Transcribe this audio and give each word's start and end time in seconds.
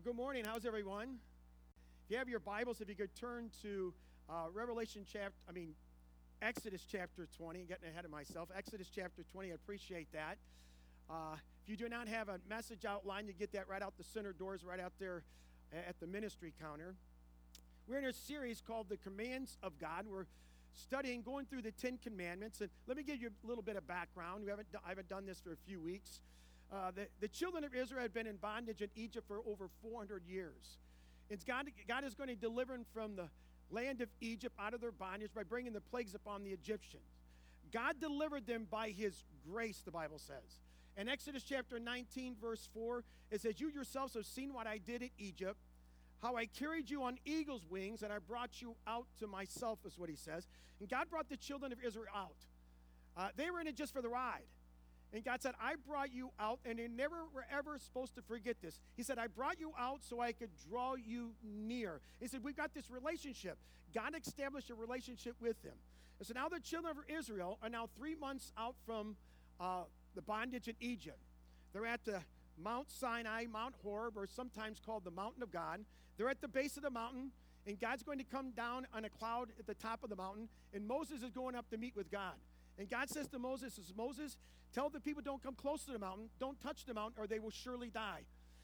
Well, 0.00 0.14
good 0.14 0.22
morning. 0.22 0.44
How's 0.46 0.64
everyone? 0.64 1.18
If 2.06 2.10
you 2.10 2.16
have 2.16 2.28
your 2.28 2.40
Bibles, 2.40 2.80
if 2.80 2.88
you 2.88 2.94
could 2.94 3.14
turn 3.14 3.50
to 3.60 3.92
uh, 4.30 4.46
Revelation 4.50 5.04
chapter, 5.04 5.34
I 5.46 5.52
mean, 5.52 5.74
Exodus 6.40 6.86
chapter 6.90 7.28
20, 7.36 7.64
getting 7.64 7.86
ahead 7.86 8.06
of 8.06 8.10
myself. 8.10 8.48
Exodus 8.56 8.88
chapter 8.94 9.24
20, 9.30 9.50
I 9.50 9.54
appreciate 9.54 10.10
that. 10.14 10.38
Uh, 11.10 11.34
if 11.62 11.68
you 11.68 11.76
do 11.76 11.86
not 11.90 12.08
have 12.08 12.30
a 12.30 12.40
message 12.48 12.86
outline, 12.86 13.26
you 13.26 13.34
get 13.34 13.52
that 13.52 13.68
right 13.68 13.82
out 13.82 13.92
the 13.98 14.04
center 14.04 14.32
doors, 14.32 14.64
right 14.64 14.80
out 14.80 14.94
there 14.98 15.22
at 15.70 16.00
the 16.00 16.06
ministry 16.06 16.54
counter. 16.62 16.94
We're 17.86 17.98
in 17.98 18.06
a 18.06 18.14
series 18.14 18.62
called 18.66 18.88
The 18.88 18.96
Commands 18.96 19.58
of 19.62 19.78
God. 19.78 20.06
We're 20.10 20.26
studying, 20.72 21.20
going 21.20 21.44
through 21.44 21.60
the 21.60 21.72
Ten 21.72 21.98
Commandments. 22.02 22.62
And 22.62 22.70
let 22.86 22.96
me 22.96 23.02
give 23.02 23.20
you 23.20 23.28
a 23.28 23.46
little 23.46 23.62
bit 23.62 23.76
of 23.76 23.86
background. 23.86 24.44
We 24.44 24.50
haven't, 24.50 24.68
I 24.82 24.88
haven't 24.88 25.10
done 25.10 25.26
this 25.26 25.40
for 25.40 25.52
a 25.52 25.58
few 25.66 25.78
weeks. 25.78 26.20
Uh, 26.72 26.92
the, 26.94 27.06
the 27.20 27.28
children 27.28 27.64
of 27.64 27.74
Israel 27.74 28.02
had 28.02 28.14
been 28.14 28.26
in 28.26 28.36
bondage 28.36 28.80
in 28.80 28.90
Egypt 28.94 29.26
for 29.26 29.38
over 29.46 29.68
400 29.82 30.22
years. 30.24 30.78
And 31.30 31.44
God, 31.44 31.66
God 31.88 32.04
is 32.04 32.14
going 32.14 32.28
to 32.28 32.36
deliver 32.36 32.72
them 32.72 32.86
from 32.92 33.16
the 33.16 33.28
land 33.70 34.00
of 34.00 34.08
Egypt 34.20 34.54
out 34.58 34.74
of 34.74 34.80
their 34.80 34.92
bondage 34.92 35.30
by 35.34 35.42
bringing 35.42 35.72
the 35.72 35.80
plagues 35.80 36.14
upon 36.14 36.44
the 36.44 36.50
Egyptians. 36.50 37.02
God 37.72 38.00
delivered 38.00 38.46
them 38.46 38.66
by 38.70 38.90
his 38.90 39.24
grace, 39.48 39.80
the 39.84 39.90
Bible 39.90 40.18
says. 40.18 40.60
In 40.96 41.08
Exodus 41.08 41.44
chapter 41.44 41.78
19, 41.78 42.36
verse 42.40 42.68
4, 42.74 43.04
it 43.30 43.40
says, 43.40 43.60
You 43.60 43.68
yourselves 43.68 44.14
have 44.14 44.26
seen 44.26 44.52
what 44.52 44.66
I 44.66 44.78
did 44.78 45.02
in 45.02 45.10
Egypt, 45.18 45.56
how 46.20 46.36
I 46.36 46.46
carried 46.46 46.90
you 46.90 47.04
on 47.04 47.18
eagle's 47.24 47.64
wings, 47.70 48.02
and 48.02 48.12
I 48.12 48.18
brought 48.18 48.60
you 48.60 48.74
out 48.86 49.06
to 49.20 49.26
myself, 49.26 49.78
is 49.86 49.98
what 49.98 50.10
he 50.10 50.16
says. 50.16 50.46
And 50.80 50.88
God 50.88 51.08
brought 51.08 51.28
the 51.28 51.36
children 51.36 51.72
of 51.72 51.78
Israel 51.84 52.06
out. 52.14 52.36
Uh, 53.16 53.28
they 53.36 53.50
were 53.50 53.60
in 53.60 53.66
it 53.66 53.76
just 53.76 53.92
for 53.92 54.02
the 54.02 54.08
ride. 54.08 54.42
And 55.12 55.24
God 55.24 55.42
said, 55.42 55.54
I 55.60 55.74
brought 55.88 56.12
you 56.12 56.30
out, 56.38 56.60
and 56.64 56.78
they 56.78 56.86
never 56.86 57.16
were 57.34 57.44
ever 57.52 57.78
supposed 57.78 58.14
to 58.14 58.22
forget 58.22 58.56
this. 58.62 58.78
He 58.96 59.02
said, 59.02 59.18
I 59.18 59.26
brought 59.26 59.58
you 59.58 59.72
out 59.78 60.04
so 60.04 60.20
I 60.20 60.32
could 60.32 60.50
draw 60.68 60.94
you 60.94 61.32
near. 61.42 62.00
He 62.20 62.28
said, 62.28 62.44
We've 62.44 62.56
got 62.56 62.74
this 62.74 62.90
relationship. 62.90 63.58
God 63.92 64.14
established 64.14 64.70
a 64.70 64.74
relationship 64.74 65.34
with 65.40 65.60
them. 65.62 65.74
And 66.18 66.26
so 66.26 66.34
now 66.34 66.48
the 66.48 66.60
children 66.60 66.96
of 66.96 67.04
Israel 67.08 67.58
are 67.62 67.68
now 67.68 67.88
three 67.96 68.14
months 68.14 68.52
out 68.56 68.76
from 68.86 69.16
uh, 69.58 69.82
the 70.14 70.22
bondage 70.22 70.68
in 70.68 70.76
Egypt. 70.80 71.18
They're 71.72 71.86
at 71.86 72.04
the 72.04 72.20
Mount 72.62 72.90
Sinai, 72.90 73.46
Mount 73.50 73.74
Horeb, 73.82 74.16
or 74.16 74.26
sometimes 74.26 74.80
called 74.84 75.04
the 75.04 75.10
Mountain 75.10 75.42
of 75.42 75.50
God. 75.50 75.80
They're 76.16 76.28
at 76.28 76.40
the 76.40 76.48
base 76.48 76.76
of 76.76 76.82
the 76.82 76.90
mountain, 76.90 77.30
and 77.66 77.80
God's 77.80 78.02
going 78.02 78.18
to 78.18 78.24
come 78.24 78.50
down 78.50 78.86
on 78.94 79.04
a 79.04 79.08
cloud 79.08 79.48
at 79.58 79.66
the 79.66 79.74
top 79.74 80.04
of 80.04 80.10
the 80.10 80.16
mountain, 80.16 80.48
and 80.74 80.86
Moses 80.86 81.22
is 81.22 81.30
going 81.30 81.54
up 81.54 81.70
to 81.70 81.78
meet 81.78 81.96
with 81.96 82.10
God. 82.10 82.34
And 82.80 82.88
God 82.88 83.10
says 83.10 83.28
to 83.28 83.38
Moses, 83.38 83.74
says, 83.74 83.92
Moses, 83.94 84.38
tell 84.72 84.88
the 84.88 85.00
people 85.00 85.20
don't 85.22 85.42
come 85.42 85.54
close 85.54 85.84
to 85.84 85.92
the 85.92 85.98
mountain, 85.98 86.30
don't 86.40 86.58
touch 86.62 86.86
the 86.86 86.94
mountain, 86.94 87.22
or 87.22 87.26
they 87.26 87.38
will 87.38 87.50
surely 87.50 87.90
die. 87.90 88.22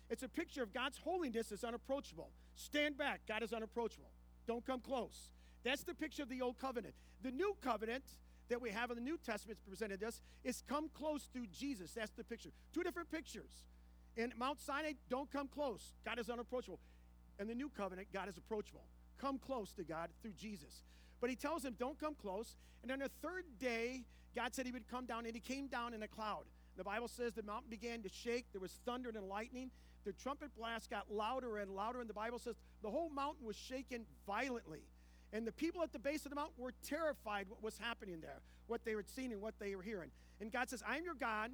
It's 0.08 0.23
a 0.23 0.28
picture 0.28 0.62
of 0.62 0.73
God's 0.73 0.97
holiness 0.97 1.53
is 1.53 1.62
unapproachable. 1.62 2.31
Stand 2.55 2.97
back, 2.97 3.20
God 3.28 3.42
is 3.42 3.53
unapproachable. 3.53 4.08
Don't 4.48 4.64
come 4.64 4.81
close. 4.81 5.28
That's 5.64 5.83
the 5.83 5.92
picture 5.95 6.23
of 6.23 6.31
the 6.31 6.41
old 6.41 6.58
covenant. 6.58 6.95
The 7.23 7.31
new 7.31 7.58
covenant 7.62 8.05
that 8.48 8.62
we 8.62 8.70
have 8.70 8.91
in 8.91 8.97
the 8.97 9.03
New 9.03 9.19
Testament 9.19 9.58
presented 9.69 10.00
to 10.00 10.08
us 10.08 10.23
is 10.45 10.62
come 10.67 10.89
close 10.95 11.28
through 11.30 11.48
Jesus. 11.48 11.92
That's 11.92 12.12
the 12.12 12.25
picture. 12.25 12.51
Two 12.73 12.83
different 12.83 13.11
pictures. 13.11 13.64
In 14.17 14.33
Mount 14.39 14.62
Sinai, 14.62 14.92
don't 15.11 15.30
come 15.30 15.47
close. 15.47 15.92
God 16.06 16.19
is 16.19 16.30
unapproachable. 16.30 16.80
In 17.39 17.48
the 17.48 17.55
new 17.55 17.69
covenant, 17.69 18.08
God 18.14 18.30
is 18.30 18.39
approachable. 18.39 18.84
Come 19.19 19.39
close 19.39 19.75
to 19.75 19.84
God 19.84 20.08
through 20.23 20.33
Jesus. 20.39 20.84
But 21.20 21.31
he 21.31 21.36
tells 21.36 21.64
him, 21.64 21.75
Don't 21.78 21.98
come 21.98 22.14
close. 22.14 22.56
And 22.83 22.92
on 22.92 22.98
the 23.00 23.11
third 23.22 23.45
day, 23.59 24.05
God 24.34 24.55
said 24.55 24.67
he 24.67 24.72
would 24.72 24.89
come 24.89 25.06
down, 25.06 25.27
and 25.27 25.34
he 25.34 25.41
came 25.41 25.67
down 25.67 25.95
in 25.95 26.03
a 26.03 26.08
cloud. 26.08 26.45
The 26.77 26.84
Bible 26.84 27.08
says 27.08 27.33
the 27.33 27.42
mountain 27.42 27.70
began 27.70 28.03
to 28.03 28.08
shake. 28.08 28.45
There 28.53 28.61
was 28.61 28.73
thunder 28.84 29.08
and 29.08 29.28
lightning. 29.28 29.70
The 30.05 30.12
trumpet 30.12 30.55
blast 30.56 30.91
got 30.91 31.11
louder 31.11 31.58
and 31.58 31.70
louder, 31.75 32.00
and 32.00 32.08
the 32.08 32.14
Bible 32.14 32.39
says 32.39 32.55
the 32.83 32.91
whole 32.91 33.08
mountain 33.08 33.47
was 33.47 33.56
shaken 33.56 34.05
violently. 34.27 34.83
And 35.33 35.47
the 35.47 35.53
people 35.53 35.83
at 35.83 35.92
the 35.92 35.98
base 35.98 36.25
of 36.25 36.31
the 36.31 36.36
mountain 36.36 36.55
were 36.62 36.75
terrified 36.86 37.48
what 37.48 37.62
was 37.62 37.77
happening 37.78 38.20
there, 38.20 38.41
what 38.69 38.84
they 38.84 38.92
had 38.92 39.08
seen 39.08 39.33
and 39.33 39.41
what 39.41 39.55
they 39.58 39.74
were 39.74 39.83
hearing. 39.83 40.11
And 40.41 40.52
God 40.52 40.70
says, 40.70 40.83
I 40.86 40.96
am 40.96 41.05
your 41.05 41.14
God, 41.14 41.51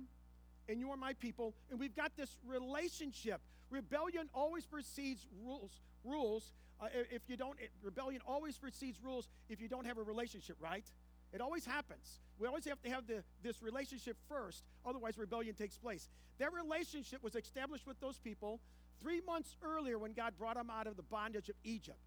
and 0.68 0.80
you 0.80 0.90
are 0.90 0.96
my 0.96 1.14
people, 1.14 1.54
and 1.70 1.80
we've 1.80 1.96
got 1.96 2.12
this 2.16 2.36
relationship. 2.46 3.40
Rebellion 3.70 4.28
always 4.34 4.66
precedes 4.66 5.26
rules. 5.44 5.80
Rules. 6.04 6.52
Uh, 6.82 6.86
if 7.10 7.22
you 7.28 7.36
don't, 7.36 7.58
it, 7.60 7.70
rebellion 7.82 8.20
always 8.26 8.58
precedes 8.58 8.98
rules 9.02 9.28
if 9.48 9.60
you 9.60 9.68
don't 9.68 9.86
have 9.86 9.98
a 9.98 10.02
relationship, 10.02 10.56
right? 10.60 10.84
It 11.32 11.40
always 11.40 11.64
happens. 11.64 12.18
We 12.38 12.48
always 12.48 12.64
have 12.66 12.82
to 12.82 12.90
have 12.90 13.06
the, 13.06 13.22
this 13.42 13.62
relationship 13.62 14.16
first, 14.28 14.64
otherwise, 14.84 15.16
rebellion 15.16 15.54
takes 15.54 15.78
place. 15.78 16.08
That 16.38 16.52
relationship 16.52 17.22
was 17.22 17.36
established 17.36 17.86
with 17.86 18.00
those 18.00 18.18
people 18.18 18.60
three 19.00 19.20
months 19.20 19.54
earlier 19.62 19.98
when 19.98 20.12
God 20.12 20.34
brought 20.36 20.56
them 20.56 20.70
out 20.70 20.86
of 20.86 20.96
the 20.96 21.02
bondage 21.02 21.48
of 21.48 21.54
Egypt. 21.62 21.98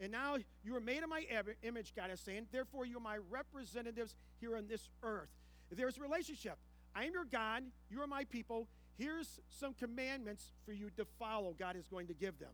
And 0.00 0.12
now 0.12 0.36
you 0.62 0.76
are 0.76 0.80
made 0.80 1.02
in 1.02 1.08
my 1.08 1.24
image, 1.62 1.94
God 1.96 2.10
is 2.12 2.20
saying. 2.20 2.46
Therefore, 2.52 2.86
you're 2.86 3.00
my 3.00 3.18
representatives 3.30 4.14
here 4.40 4.56
on 4.56 4.68
this 4.68 4.90
earth. 5.02 5.30
There's 5.70 5.96
a 5.98 6.02
relationship. 6.02 6.56
I 6.94 7.04
am 7.04 7.12
your 7.12 7.24
God. 7.24 7.64
You 7.90 8.02
are 8.02 8.06
my 8.06 8.24
people. 8.24 8.68
Here's 8.96 9.40
some 9.48 9.74
commandments 9.74 10.52
for 10.64 10.72
you 10.72 10.90
to 10.96 11.04
follow, 11.18 11.54
God 11.58 11.76
is 11.76 11.88
going 11.88 12.06
to 12.08 12.14
give 12.14 12.38
them. 12.38 12.50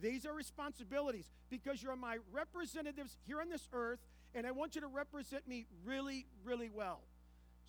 These 0.00 0.26
are 0.26 0.32
responsibilities 0.32 1.26
because 1.48 1.82
you're 1.82 1.96
my 1.96 2.18
representatives 2.32 3.16
here 3.26 3.40
on 3.40 3.48
this 3.48 3.68
earth, 3.72 4.00
and 4.34 4.46
I 4.46 4.50
want 4.50 4.74
you 4.74 4.82
to 4.82 4.86
represent 4.88 5.48
me 5.48 5.66
really, 5.84 6.26
really 6.44 6.68
well. 6.68 7.00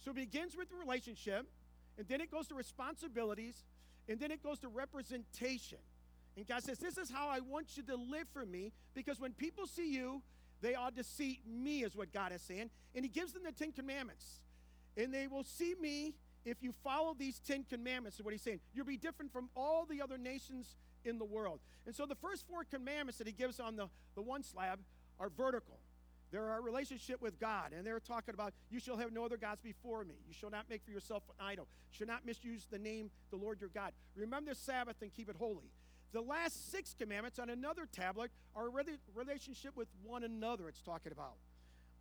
So 0.04 0.12
it 0.12 0.16
begins 0.16 0.56
with 0.56 0.70
the 0.70 0.76
relationship, 0.76 1.48
and 1.98 2.08
then 2.08 2.22
it 2.22 2.30
goes 2.30 2.48
to 2.48 2.56
responsibilities, 2.56 3.64
and 4.10 4.20
then 4.20 4.32
it 4.32 4.44
goes 4.44 4.60
to 4.60 4.68
representation. 4.68 5.80
And 6.36 6.46
God 6.46 6.64
says, 6.64 6.78
This 6.78 6.98
is 6.98 7.10
how 7.10 7.30
I 7.30 7.40
want 7.40 7.78
you 7.78 7.84
to 7.84 7.96
live 7.96 8.28
for 8.34 8.46
me, 8.46 8.72
because 8.94 9.20
when 9.20 9.34
people 9.34 9.66
see 9.66 9.94
you, 9.94 10.22
they 10.62 10.76
ought 10.76 10.96
to 10.96 11.04
see 11.04 11.40
me, 11.46 11.84
is 11.84 11.96
what 11.96 12.12
God 12.12 12.32
is 12.32 12.42
saying. 12.42 12.70
And 12.96 13.06
He 13.06 13.10
gives 13.10 13.34
them 13.34 13.44
the 13.44 13.52
Ten 13.52 13.72
Commandments. 13.72 14.42
And 14.96 15.14
they 15.14 15.28
will 15.28 15.44
see 15.44 15.76
me 15.80 16.16
if 16.46 16.58
you 16.62 16.72
follow 16.84 17.16
these 17.18 17.40
Ten 17.40 17.64
Commandments, 17.70 18.20
is 18.20 18.26
what 18.26 18.34
He's 18.34 18.42
saying. 18.42 18.60
You'll 18.74 18.86
be 18.86 18.98
different 18.98 19.32
from 19.32 19.50
all 19.56 19.86
the 19.86 20.02
other 20.02 20.18
nations 20.18 20.76
in 21.06 21.18
the 21.20 21.26
world. 21.26 21.60
And 21.86 21.96
so 21.96 22.06
the 22.06 22.16
first 22.16 22.46
four 22.48 22.64
commandments 22.64 23.18
that 23.18 23.28
He 23.28 23.34
gives 23.34 23.60
on 23.60 23.76
the, 23.76 23.88
the 24.16 24.22
one 24.22 24.44
slab 24.44 24.80
are 25.20 25.30
vertical. 25.30 25.80
They're 26.32 26.50
our 26.50 26.62
relationship 26.62 27.22
with 27.22 27.40
God, 27.40 27.72
and 27.72 27.88
they're 27.88 28.02
talking 28.02 28.34
about 28.34 28.54
you 28.70 28.80
shall 28.80 28.98
have 28.98 29.14
no 29.14 29.24
other 29.24 29.38
gods 29.38 29.62
before 29.62 30.04
me. 30.04 30.16
You 30.28 30.34
shall 30.34 30.50
not 30.50 30.70
make 30.70 30.84
for 30.84 30.92
yourself 30.92 31.24
an 31.30 31.46
idol. 31.46 31.68
You 31.92 31.98
shall 32.00 32.08
not 32.08 32.26
misuse 32.26 32.68
the 32.70 32.78
name 32.78 33.10
the 33.32 33.38
Lord 33.38 33.62
your 33.62 33.70
God. 33.70 33.94
Remember 34.16 34.52
the 34.52 34.56
Sabbath 34.56 34.98
and 35.02 35.14
keep 35.14 35.30
it 35.30 35.38
holy. 35.38 35.72
The 36.12 36.22
last 36.22 36.72
six 36.72 36.94
commandments 36.98 37.40
on 37.40 37.50
another 37.50 37.88
tablet 37.90 38.32
are 38.56 38.70
relationship 38.70 39.76
with 39.76 39.88
one 40.04 40.24
another, 40.24 40.68
it's 40.68 40.82
talking 40.82 41.12
about. 41.12 41.36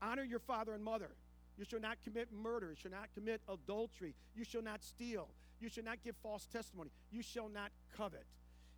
Honor 0.03 0.25
your 0.25 0.41
father 0.41 0.73
and 0.75 0.83
mother. 0.83 1.11
You 1.57 1.65
shall 1.65 1.81
not 1.81 1.99
commit 2.05 2.29
murder. 2.33 2.71
You 2.71 2.77
shall 2.77 2.91
not 2.91 3.09
commit 3.15 3.41
adultery. 3.49 4.15
You 4.35 4.45
shall 4.45 4.63
not 4.63 4.83
steal. 4.83 5.29
You 5.61 5.69
shall 5.69 5.85
not 5.85 6.03
give 6.05 6.15
false 6.23 6.47
testimony. 6.47 6.91
You 7.11 7.23
shall 7.23 7.49
not 7.49 7.71
covet. 7.97 8.27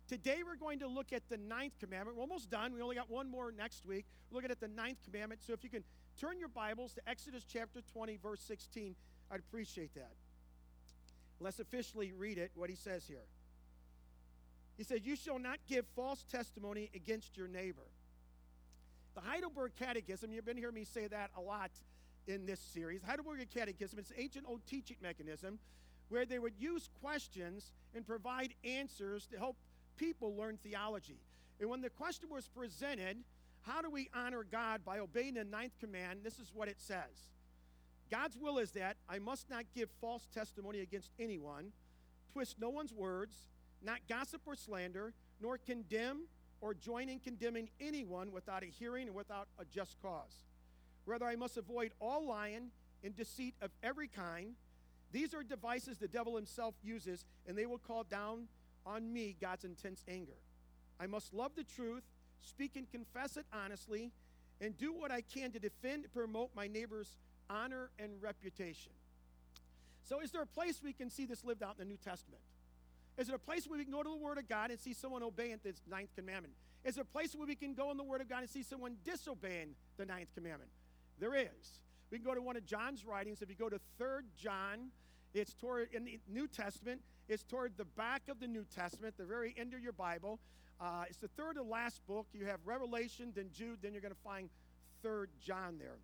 Today 0.09 0.37
we're 0.43 0.55
going 0.55 0.79
to 0.79 0.87
look 0.87 1.13
at 1.13 1.29
the 1.29 1.37
ninth 1.37 1.73
commandment. 1.79 2.17
We're 2.17 2.23
almost 2.23 2.49
done. 2.49 2.73
We 2.73 2.81
only 2.81 2.95
got 2.95 3.11
one 3.11 3.29
more 3.29 3.51
next 3.51 3.85
week. 3.85 4.05
We're 4.31 4.37
looking 4.37 4.49
at 4.49 4.59
the 4.59 4.67
ninth 4.67 4.97
commandment. 5.05 5.41
So 5.45 5.53
if 5.53 5.63
you 5.63 5.69
can 5.69 5.83
turn 6.19 6.39
your 6.39 6.49
Bibles 6.49 6.93
to 6.93 7.07
Exodus 7.07 7.45
chapter 7.47 7.81
20, 7.93 8.17
verse 8.17 8.41
16, 8.41 8.95
I'd 9.31 9.39
appreciate 9.39 9.93
that. 9.93 10.09
Let's 11.39 11.59
officially 11.59 12.11
read 12.11 12.39
it, 12.39 12.49
what 12.55 12.71
he 12.71 12.75
says 12.75 13.05
here. 13.07 13.21
He 14.77 14.83
said, 14.83 15.01
You 15.03 15.15
shall 15.15 15.37
not 15.37 15.59
give 15.67 15.85
false 15.95 16.23
testimony 16.23 16.89
against 16.95 17.37
your 17.37 17.47
neighbor. 17.47 17.85
The 19.13 19.21
Heidelberg 19.21 19.73
Catechism, 19.77 20.33
you've 20.33 20.45
been 20.45 20.57
hearing 20.57 20.73
me 20.73 20.85
say 20.85 21.05
that 21.05 21.29
a 21.37 21.41
lot 21.41 21.69
in 22.27 22.47
this 22.47 22.59
series. 22.59 23.01
Heidelberg 23.03 23.47
Catechism 23.53 23.99
is 23.99 24.09
an 24.09 24.15
ancient 24.17 24.45
old 24.47 24.65
teaching 24.65 24.97
mechanism 25.03 25.59
where 26.09 26.25
they 26.25 26.39
would 26.39 26.53
use 26.57 26.89
questions 26.99 27.71
and 27.93 28.07
provide 28.07 28.55
answers 28.63 29.27
to 29.27 29.37
help 29.37 29.55
people 29.99 30.33
learn 30.35 30.57
theology. 30.63 31.19
And 31.59 31.69
when 31.69 31.81
the 31.81 31.89
question 31.89 32.29
was 32.31 32.47
presented, 32.47 33.17
how 33.63 33.81
do 33.81 33.89
we 33.89 34.09
honor 34.15 34.45
God 34.49 34.81
by 34.85 34.99
obeying 34.99 35.35
the 35.35 35.43
ninth 35.43 35.73
command? 35.79 36.21
This 36.23 36.39
is 36.39 36.51
what 36.53 36.69
it 36.69 36.77
says 36.79 37.29
God's 38.09 38.37
will 38.37 38.57
is 38.57 38.71
that 38.71 38.97
I 39.07 39.19
must 39.19 39.49
not 39.49 39.65
give 39.75 39.89
false 40.01 40.27
testimony 40.33 40.79
against 40.79 41.11
anyone, 41.19 41.71
twist 42.33 42.55
no 42.59 42.69
one's 42.69 42.93
words, 42.93 43.35
not 43.83 43.99
gossip 44.07 44.41
or 44.45 44.55
slander, 44.55 45.13
nor 45.41 45.57
condemn 45.57 46.23
or 46.61 46.73
join 46.73 47.09
in 47.09 47.19
condemning 47.19 47.69
anyone 47.79 48.31
without 48.31 48.63
a 48.63 48.67
hearing 48.67 49.07
and 49.07 49.15
without 49.15 49.47
a 49.59 49.65
just 49.65 50.01
cause. 50.01 50.43
Rather, 51.05 51.25
I 51.25 51.35
must 51.35 51.57
avoid 51.57 51.91
all 51.99 52.25
lying 52.25 52.71
and 53.03 53.15
deceit 53.15 53.55
of 53.61 53.71
every 53.81 54.07
kind. 54.07 54.55
These 55.11 55.33
are 55.33 55.43
devices 55.43 55.97
the 55.97 56.07
devil 56.07 56.35
himself 56.35 56.75
uses, 56.83 57.25
and 57.47 57.57
they 57.57 57.65
will 57.65 57.77
call 57.77 58.03
down 58.03 58.47
on 58.85 59.11
me 59.11 59.35
God's 59.39 59.65
intense 59.65 60.03
anger. 60.07 60.37
I 60.99 61.07
must 61.07 61.33
love 61.33 61.51
the 61.55 61.63
truth, 61.63 62.03
speak 62.41 62.75
and 62.75 62.89
confess 62.91 63.37
it 63.37 63.45
honestly, 63.53 64.11
and 64.61 64.77
do 64.77 64.93
what 64.93 65.11
I 65.11 65.21
can 65.21 65.51
to 65.51 65.59
defend 65.59 66.03
and 66.03 66.13
promote 66.13 66.49
my 66.55 66.67
neighbor's 66.67 67.17
honor 67.49 67.89
and 67.97 68.11
reputation. 68.21 68.91
So, 70.03 70.21
is 70.21 70.31
there 70.31 70.41
a 70.41 70.47
place 70.47 70.81
we 70.83 70.93
can 70.93 71.09
see 71.09 71.25
this 71.25 71.45
lived 71.45 71.63
out 71.63 71.75
in 71.79 71.87
the 71.87 71.91
New 71.93 71.97
Testament? 71.97 72.41
Is 73.17 73.29
it 73.29 73.35
a 73.35 73.39
place 73.39 73.67
where 73.67 73.77
we 73.77 73.83
can 73.83 73.93
go 73.93 74.01
to 74.01 74.09
the 74.09 74.15
Word 74.15 74.37
of 74.37 74.47
God 74.47 74.71
and 74.71 74.79
see 74.79 74.93
someone 74.93 75.23
obeying 75.23 75.59
the 75.63 75.73
ninth 75.89 76.09
commandment? 76.15 76.53
Is 76.85 76.95
there 76.95 77.01
a 77.01 77.05
place 77.05 77.35
where 77.35 77.45
we 77.45 77.55
can 77.55 77.73
go 77.73 77.91
in 77.91 77.97
the 77.97 78.03
Word 78.03 78.21
of 78.21 78.29
God 78.29 78.39
and 78.39 78.49
see 78.49 78.63
someone 78.63 78.95
disobeying 79.03 79.75
the 79.97 80.05
ninth 80.05 80.29
commandment? 80.33 80.71
There 81.19 81.35
is. 81.35 81.81
We 82.11 82.17
can 82.17 82.25
go 82.25 82.33
to 82.33 82.41
one 82.41 82.55
of 82.55 82.65
John's 82.65 83.05
writings. 83.05 83.41
If 83.41 83.49
you 83.49 83.55
go 83.55 83.69
to 83.69 83.79
3rd 83.99 84.23
John, 84.37 84.89
it's 85.33 85.53
toward 85.53 85.89
in 85.93 86.05
the 86.05 86.19
New 86.27 86.47
Testament, 86.47 87.01
it's 87.29 87.43
toward 87.43 87.77
the 87.77 87.85
back 87.85 88.23
of 88.27 88.39
the 88.39 88.47
New 88.47 88.65
Testament, 88.75 89.15
the 89.17 89.23
very 89.23 89.53
end 89.57 89.75
of 89.75 89.81
your 89.81 89.93
Bible. 89.93 90.39
Uh, 90.81 91.03
it's 91.07 91.19
the 91.19 91.27
third 91.27 91.55
to 91.55 91.63
last 91.63 92.05
book. 92.07 92.25
You 92.33 92.45
have 92.45 92.59
Revelation, 92.65 93.31
then 93.35 93.49
Jude, 93.53 93.77
then 93.83 93.93
you're 93.93 94.01
going 94.01 94.13
to 94.13 94.21
find 94.21 94.49
3rd 95.05 95.27
John 95.39 95.77
there. 95.77 95.97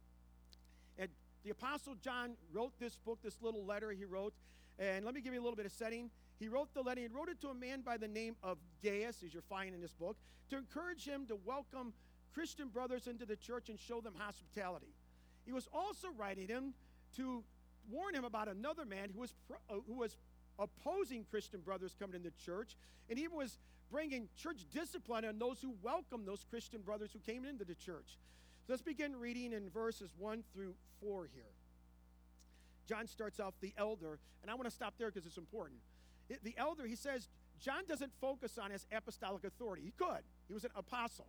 And 1.00 1.10
the 1.44 1.50
Apostle 1.50 1.96
John 1.96 2.34
wrote 2.54 2.74
this 2.80 2.98
book, 2.98 3.20
this 3.24 3.42
little 3.42 3.66
letter 3.66 3.92
he 3.92 4.06
wrote. 4.06 4.34
And 4.78 5.04
let 5.04 5.16
me 5.16 5.22
give 5.22 5.34
you 5.34 5.40
a 5.40 5.44
little 5.44 5.56
bit 5.56 5.66
of 5.66 5.72
setting. 5.72 6.12
He 6.40 6.48
wrote 6.48 6.74
the 6.74 6.82
letter, 6.82 7.02
he 7.02 7.08
wrote 7.08 7.30
it 7.30 7.42
to 7.42 7.48
a 7.48 7.56
man 7.56 7.82
by 7.82 7.98
the 7.98 8.08
name 8.08 8.36
of 8.44 8.58
Gaius, 8.84 9.24
as 9.26 9.34
you're 9.34 9.42
finding 9.50 9.74
in 9.74 9.82
this 9.82 9.94
book, 9.94 10.18
to 10.52 10.58
encourage 10.58 11.06
him 11.06 11.26
to 11.28 11.38
welcome 11.44 11.94
Christian 12.34 12.68
brothers 12.68 13.08
into 13.08 13.26
the 13.26 13.38
church 13.38 13.70
and 13.70 13.80
show 13.80 14.00
them 14.02 14.14
hospitality. 14.18 14.94
He 15.46 15.54
was 15.54 15.68
also 15.74 16.10
writing 16.16 16.48
him 16.48 16.74
to 17.16 17.44
warn 17.90 18.14
him 18.14 18.26
about 18.26 18.48
another 18.48 18.86
man 18.86 19.10
who 19.14 19.22
was, 19.22 19.34
uh, 19.70 19.76
who 19.88 19.96
was 19.96 20.18
opposing 20.60 21.26
Christian 21.30 21.62
brothers 21.62 21.96
coming 22.00 22.16
into 22.16 22.30
the 22.30 22.44
church, 22.44 22.76
and 23.10 23.18
he 23.20 23.28
was 23.28 23.58
bringing 23.92 24.28
church 24.38 24.66
discipline 24.74 25.26
on 25.26 25.40
those 25.40 25.62
who 25.62 25.74
welcomed 25.82 26.28
those 26.28 26.46
Christian 26.50 26.82
brothers 26.82 27.12
who 27.14 27.20
came 27.20 27.46
into 27.46 27.66
the 27.66 27.76
church. 27.76 28.18
So 28.66 28.74
let's 28.74 28.82
begin 28.82 29.16
reading 29.16 29.54
in 29.54 29.70
verses 29.70 30.10
1 30.18 30.44
through 30.54 30.74
4 31.02 31.30
here. 31.34 31.44
John 32.88 33.08
starts 33.08 33.40
off 33.40 33.54
the 33.62 33.74
elder, 33.78 34.20
and 34.42 34.52
I 34.52 34.56
want 34.56 34.66
to 34.66 34.76
stop 34.76 34.94
there 34.98 35.10
because 35.12 35.26
it's 35.26 35.38
important. 35.38 35.80
It, 36.30 36.44
the 36.44 36.56
elder, 36.58 36.86
he 36.86 36.96
says, 36.96 37.28
John 37.60 37.84
doesn't 37.88 38.12
focus 38.20 38.58
on 38.58 38.72
his 38.72 38.86
apostolic 38.92 39.44
authority. 39.44 39.84
He 39.84 39.94
could, 39.98 40.24
he 40.48 40.54
was 40.54 40.64
an 40.64 40.72
apostle. 40.76 41.28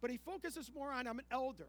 But 0.00 0.10
he 0.10 0.16
focuses 0.16 0.70
more 0.74 0.92
on, 0.92 1.06
I'm 1.06 1.18
an 1.18 1.24
elder, 1.30 1.68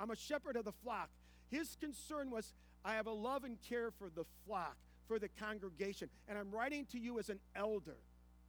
I'm 0.00 0.10
a 0.10 0.16
shepherd 0.16 0.56
of 0.56 0.64
the 0.64 0.72
flock. 0.72 1.08
His 1.50 1.76
concern 1.80 2.30
was, 2.30 2.52
I 2.84 2.94
have 2.94 3.06
a 3.06 3.12
love 3.12 3.44
and 3.44 3.56
care 3.68 3.90
for 3.90 4.08
the 4.14 4.24
flock, 4.46 4.76
for 5.06 5.18
the 5.18 5.28
congregation, 5.28 6.08
and 6.28 6.38
I'm 6.38 6.50
writing 6.50 6.86
to 6.92 6.98
you 6.98 7.18
as 7.18 7.28
an 7.28 7.40
elder 7.54 7.96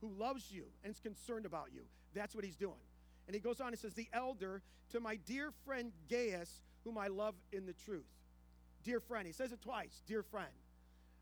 who 0.01 0.09
loves 0.18 0.51
you 0.51 0.65
and 0.83 0.94
is 0.94 1.00
concerned 1.00 1.45
about 1.45 1.68
you. 1.74 1.81
That's 2.13 2.36
what 2.36 2.44
he's 2.44 2.56
doing. 2.56 2.80
And 3.27 3.36
he 3.36 3.42
goes 3.42 3.59
on 3.59 3.69
and 3.69 3.80
says, 3.80 3.94
The 3.94 4.07
elder 4.13 4.62
to 4.92 5.00
my 5.00 5.18
dear 5.25 5.51
friend 5.65 5.92
Gaius, 6.09 6.62
whom 6.83 6.98
I 6.98 7.07
love 7.07 7.36
in 7.51 7.65
the 7.65 7.74
truth. 7.74 8.06
Dear 8.83 9.00
friend, 9.00 9.27
he 9.27 9.33
says 9.33 9.51
it 9.51 9.62
twice, 9.62 10.01
dear 10.07 10.24
friend. 10.24 10.48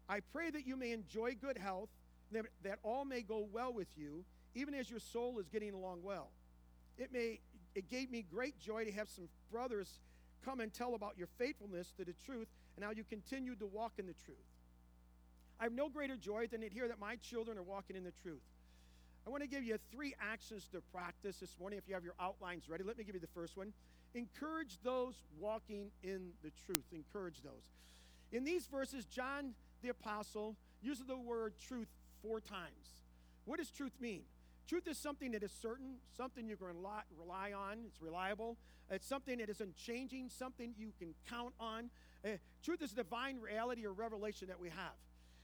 I 0.08 0.20
pray 0.20 0.52
that 0.52 0.68
you 0.68 0.76
may 0.76 0.92
enjoy 0.92 1.36
good 1.40 1.58
health 1.58 1.90
that, 2.32 2.46
that 2.64 2.80
all 2.84 3.06
may 3.06 3.22
go 3.22 3.48
well 3.52 3.74
with 3.74 3.88
you, 3.98 4.24
even 4.54 4.74
as 4.74 4.90
your 4.90 5.00
soul 5.00 5.40
is 5.40 5.48
getting 5.48 5.74
along 5.74 6.04
well. 6.04 6.30
It 6.98 7.12
may 7.12 7.40
it 7.74 7.90
gave 7.90 8.10
me 8.10 8.26
great 8.32 8.58
joy 8.58 8.86
to 8.86 8.92
have 8.94 9.10
some 9.10 9.28
brothers 9.52 10.00
come 10.46 10.62
and 10.62 10.74
tell 10.74 10.96
about 10.96 11.18
your 11.18 11.28
faithfulness 11.38 11.92
to 11.98 12.06
the 12.06 12.14
truth 12.26 12.48
and 12.76 12.86
how 12.86 12.92
you 12.92 13.04
continued 13.04 13.60
to 13.60 13.66
walk 13.66 13.94
in 13.98 14.08
the 14.08 14.14
truth. 14.14 14.38
I 15.60 15.64
have 15.64 15.74
no 15.74 15.90
greater 15.90 16.18
joy 16.18 16.48
than 16.48 16.62
to 16.62 16.70
hear 16.70 16.88
that 16.88 17.00
my 17.00 17.16
children 17.18 17.58
are 17.58 17.64
walking 17.64 17.96
in 17.96 18.04
the 18.04 18.14
truth. 18.24 18.42
I 19.26 19.30
want 19.30 19.42
to 19.42 19.50
give 19.50 19.64
you 19.64 19.78
three 19.92 20.14
actions 20.22 20.68
to 20.72 20.82
practice 20.94 21.38
this 21.38 21.56
morning. 21.60 21.80
If 21.80 21.88
you 21.88 21.96
have 21.96 22.04
your 22.04 22.14
outlines 22.20 22.70
ready, 22.70 22.84
let 22.84 22.98
me 22.98 23.04
give 23.04 23.16
you 23.16 23.22
the 23.22 23.28
first 23.28 23.58
one. 23.58 23.74
Encourage 24.14 24.78
those 24.84 25.16
walking 25.40 25.90
in 26.04 26.30
the 26.44 26.52
truth. 26.66 26.86
Encourage 26.94 27.42
those. 27.42 27.64
In 28.32 28.44
these 28.44 28.68
verses, 28.68 29.06
John 29.06 29.54
the 29.82 29.90
Apostle 29.90 30.56
uses 30.82 31.06
the 31.06 31.18
word 31.18 31.54
truth 31.68 31.88
four 32.22 32.40
times. 32.40 33.02
What 33.46 33.60
does 33.60 33.70
truth 33.70 33.94
mean? 34.00 34.22
Truth 34.68 34.88
is 34.88 34.98
something 34.98 35.32
that 35.32 35.44
is 35.44 35.52
certain, 35.62 35.96
something 36.18 36.48
you 36.48 36.56
can 36.56 36.68
rely, 36.68 37.54
on, 37.54 37.78
it's 37.88 38.02
reliable. 38.02 38.58
It's 38.90 39.08
something 39.08 39.38
that 39.38 39.50
is 39.50 39.62
unchanging, 39.62 40.30
something 40.30 40.74
you 40.78 40.92
can 41.00 41.14
count 41.30 41.54
on. 41.60 41.90
Uh, 42.24 42.30
truth 42.64 42.82
is 42.82 42.92
divine 42.92 43.40
reality 43.40 43.86
or 43.86 43.94
revelation 43.94 44.48
that 44.48 44.60
we 44.60 44.70
have. 44.70 44.96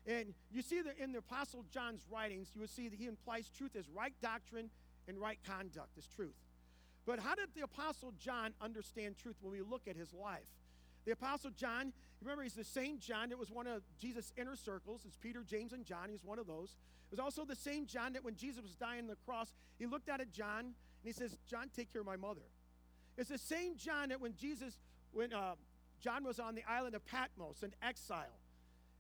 And 0.08 0.34
you 0.52 0.62
see 0.62 0.82
that 0.82 0.98
in 0.98 1.12
the 1.12 1.20
Apostle 1.20 1.64
John's 1.72 2.06
writings, 2.10 2.50
you 2.56 2.62
will 2.62 2.68
see 2.68 2.88
that 2.88 2.98
he 2.98 3.06
implies 3.06 3.50
truth 3.56 3.76
as 3.76 3.88
right 3.90 4.14
doctrine 4.22 4.70
and 5.08 5.20
right 5.20 5.38
conduct 5.46 5.98
as 5.98 6.08
truth. 6.08 6.36
But 7.06 7.20
how 7.20 7.36
did 7.36 7.50
the 7.56 7.62
Apostle 7.62 8.14
John 8.20 8.54
understand 8.62 9.18
truth 9.18 9.36
when 9.42 9.52
we 9.52 9.62
look 9.62 9.88
at 9.88 9.96
his 9.96 10.14
life? 10.14 10.48
The 11.06 11.12
Apostle 11.12 11.52
John, 11.52 11.94
remember, 12.22 12.44
he's 12.44 12.54
the 12.54 12.64
same 12.64 13.00
John 13.00 13.30
that 13.30 13.40
was 13.40 13.52
one 13.52 13.68
of 13.68 13.82
Jesus' 14.00 14.32
inner 14.38 14.56
circles. 14.56 15.02
It's 15.06 15.18
Peter, 15.18 15.44
James, 15.44 15.74
and 15.74 15.86
John. 15.86 16.10
He's 16.10 16.24
one 16.24 16.40
of 16.40 16.48
those. 16.48 16.76
It 17.12 17.18
was 17.18 17.20
also 17.20 17.44
the 17.44 17.56
same 17.56 17.86
John 17.86 18.14
that 18.14 18.24
when 18.24 18.36
Jesus 18.36 18.62
was 18.62 18.76
dying 18.76 19.02
on 19.02 19.08
the 19.08 19.18
cross, 19.26 19.54
he 19.80 19.86
looked 19.86 20.10
out 20.10 20.22
at 20.22 20.32
John 20.32 20.60
and 20.60 20.74
he 21.04 21.12
says, 21.12 21.38
John, 21.48 21.70
take 21.76 21.92
care 21.92 22.02
of 22.02 22.08
my 22.08 22.18
mother. 22.18 22.42
It's 23.18 23.30
the 23.30 23.38
same 23.38 23.76
John 23.78 24.10
that 24.10 24.22
when 24.22 24.36
Jesus, 24.36 24.78
when 25.12 25.34
uh, 25.34 25.56
John 26.00 26.24
was 26.24 26.40
on 26.40 26.56
the 26.56 26.64
island 26.70 26.96
of 26.96 27.06
Patmos 27.06 27.64
in 27.64 27.74
exile, 27.82 28.38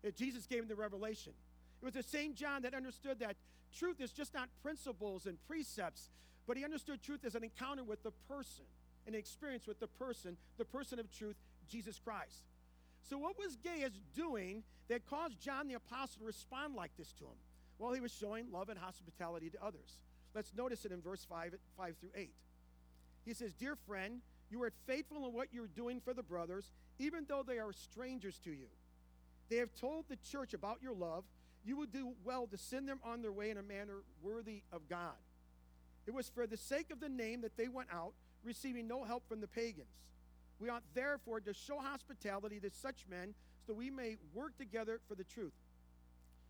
that 0.03 0.15
Jesus 0.15 0.45
gave 0.45 0.63
him 0.63 0.68
the 0.68 0.75
revelation. 0.75 1.33
It 1.81 1.86
was 1.86 1.94
the 1.94 2.03
same 2.03 2.36
John 2.36 2.62
that 2.63 2.74
understood 2.74 3.19
that 3.19 3.36
truth 3.77 4.01
is 4.01 4.12
just 4.12 4.33
not 4.33 4.50
principles 4.62 5.25
and 5.25 5.38
precepts, 5.48 6.09
but 6.48 6.57
he 6.57 6.63
understood 6.63 7.01
truth 7.01 7.24
as 7.25 7.36
an 7.36 7.44
encounter 7.44 7.83
with 7.83 8.03
the 8.03 8.12
person, 8.27 8.65
an 9.07 9.15
experience 9.15 9.68
with 9.68 9.80
the 9.80 9.88
person, 9.88 10.38
the 10.57 10.65
person 10.65 11.00
of 11.00 11.12
truth, 11.12 11.36
Jesus 11.69 12.00
Christ. 12.03 12.44
So, 13.09 13.18
what 13.18 13.38
was 13.38 13.57
Gaius 13.57 14.00
doing 14.15 14.63
that 14.88 15.06
caused 15.09 15.39
John 15.39 15.68
the 15.68 15.74
Apostle 15.75 16.19
to 16.19 16.25
respond 16.25 16.75
like 16.75 16.92
this 16.98 17.12
to 17.13 17.24
him? 17.24 17.38
Well, 17.80 17.94
he 17.94 18.01
was 18.01 18.12
showing 18.12 18.51
love 18.51 18.69
and 18.69 18.77
hospitality 18.77 19.50
to 19.50 19.63
others. 19.63 19.98
Let's 20.36 20.53
notice 20.56 20.86
it 20.86 20.92
in 20.92 21.01
verse 21.01 21.25
5, 21.27 21.56
5 21.77 21.95
through 22.00 22.12
8. 22.15 22.30
He 23.25 23.33
says, 23.33 23.53
Dear 23.53 23.75
friend, 23.88 24.21
you 24.50 24.62
are 24.63 24.71
faithful 24.86 25.25
in 25.25 25.33
what 25.33 25.48
you're 25.51 25.68
doing 25.68 26.00
for 26.00 26.13
the 26.13 26.24
brothers, 26.24 26.71
even 27.00 27.25
though 27.27 27.44
they 27.45 27.59
are 27.59 27.74
strangers 27.74 28.38
to 28.44 28.51
you. 28.51 28.68
They 29.51 29.57
have 29.57 29.75
told 29.75 30.06
the 30.07 30.15
church 30.15 30.53
about 30.53 30.81
your 30.81 30.94
love. 30.94 31.25
You 31.65 31.75
would 31.75 31.92
do 31.92 32.13
well 32.24 32.48
to 32.48 32.57
send 32.57 32.88
them 32.88 33.01
on 33.03 33.21
their 33.21 33.33
way 33.33 33.51
in 33.51 33.57
a 33.57 33.62
manner 33.62 33.98
worthy 34.24 34.62
of 34.71 34.88
God. 34.88 35.18
It 36.07 36.13
was 36.13 36.30
for 36.30 36.48
the 36.48 36.56
sake 36.56 36.89
of 36.89 37.01
the 37.01 37.09
name 37.09 37.42
that 37.42 37.57
they 37.57 37.68
went 37.68 37.89
out, 37.92 38.13
receiving 38.45 38.88
no 38.88 39.03
help 39.03 39.27
from 39.27 39.42
the 39.42 39.48
pagans. 39.48 39.92
We 40.57 40.69
ought 40.69 40.83
therefore 40.94 41.42
to 41.42 41.53
show 41.53 41.80
hospitality 41.80 42.62
to 42.62 42.69
such 42.69 43.06
men 43.09 43.33
so 43.68 43.74
we 43.74 43.89
may 43.89 44.15
work 44.33 44.57
together 44.57 45.01
for 45.09 45.15
the 45.15 45.25
truth. 45.25 45.51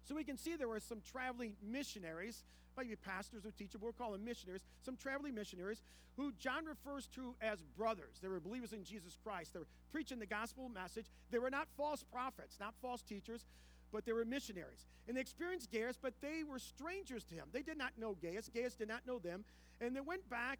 So 0.05 0.15
we 0.15 0.23
can 0.23 0.37
see 0.37 0.55
there 0.55 0.67
were 0.67 0.79
some 0.79 1.01
traveling 1.11 1.55
missionaries, 1.63 2.43
maybe 2.77 2.95
pastors 2.95 3.45
or 3.45 3.51
teachers, 3.51 3.81
we'll 3.81 3.91
call 3.91 4.11
them 4.11 4.25
missionaries, 4.25 4.61
some 4.83 4.97
traveling 4.97 5.35
missionaries 5.35 5.81
who 6.17 6.31
John 6.39 6.65
refers 6.65 7.07
to 7.15 7.35
as 7.41 7.61
brothers. 7.77 8.19
They 8.21 8.27
were 8.27 8.39
believers 8.39 8.73
in 8.73 8.83
Jesus 8.83 9.17
Christ. 9.23 9.53
They 9.53 9.59
were 9.59 9.67
preaching 9.91 10.19
the 10.19 10.25
gospel 10.25 10.69
message. 10.69 11.05
They 11.29 11.39
were 11.39 11.49
not 11.49 11.67
false 11.77 12.03
prophets, 12.11 12.57
not 12.59 12.73
false 12.81 13.01
teachers, 13.01 13.45
but 13.91 14.05
they 14.05 14.13
were 14.13 14.25
missionaries. 14.25 14.85
And 15.07 15.15
they 15.15 15.21
experienced 15.21 15.71
Gaius, 15.71 15.97
but 16.01 16.13
they 16.21 16.43
were 16.43 16.59
strangers 16.59 17.23
to 17.25 17.35
him. 17.35 17.45
They 17.51 17.61
did 17.61 17.77
not 17.77 17.91
know 17.97 18.15
Gaius. 18.21 18.49
Gaius 18.53 18.75
did 18.75 18.87
not 18.87 19.07
know 19.07 19.19
them. 19.19 19.45
And 19.79 19.95
they 19.95 20.01
went 20.01 20.29
back 20.29 20.59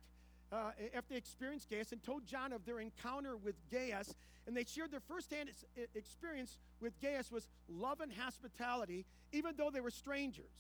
uh, 0.52 0.72
after 0.96 1.14
they 1.14 1.18
experienced 1.18 1.70
Gaius 1.70 1.92
and 1.92 2.04
told 2.04 2.26
John 2.26 2.52
of 2.54 2.66
their 2.66 2.80
encounter 2.80 3.38
with 3.38 3.56
Gaius. 3.72 4.14
And 4.48 4.58
they 4.58 4.66
shared 4.66 4.92
their 4.92 5.02
firsthand 5.02 5.50
experience 5.96 6.58
with 6.82 7.00
Gaius 7.00 7.32
was 7.32 7.48
love 7.70 8.02
and 8.02 8.12
hospitality, 8.12 9.06
even 9.32 9.56
though 9.56 9.70
they 9.70 9.82
were 9.82 9.92
strangers, 9.92 10.52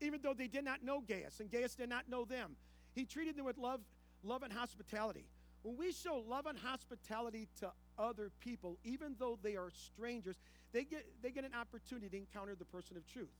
even 0.00 0.20
though 0.22 0.34
they 0.34 0.48
did 0.48 0.64
not 0.64 0.82
know 0.82 1.00
Gaius 1.00 1.40
and 1.40 1.50
Gaius 1.50 1.74
did 1.74 1.88
not 1.88 2.08
know 2.08 2.24
them. 2.24 2.56
He 2.94 3.04
treated 3.04 3.36
them 3.36 3.44
with 3.44 3.58
love, 3.58 3.80
love 4.22 4.42
and 4.42 4.52
hospitality. 4.52 5.24
When 5.62 5.76
we 5.76 5.92
show 5.92 6.24
love 6.28 6.46
and 6.46 6.58
hospitality 6.58 7.48
to 7.60 7.70
other 7.98 8.30
people, 8.40 8.78
even 8.84 9.14
though 9.18 9.38
they 9.42 9.56
are 9.56 9.70
strangers, 9.70 10.36
they 10.72 10.84
get, 10.84 11.06
they 11.22 11.30
get 11.30 11.44
an 11.44 11.54
opportunity 11.54 12.08
to 12.08 12.16
encounter 12.16 12.54
the 12.56 12.64
person 12.64 12.96
of 12.96 13.06
truth, 13.06 13.30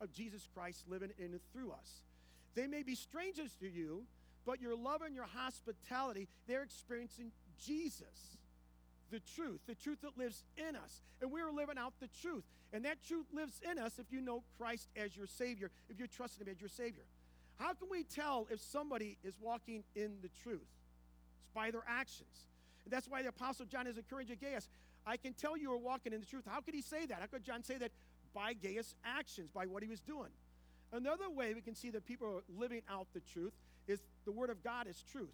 of 0.00 0.12
Jesus 0.12 0.46
Christ 0.54 0.84
living 0.88 1.10
in 1.18 1.26
and 1.26 1.40
through 1.52 1.70
us. 1.70 2.02
They 2.54 2.66
may 2.66 2.82
be 2.82 2.94
strangers 2.94 3.56
to 3.60 3.68
you, 3.68 4.04
but 4.46 4.60
your 4.60 4.76
love 4.76 5.02
and 5.02 5.14
your 5.14 5.26
hospitality, 5.26 6.28
they're 6.46 6.62
experiencing 6.62 7.32
Jesus, 7.64 8.38
the 9.10 9.20
truth, 9.34 9.60
the 9.66 9.74
truth 9.74 9.98
that 10.02 10.16
lives 10.16 10.44
in 10.56 10.76
us. 10.76 11.02
And 11.20 11.30
we're 11.30 11.50
living 11.50 11.78
out 11.78 11.92
the 12.00 12.08
truth. 12.22 12.44
And 12.72 12.84
that 12.84 13.02
truth 13.06 13.26
lives 13.32 13.60
in 13.68 13.78
us 13.78 13.98
if 13.98 14.06
you 14.10 14.20
know 14.20 14.42
Christ 14.58 14.88
as 14.96 15.16
your 15.16 15.26
Savior, 15.26 15.70
if 15.88 15.98
you're 15.98 16.08
trusting 16.08 16.46
Him 16.46 16.52
as 16.54 16.60
your 16.60 16.68
Savior. 16.68 17.02
How 17.58 17.74
can 17.74 17.88
we 17.90 18.04
tell 18.04 18.46
if 18.50 18.60
somebody 18.60 19.18
is 19.22 19.34
walking 19.40 19.84
in 19.94 20.12
the 20.22 20.30
truth? 20.42 20.68
It's 21.42 21.50
by 21.54 21.70
their 21.70 21.84
actions. 21.86 22.46
And 22.84 22.92
that's 22.92 23.08
why 23.08 23.22
the 23.22 23.28
Apostle 23.28 23.66
John 23.66 23.86
is 23.86 23.98
encouraging 23.98 24.38
Gaius. 24.40 24.68
I 25.06 25.16
can 25.16 25.34
tell 25.34 25.56
you 25.56 25.72
are 25.72 25.78
walking 25.78 26.12
in 26.12 26.20
the 26.20 26.26
truth. 26.26 26.44
How 26.46 26.60
could 26.60 26.74
he 26.74 26.82
say 26.82 27.06
that? 27.06 27.18
How 27.20 27.26
could 27.26 27.44
John 27.44 27.62
say 27.62 27.76
that? 27.78 27.90
By 28.32 28.54
Gaius' 28.54 28.94
actions, 29.04 29.50
by 29.50 29.66
what 29.66 29.82
he 29.82 29.88
was 29.88 30.00
doing. 30.00 30.30
Another 30.92 31.28
way 31.28 31.52
we 31.52 31.60
can 31.60 31.74
see 31.74 31.90
that 31.90 32.06
people 32.06 32.26
are 32.26 32.42
living 32.58 32.82
out 32.88 33.06
the 33.12 33.20
truth 33.20 33.52
is 33.86 34.00
the 34.24 34.32
Word 34.32 34.50
of 34.50 34.62
God 34.62 34.86
is 34.86 35.02
truth. 35.10 35.28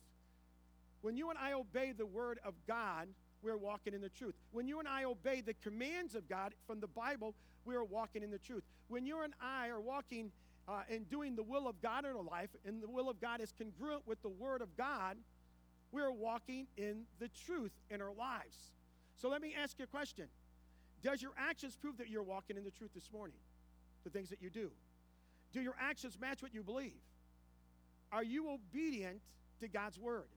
When 1.02 1.16
you 1.16 1.30
and 1.30 1.38
I 1.38 1.52
obey 1.52 1.92
the 1.92 2.06
Word 2.06 2.38
of 2.44 2.54
God, 2.66 3.08
we're 3.42 3.56
walking 3.56 3.94
in 3.94 4.00
the 4.00 4.08
truth. 4.08 4.34
When 4.52 4.66
you 4.66 4.78
and 4.78 4.88
I 4.88 5.04
obey 5.04 5.40
the 5.40 5.54
commands 5.54 6.14
of 6.14 6.28
God 6.28 6.54
from 6.66 6.80
the 6.80 6.86
Bible, 6.86 7.34
we 7.64 7.74
are 7.74 7.84
walking 7.84 8.22
in 8.22 8.30
the 8.30 8.38
truth. 8.38 8.62
When 8.88 9.06
you 9.06 9.22
and 9.22 9.34
I 9.40 9.68
are 9.68 9.80
walking 9.80 10.30
uh, 10.68 10.82
and 10.90 11.08
doing 11.08 11.36
the 11.36 11.42
will 11.42 11.68
of 11.68 11.80
God 11.80 12.04
in 12.04 12.10
our 12.10 12.22
life, 12.22 12.50
and 12.64 12.82
the 12.82 12.88
will 12.88 13.08
of 13.08 13.20
God 13.20 13.40
is 13.40 13.52
congruent 13.56 14.02
with 14.06 14.20
the 14.22 14.28
Word 14.28 14.62
of 14.62 14.76
God, 14.76 15.16
we're 15.92 16.10
walking 16.10 16.66
in 16.76 17.02
the 17.20 17.28
truth 17.46 17.72
in 17.90 18.02
our 18.02 18.12
lives. 18.12 18.56
So 19.16 19.28
let 19.28 19.40
me 19.40 19.54
ask 19.60 19.78
you 19.78 19.84
a 19.84 19.88
question 19.88 20.26
Does 21.02 21.22
your 21.22 21.32
actions 21.38 21.76
prove 21.76 21.98
that 21.98 22.08
you're 22.08 22.22
walking 22.22 22.56
in 22.56 22.64
the 22.64 22.70
truth 22.70 22.90
this 22.94 23.10
morning? 23.12 23.36
The 24.04 24.10
things 24.10 24.30
that 24.30 24.42
you 24.42 24.50
do. 24.50 24.70
Do 25.52 25.60
your 25.60 25.76
actions 25.80 26.18
match 26.20 26.42
what 26.42 26.54
you 26.54 26.62
believe? 26.62 26.92
Are 28.12 28.25
you 28.25 28.50
obedient 28.50 29.20
to 29.60 29.68
God's 29.68 29.98
Word? 29.98 30.28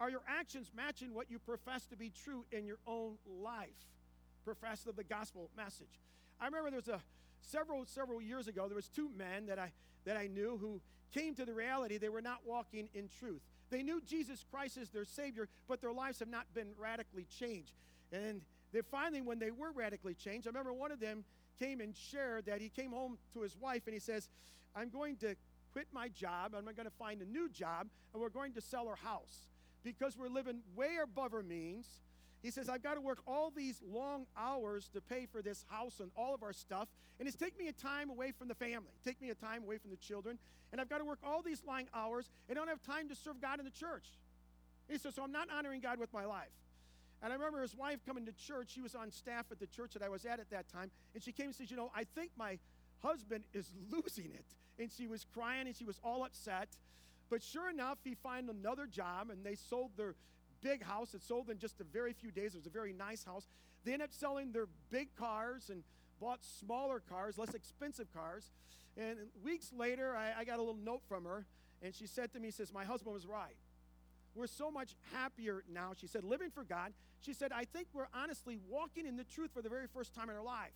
Are 0.00 0.10
your 0.10 0.22
actions 0.28 0.70
matching 0.76 1.14
what 1.14 1.30
you 1.30 1.38
profess 1.38 1.84
to 1.86 1.96
be 1.96 2.10
true 2.24 2.44
in 2.52 2.66
your 2.66 2.78
own 2.86 3.16
life? 3.26 3.68
Profess 4.44 4.86
of 4.86 4.96
the 4.96 5.04
gospel 5.04 5.50
message. 5.56 6.00
I 6.40 6.46
remember 6.46 6.70
there 6.70 6.78
was 6.78 6.88
a 6.88 7.00
several 7.40 7.84
several 7.86 8.20
years 8.20 8.48
ago 8.48 8.66
there 8.66 8.76
was 8.76 8.88
two 8.88 9.10
men 9.16 9.46
that 9.46 9.58
I 9.58 9.72
that 10.04 10.16
I 10.16 10.26
knew 10.26 10.56
who 10.60 10.80
came 11.12 11.34
to 11.34 11.44
the 11.44 11.54
reality 11.54 11.98
they 11.98 12.08
were 12.08 12.22
not 12.22 12.40
walking 12.46 12.88
in 12.94 13.08
truth. 13.18 13.40
They 13.70 13.82
knew 13.82 14.00
Jesus 14.06 14.44
Christ 14.50 14.78
as 14.78 14.88
their 14.90 15.04
savior, 15.04 15.48
but 15.66 15.80
their 15.80 15.92
lives 15.92 16.20
have 16.20 16.28
not 16.28 16.46
been 16.54 16.68
radically 16.78 17.26
changed. 17.38 17.72
And 18.12 18.42
they 18.72 18.82
finally 18.82 19.20
when 19.20 19.38
they 19.38 19.50
were 19.50 19.72
radically 19.72 20.14
changed, 20.14 20.46
I 20.46 20.50
remember 20.50 20.72
one 20.72 20.92
of 20.92 21.00
them 21.00 21.24
came 21.58 21.80
and 21.80 21.94
shared 21.94 22.46
that 22.46 22.60
he 22.60 22.68
came 22.68 22.92
home 22.92 23.18
to 23.34 23.40
his 23.40 23.56
wife 23.56 23.82
and 23.86 23.94
he 23.94 24.00
says, 24.00 24.28
"I'm 24.76 24.90
going 24.90 25.16
to 25.16 25.34
quit 25.78 25.88
my 25.92 26.08
job. 26.08 26.54
I'm 26.56 26.64
going 26.64 26.76
to 26.84 26.90
find 26.98 27.22
a 27.22 27.24
new 27.24 27.48
job 27.48 27.86
and 28.12 28.20
we're 28.20 28.28
going 28.28 28.52
to 28.54 28.60
sell 28.60 28.88
our 28.88 28.96
house." 28.96 29.48
because 29.84 30.16
we're 30.16 30.28
living 30.28 30.60
way 30.76 30.98
above 31.02 31.32
our 31.32 31.42
means. 31.42 31.86
He 32.42 32.50
says, 32.50 32.68
I've 32.68 32.82
got 32.82 32.94
to 32.94 33.00
work 33.00 33.18
all 33.26 33.50
these 33.50 33.80
long 33.90 34.26
hours 34.36 34.88
to 34.92 35.00
pay 35.00 35.26
for 35.26 35.42
this 35.42 35.64
house 35.68 35.98
and 36.00 36.10
all 36.16 36.34
of 36.34 36.42
our 36.42 36.52
stuff. 36.52 36.88
And 37.18 37.26
it's 37.26 37.36
take 37.36 37.58
me 37.58 37.68
a 37.68 37.72
time 37.72 38.10
away 38.10 38.32
from 38.32 38.48
the 38.48 38.54
family, 38.54 38.92
take 39.04 39.20
me 39.20 39.30
a 39.30 39.34
time 39.34 39.64
away 39.64 39.78
from 39.78 39.90
the 39.90 39.96
children. 39.96 40.38
And 40.70 40.80
I've 40.80 40.88
got 40.88 40.98
to 40.98 41.04
work 41.04 41.18
all 41.24 41.42
these 41.42 41.62
long 41.66 41.84
hours 41.94 42.30
and 42.48 42.56
don't 42.56 42.68
have 42.68 42.82
time 42.82 43.08
to 43.08 43.16
serve 43.16 43.40
God 43.40 43.58
in 43.58 43.64
the 43.64 43.70
church. 43.70 44.04
He 44.88 44.98
says, 44.98 45.14
So 45.14 45.22
I'm 45.22 45.32
not 45.32 45.48
honoring 45.50 45.80
God 45.80 45.98
with 45.98 46.12
my 46.12 46.26
life. 46.26 46.52
And 47.22 47.32
I 47.32 47.36
remember 47.36 47.62
his 47.62 47.74
wife 47.74 47.98
coming 48.06 48.26
to 48.26 48.32
church. 48.32 48.70
She 48.72 48.80
was 48.80 48.94
on 48.94 49.10
staff 49.10 49.46
at 49.50 49.58
the 49.58 49.66
church 49.66 49.94
that 49.94 50.02
I 50.02 50.08
was 50.08 50.24
at 50.24 50.38
at 50.38 50.50
that 50.50 50.68
time. 50.68 50.90
And 51.14 51.22
she 51.22 51.32
came 51.32 51.46
and 51.46 51.54
says, 51.54 51.70
You 51.70 51.76
know, 51.76 51.90
I 51.94 52.04
think 52.04 52.30
my 52.36 52.58
husband 53.02 53.44
is 53.52 53.68
losing 53.90 54.26
it. 54.26 54.44
And 54.78 54.90
she 54.90 55.06
was 55.06 55.24
crying 55.34 55.66
and 55.66 55.76
she 55.76 55.84
was 55.84 55.98
all 56.04 56.24
upset. 56.24 56.68
But 57.30 57.42
sure 57.42 57.68
enough, 57.68 57.98
he 58.04 58.14
found 58.14 58.48
another 58.48 58.86
job 58.86 59.30
and 59.30 59.44
they 59.44 59.54
sold 59.54 59.90
their 59.96 60.14
big 60.62 60.82
house. 60.82 61.14
It 61.14 61.22
sold 61.22 61.50
in 61.50 61.58
just 61.58 61.80
a 61.80 61.84
very 61.84 62.12
few 62.12 62.30
days. 62.30 62.54
It 62.54 62.58
was 62.58 62.66
a 62.66 62.70
very 62.70 62.92
nice 62.92 63.24
house. 63.24 63.48
They 63.84 63.92
ended 63.92 64.08
up 64.08 64.12
selling 64.12 64.52
their 64.52 64.68
big 64.90 65.14
cars 65.16 65.70
and 65.70 65.82
bought 66.20 66.40
smaller 66.42 67.00
cars, 67.00 67.38
less 67.38 67.54
expensive 67.54 68.12
cars. 68.12 68.50
And 68.96 69.18
weeks 69.44 69.72
later, 69.76 70.16
I, 70.16 70.40
I 70.40 70.44
got 70.44 70.56
a 70.56 70.62
little 70.62 70.74
note 70.74 71.02
from 71.08 71.24
her, 71.24 71.46
and 71.82 71.94
she 71.94 72.06
said 72.06 72.32
to 72.32 72.40
me, 72.40 72.50
says, 72.50 72.72
My 72.72 72.84
husband 72.84 73.14
was 73.14 73.26
right. 73.26 73.56
We're 74.34 74.46
so 74.46 74.70
much 74.70 74.94
happier 75.12 75.64
now. 75.72 75.92
She 75.98 76.06
said, 76.06 76.22
living 76.22 76.50
for 76.50 76.64
God. 76.64 76.92
She 77.20 77.32
said, 77.32 77.50
I 77.52 77.64
think 77.64 77.88
we're 77.92 78.08
honestly 78.14 78.58
walking 78.68 79.06
in 79.06 79.16
the 79.16 79.24
truth 79.24 79.50
for 79.52 79.62
the 79.62 79.68
very 79.68 79.86
first 79.86 80.14
time 80.14 80.30
in 80.30 80.36
our 80.36 80.44
life. 80.44 80.72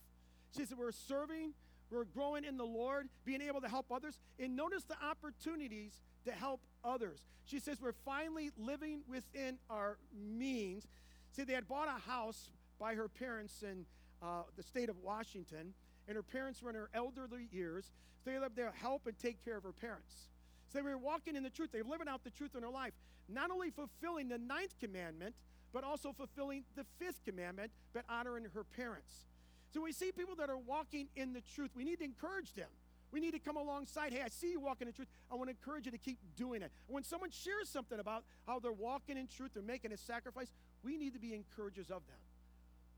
She 0.57 0.65
said, 0.65 0.79
We're 0.79 0.93
serving, 0.93 1.53
we're 1.93 2.05
growing 2.05 2.45
in 2.45 2.57
the 2.57 2.65
Lord, 2.65 3.09
being 3.25 3.43
able 3.43 3.61
to 3.61 3.69
help 3.69 3.87
others. 3.93 4.19
And 4.39 4.57
notice 4.57 4.85
the 4.85 4.97
opportunities 5.05 6.01
to 6.25 6.33
help 6.33 6.61
others. 6.85 7.21
She 7.45 7.61
says, 7.61 7.81
We're 7.81 7.93
finally 8.05 8.51
living 8.57 9.01
within 9.09 9.59
our 9.69 9.99
means. 10.15 10.87
See, 11.33 11.45
they 11.45 11.53
had 11.53 11.69
bought 11.69 11.89
a 11.89 12.01
house 12.11 12.51
by 12.79 12.95
her 12.95 13.09
parents 13.09 13.63
in 13.63 13.85
uh, 14.23 14.43
the 14.57 14.63
state 14.63 14.89
of 14.89 14.99
Washington, 14.99 15.75
and 16.09 16.17
her 16.17 16.23
parents 16.23 16.63
were 16.63 16.71
in 16.71 16.77
her 16.77 16.91
elderly 16.95 17.49
years. 17.51 17.93
So 18.25 18.31
they 18.31 18.39
lived 18.39 18.57
there 18.57 18.71
to 18.71 18.77
help 18.77 19.07
and 19.07 19.19
take 19.19 19.45
care 19.45 19.57
of 19.57 19.65
her 19.65 19.73
parents. 19.73 20.29
So 20.73 20.79
they 20.79 20.83
were 20.83 20.97
walking 20.97 21.37
in 21.37 21.43
the 21.43 21.51
truth. 21.51 21.71
They 21.73 21.83
were 21.83 21.91
living 21.91 22.09
out 22.09 22.25
the 22.25 22.31
truth 22.31 22.55
in 22.55 22.61
their 22.61 22.71
life, 22.71 22.93
not 23.29 23.51
only 23.51 23.71
fulfilling 23.71 24.29
the 24.29 24.39
ninth 24.39 24.75
commandment, 24.81 25.35
but 25.73 25.85
also 25.85 26.13
fulfilling 26.13 26.65
the 26.77 26.85
fifth 26.99 27.23
commandment, 27.25 27.73
but 27.93 28.05
honoring 28.09 28.47
her 28.55 28.65
parents. 28.65 29.27
So 29.73 29.83
we 29.83 29.93
see 29.93 30.13
people 30.13 30.35
that 30.37 30.51
are 30.51 30.59
walking 30.59 31.09
in 31.17 31.33
the 31.33 31.43
truth. 31.55 31.71
We 31.75 31.85
need 31.85 31.99
to 31.99 32.05
encourage 32.05 32.53
them. 32.55 32.69
We 33.11 33.21
need 33.21 33.33
to 33.33 33.39
come 33.39 33.57
alongside. 33.57 34.13
Hey, 34.13 34.23
I 34.25 34.29
see 34.29 34.53
you 34.53 34.61
walking 34.61 34.89
in 34.89 34.95
truth. 34.95 35.09
I 35.31 35.35
want 35.35 35.49
to 35.49 35.57
encourage 35.59 35.87
you 35.87 35.93
to 35.93 35.99
keep 35.99 36.19
doing 36.37 36.63
it. 36.63 36.71
When 36.89 37.03
someone 37.03 37.31
shares 37.31 37.69
something 37.69 37.99
about 37.99 38.25
how 38.47 38.59
they're 38.59 38.73
walking 38.73 39.17
in 39.19 39.29
truth, 39.29 39.51
they're 39.55 39.63
making 39.63 39.93
a 39.93 39.97
sacrifice, 39.97 40.51
we 40.83 40.97
need 40.97 41.13
to 41.15 41.21
be 41.21 41.35
encouragers 41.35 41.87
of 41.87 42.07
them. 42.07 42.19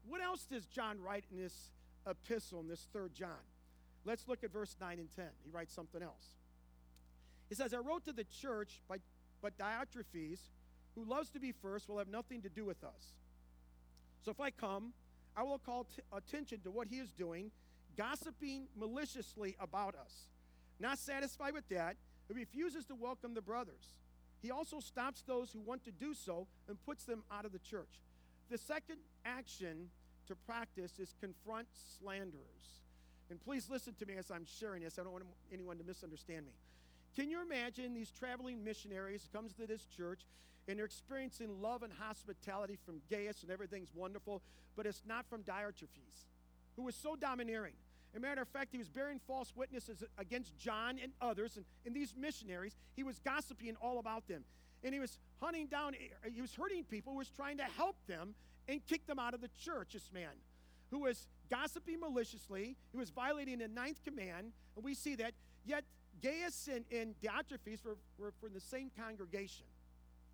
What 0.09 0.21
else 0.21 0.45
does 0.45 0.67
John 0.67 1.01
write 1.01 1.25
in 1.33 1.39
this 1.39 1.71
epistle, 2.07 2.61
in 2.61 2.69
this 2.69 2.87
third 2.93 3.13
John? 3.15 3.43
Let's 4.05 4.29
look 4.29 4.45
at 4.45 4.53
verse 4.53 4.77
9 4.81 4.99
and 4.99 5.09
10. 5.17 5.25
He 5.45 5.51
writes 5.51 5.75
something 5.75 6.03
else. 6.03 6.35
He 7.49 7.55
says, 7.55 7.73
I 7.73 7.79
wrote 7.79 8.05
to 8.05 8.13
the 8.13 8.25
church, 8.25 8.81
but, 8.89 9.01
but 9.43 9.57
Diotrephes, 9.59 10.39
who 10.95 11.05
loves 11.05 11.31
to 11.31 11.41
be 11.41 11.53
first, 11.53 11.89
will 11.89 11.99
have 11.99 12.09
nothing 12.09 12.43
to 12.43 12.49
do 12.49 12.65
with 12.65 12.83
us. 12.85 13.15
So 14.25 14.31
if 14.31 14.41
I 14.41 14.51
come, 14.51 14.93
I 15.37 15.43
will 15.43 15.59
call 15.59 15.85
t- 15.85 16.03
attention 16.13 16.61
to 16.61 16.71
what 16.71 16.89
he 16.89 16.97
is 16.97 17.11
doing 17.13 17.51
gossiping 17.97 18.67
maliciously 18.77 19.57
about 19.61 19.95
us. 19.95 20.27
Not 20.81 20.99
satisfied 20.99 21.55
with 21.55 21.69
that, 21.69 21.97
he 22.29 22.35
refuses 22.35 22.85
to 22.87 22.95
welcome 22.95 23.35
the 23.35 23.43
brothers. 23.43 23.99
He 24.43 24.51
also 24.51 24.81
stops 24.81 25.23
those 25.23 25.53
who 25.53 25.61
want 25.61 25.85
to 25.85 25.93
do 25.93 26.13
so 26.13 26.47
and 26.69 26.83
puts 26.85 27.05
them 27.05 27.23
out 27.33 27.45
of 27.45 27.53
the 27.53 27.59
church. 27.61 28.01
The 28.51 28.59
second 28.59 28.99
action 29.25 29.89
to 30.27 30.35
practice 30.35 30.99
is 30.99 31.15
confront 31.21 31.69
slanderers. 31.99 32.83
And 33.31 33.43
please 33.43 33.71
listen 33.71 33.95
to 34.01 34.07
me 34.07 34.15
as 34.19 34.31
I'm 34.31 34.45
sharing 34.61 34.83
this. 34.83 34.99
I 34.99 35.03
don't 35.03 35.13
want 35.13 35.25
anyone 35.53 35.79
to 35.79 35.85
misunderstand 35.85 36.45
me. 36.45 36.53
Can 37.17 37.31
you 37.31 37.41
imagine 37.41 37.95
these 37.95 38.11
traveling 38.11 38.63
missionaries 38.63 39.29
comes 39.33 39.55
to 39.55 39.67
this 39.67 39.87
church 39.97 40.21
and 40.69 40.79
they're 40.79 40.87
experiencing 40.87 41.61
love 41.61 41.83
and 41.83 41.93
hospitality 41.93 42.79
from 42.85 43.01
Gaius 43.11 43.43
and 43.43 43.51
everything's 43.51 43.91
wonderful, 43.95 44.43
but 44.77 44.87
it's 44.87 45.03
not 45.07 45.27
from 45.29 45.43
Diotrephes, 45.43 46.27
who 46.77 46.83
was 46.83 46.95
so 46.95 47.17
domineering. 47.17 47.75
As 48.13 48.19
a 48.19 48.21
matter 48.21 48.43
of 48.43 48.49
fact, 48.49 48.69
he 48.73 48.79
was 48.79 48.89
bearing 48.89 49.21
false 49.27 49.53
witnesses 49.57 50.05
against 50.19 50.57
John 50.57 50.99
and 51.03 51.13
others, 51.21 51.57
and, 51.57 51.65
and 51.85 51.95
these 51.95 52.15
missionaries. 52.17 52.77
He 52.95 53.03
was 53.03 53.19
gossiping 53.19 53.77
all 53.81 53.99
about 53.99 54.29
them. 54.29 54.45
And 54.85 54.95
he 54.95 55.01
was 55.01 55.19
hunting 55.41 55.67
down, 55.67 55.95
he 56.33 56.41
was 56.41 56.55
hurting 56.55 56.85
people, 56.85 57.15
he 57.15 57.19
was 57.19 57.31
trying 57.31 57.57
to 57.57 57.65
help 57.65 57.97
them 58.07 58.35
and 58.69 58.85
kick 58.87 59.07
them 59.07 59.19
out 59.19 59.35
of 59.35 59.41
the 59.41 59.51
church, 59.63 59.95
this 59.95 60.11
man 60.13 60.31
who 60.91 61.01
was 61.01 61.27
gossiping 61.51 61.99
maliciously. 61.99 62.77
He 62.93 62.97
was 62.97 63.11
violating 63.11 63.59
the 63.59 63.69
ninth 63.69 64.03
command, 64.05 64.53
and 64.77 64.85
we 64.85 64.95
see 64.95 65.17
that. 65.17 65.33
Yet 65.67 65.85
Gaius 66.23 66.69
and, 66.73 66.85
and 66.93 67.15
Diotrephes 67.21 67.85
were, 67.85 67.97
were 68.19 68.33
from 68.41 68.53
the 68.53 68.61
same 68.61 68.91
congregation. 68.97 69.65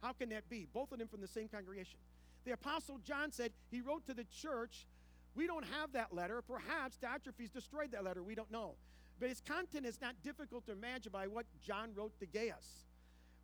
How 0.02 0.12
can 0.12 0.28
that 0.30 0.48
be? 0.48 0.66
Both 0.72 0.92
of 0.92 0.98
them 0.98 1.08
from 1.08 1.20
the 1.20 1.28
same 1.28 1.48
congregation. 1.48 1.98
The 2.44 2.52
Apostle 2.52 2.98
John 3.04 3.32
said 3.32 3.52
he 3.70 3.80
wrote 3.80 4.06
to 4.06 4.14
the 4.14 4.24
church 4.24 4.86
we 5.34 5.46
don't 5.46 5.64
have 5.78 5.92
that 5.92 6.12
letter. 6.12 6.42
Perhaps 6.42 6.98
Diotrephes 6.98 7.52
destroyed 7.52 7.92
that 7.92 8.04
letter. 8.04 8.22
We 8.22 8.34
don't 8.34 8.50
know. 8.50 8.74
But 9.18 9.30
its 9.30 9.40
content 9.40 9.86
is 9.86 10.00
not 10.00 10.14
difficult 10.22 10.66
to 10.66 10.72
imagine 10.72 11.12
by 11.12 11.26
what 11.26 11.46
John 11.62 11.90
wrote 11.94 12.18
to 12.20 12.26
Gaius. 12.26 12.84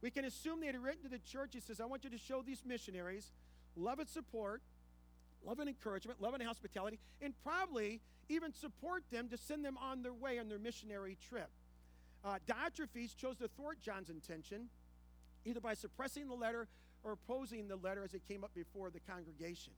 We 0.01 0.11
can 0.11 0.25
assume 0.25 0.61
they 0.61 0.67
had 0.67 0.83
written 0.83 1.03
to 1.03 1.09
the 1.09 1.19
church. 1.19 1.51
He 1.53 1.61
says, 1.61 1.81
I 1.81 1.87
want 1.87 2.05
you 2.05 2.11
to 2.11 2.19
show 2.19 2.43
these 2.43 2.63
missionaries 2.65 3.33
love 3.77 3.99
and 3.99 4.09
support, 4.09 4.63
love 5.45 5.59
and 5.61 5.69
encouragement, 5.69 6.21
love 6.21 6.35
and 6.35 6.43
hospitality, 6.43 6.99
and 7.21 7.35
probably 7.45 8.01
even 8.29 8.53
support 8.53 9.05
them 9.11 9.29
to 9.29 9.37
send 9.37 9.65
them 9.65 9.77
on 9.79 10.03
their 10.03 10.15
way 10.15 10.39
on 10.39 10.49
their 10.49 10.59
missionary 10.59 11.17
trip. 11.29 11.51
Uh, 12.25 12.39
Diotrephes 12.49 13.15
chose 13.17 13.37
to 13.37 13.49
thwart 13.49 13.81
John's 13.81 14.11
intention, 14.11 14.69
either 15.47 15.61
by 15.61 15.75
suppressing 15.75 16.29
the 16.29 16.35
letter 16.35 16.67
or 17.03 17.13
opposing 17.13 17.69
the 17.69 17.77
letter 17.77 18.03
as 18.03 18.13
it 18.15 18.23
came 18.29 18.43
up 18.45 18.53
before 18.55 18.91
the 18.91 19.01
congregation. 19.01 19.73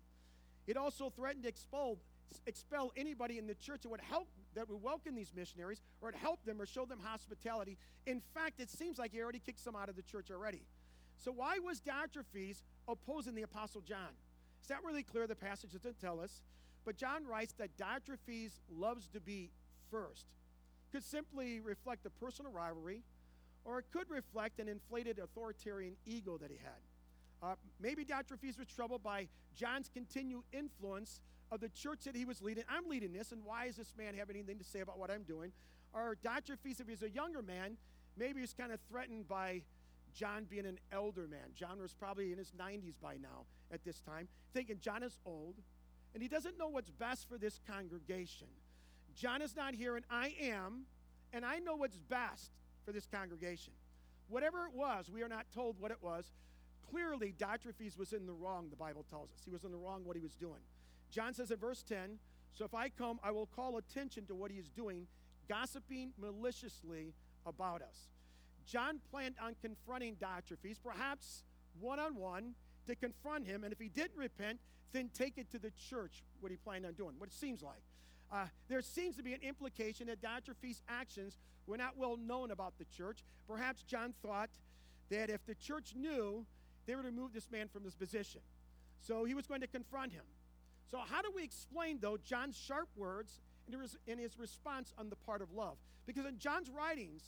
It 0.66 0.76
also 0.76 1.10
threatened 1.10 1.44
to 1.44 1.48
expel, 1.48 1.98
expel 2.46 2.92
anybody 2.96 3.38
in 3.38 3.46
the 3.46 3.54
church 3.54 3.82
that 3.82 3.90
would 3.90 4.00
help, 4.00 4.28
that 4.54 4.68
would 4.68 4.82
welcome 4.82 5.14
these 5.14 5.32
missionaries 5.34 5.80
or 6.00 6.12
help 6.12 6.44
them 6.44 6.60
or 6.60 6.66
show 6.66 6.84
them 6.87 6.98
hospitality. 7.02 7.76
In 8.06 8.22
fact, 8.34 8.60
it 8.60 8.70
seems 8.70 8.98
like 8.98 9.12
he 9.12 9.20
already 9.22 9.40
kicked 9.40 9.60
some 9.60 9.76
out 9.76 9.88
of 9.88 9.96
the 9.96 10.02
church 10.02 10.30
already. 10.30 10.62
So 11.16 11.32
why 11.32 11.58
was 11.58 11.80
Diotrephes 11.80 12.62
opposing 12.87 13.34
the 13.34 13.42
Apostle 13.42 13.82
John? 13.82 14.14
It's 14.60 14.70
not 14.70 14.84
really 14.84 15.02
clear. 15.02 15.26
The 15.26 15.34
passage 15.34 15.72
doesn't 15.72 16.00
tell 16.00 16.20
us. 16.20 16.42
But 16.84 16.96
John 16.96 17.26
writes 17.26 17.54
that 17.58 17.76
Diotrephes 17.76 18.52
loves 18.75 19.08
to 19.08 19.20
be 19.20 19.50
first. 19.90 20.26
Could 20.92 21.04
simply 21.04 21.60
reflect 21.60 22.06
a 22.06 22.10
personal 22.10 22.52
rivalry, 22.52 23.02
or 23.65 23.79
it 23.79 23.87
could 23.93 24.11
reflect 24.11 24.61
an 24.61 24.69
inflated 24.69 25.19
authoritarian 25.19 25.95
ego 26.07 26.38
that 26.38 26.50
he 26.50 26.57
had. 26.57 26.81
Uh, 27.43 27.55
maybe 27.81 28.05
Diotrephes 28.05 28.59
was 28.59 28.67
troubled 28.75 29.03
by 29.03 29.29
John's 29.55 29.88
continued 29.93 30.43
influence 30.53 31.21
of 31.50 31.61
the 31.61 31.69
church 31.69 32.00
that 32.05 32.17
he 32.17 32.25
was 32.25 32.43
leading. 32.43 32.65
I'm 32.69 32.88
leading 32.88 33.12
this, 33.12 33.33
and 33.33 33.45
why 33.45 33.67
is 33.67 33.77
this 33.77 33.93
man 33.97 34.15
having 34.15 34.37
anything 34.37 34.59
to 34.59 34.65
say 34.65 34.81
about 34.81 34.99
what 34.99 35.11
I'm 35.11 35.23
doing? 35.23 35.53
Or 35.93 36.17
Diotrephes, 36.25 36.81
if 36.81 36.88
he's 36.88 37.03
a 37.03 37.11
younger 37.11 37.43
man, 37.43 37.77
maybe 38.17 38.41
he's 38.41 38.53
kind 38.53 38.73
of 38.73 38.81
threatened 38.91 39.29
by 39.29 39.62
John 40.15 40.47
being 40.49 40.67
an 40.67 40.79
elder 40.93 41.27
man. 41.29 41.53
John 41.55 41.81
was 41.81 41.95
probably 41.95 42.33
in 42.33 42.38
his 42.38 42.53
90s 42.59 42.95
by 43.00 43.17
now 43.17 43.47
at 43.71 43.85
this 43.85 44.00
time, 44.00 44.29
thinking 44.53 44.79
John 44.81 45.03
is 45.03 45.19
old, 45.25 45.55
and 46.15 46.23
he 46.23 46.29
doesn't 46.29 46.59
know 46.59 46.69
what's 46.69 46.91
best 46.91 47.29
for 47.29 47.38
this 47.38 47.61
congregation. 47.71 48.49
John 49.15 49.43
is 49.43 49.57
not 49.57 49.75
here, 49.75 49.97
and 49.97 50.05
I 50.11 50.35
am, 50.41 50.87
and 51.33 51.45
I 51.45 51.59
know 51.59 51.77
what's 51.77 51.99
best 51.99 52.50
for 52.88 52.92
this 52.92 53.07
congregation. 53.12 53.75
Whatever 54.30 54.64
it 54.64 54.73
was, 54.75 55.11
we 55.12 55.23
are 55.23 55.28
not 55.28 55.45
told 55.54 55.78
what 55.78 55.90
it 55.90 55.99
was. 56.00 56.33
Clearly, 56.90 57.35
Diotrephes 57.38 57.99
was 57.99 58.14
in 58.14 58.25
the 58.25 58.33
wrong, 58.33 58.68
the 58.71 58.76
Bible 58.76 59.04
tells 59.11 59.30
us. 59.30 59.40
He 59.45 59.50
was 59.50 59.62
in 59.62 59.73
the 59.73 59.76
wrong 59.76 60.07
what 60.07 60.16
he 60.16 60.23
was 60.23 60.35
doing. 60.37 60.62
John 61.11 61.35
says 61.35 61.50
in 61.50 61.59
verse 61.59 61.83
10 61.87 62.18
So 62.54 62.64
if 62.64 62.73
I 62.73 62.88
come, 62.88 63.21
I 63.23 63.30
will 63.30 63.45
call 63.45 63.76
attention 63.76 64.25
to 64.25 64.35
what 64.35 64.50
he 64.50 64.57
is 64.57 64.71
doing, 64.71 65.07
gossiping 65.50 66.12
maliciously 66.18 67.12
about 67.45 67.83
us. 67.83 68.09
John 68.64 69.00
planned 69.11 69.35
on 69.42 69.54
confronting 69.61 70.16
Diotrephes, 70.16 70.78
perhaps 70.83 71.42
one 71.78 72.00
on 72.00 72.16
one, 72.16 72.54
to 72.87 72.95
confront 72.97 73.47
him. 73.47 73.64
And 73.64 73.73
if 73.75 73.78
he 73.78 73.90
didn't 73.90 74.16
repent, 74.16 74.61
then 74.92 75.11
take 75.12 75.37
it 75.37 75.50
to 75.50 75.59
the 75.59 75.73
church, 75.90 76.23
what 76.40 76.50
he 76.50 76.57
planned 76.57 76.87
on 76.87 76.95
doing, 76.95 77.16
what 77.18 77.28
it 77.28 77.35
seems 77.35 77.62
like. 77.62 77.83
Uh, 78.30 78.47
there 78.68 78.82
seems 78.82 79.16
to 79.16 79.23
be 79.23 79.32
an 79.32 79.40
implication 79.42 80.06
that 80.08 80.20
Dr. 80.20 80.52
Diotrephes' 80.52 80.82
actions 80.88 81.38
were 81.66 81.76
not 81.76 81.97
well 81.97 82.16
known 82.16 82.50
about 82.50 82.75
the 82.78 82.85
church. 82.97 83.25
Perhaps 83.47 83.82
John 83.82 84.14
thought 84.23 84.50
that 85.11 85.30
if 85.30 85.44
the 85.47 85.54
church 85.54 85.94
knew, 85.97 86.44
they 86.87 86.94
would 86.94 87.04
remove 87.04 87.32
this 87.32 87.50
man 87.50 87.68
from 87.68 87.85
this 87.85 87.94
position. 87.94 88.40
So 89.00 89.25
he 89.25 89.35
was 89.35 89.47
going 89.47 89.61
to 89.62 89.66
confront 89.66 90.12
him. 90.12 90.25
So, 90.90 90.99
how 90.99 91.20
do 91.23 91.30
we 91.35 91.44
explain, 91.44 91.99
though, 92.00 92.16
John's 92.16 92.56
sharp 92.56 92.88
words 92.97 93.40
in 94.06 94.18
his 94.18 94.38
response 94.38 94.94
on 94.99 95.11
the 95.11 95.16
part 95.16 95.42
of 95.42 95.52
love? 95.52 95.76
Because 96.06 96.25
in 96.25 96.38
John's 96.38 96.70
writings, 96.70 97.23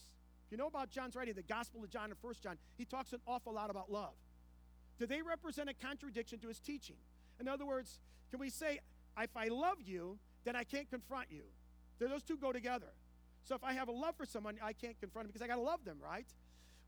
if 0.47 0.52
you 0.52 0.57
know 0.57 0.66
about 0.66 0.90
John's 0.90 1.14
writing, 1.14 1.35
the 1.35 1.42
Gospel 1.42 1.85
of 1.85 1.90
John 1.90 2.11
and 2.11 2.19
First 2.19 2.42
John, 2.42 2.57
he 2.78 2.87
talks 2.87 3.12
an 3.12 3.21
awful 3.26 3.52
lot 3.52 3.69
about 3.69 3.92
love. 3.92 4.14
Do 4.99 5.07
they 5.07 5.21
represent 5.21 5.69
a 5.69 5.75
contradiction 5.75 6.38
to 6.40 6.49
his 6.49 6.59
teaching? 6.59 6.97
In 7.38 7.49
other 7.49 7.66
words, 7.66 8.00
can 8.30 8.40
we 8.40 8.49
say, 8.49 8.80
if 9.19 9.37
I 9.37 9.49
love 9.49 9.78
you, 9.85 10.19
then 10.44 10.56
I 10.56 10.64
can't 10.64 10.88
confront 10.90 11.26
you? 11.30 11.42
Those 11.99 12.23
two 12.23 12.37
go 12.37 12.52
together? 12.52 12.87
So 13.44 13.54
if 13.54 13.64
I 13.64 13.73
have 13.75 13.88
a 13.88 13.92
love 13.92 14.16
for 14.16 14.26
someone, 14.26 14.56
I 14.62 14.73
can't 14.73 14.99
confront 15.00 15.26
them 15.26 15.32
because 15.32 15.42
I 15.42 15.47
got 15.47 15.56
to 15.56 15.62
love 15.62 15.85
them, 15.85 15.99
right? 16.02 16.26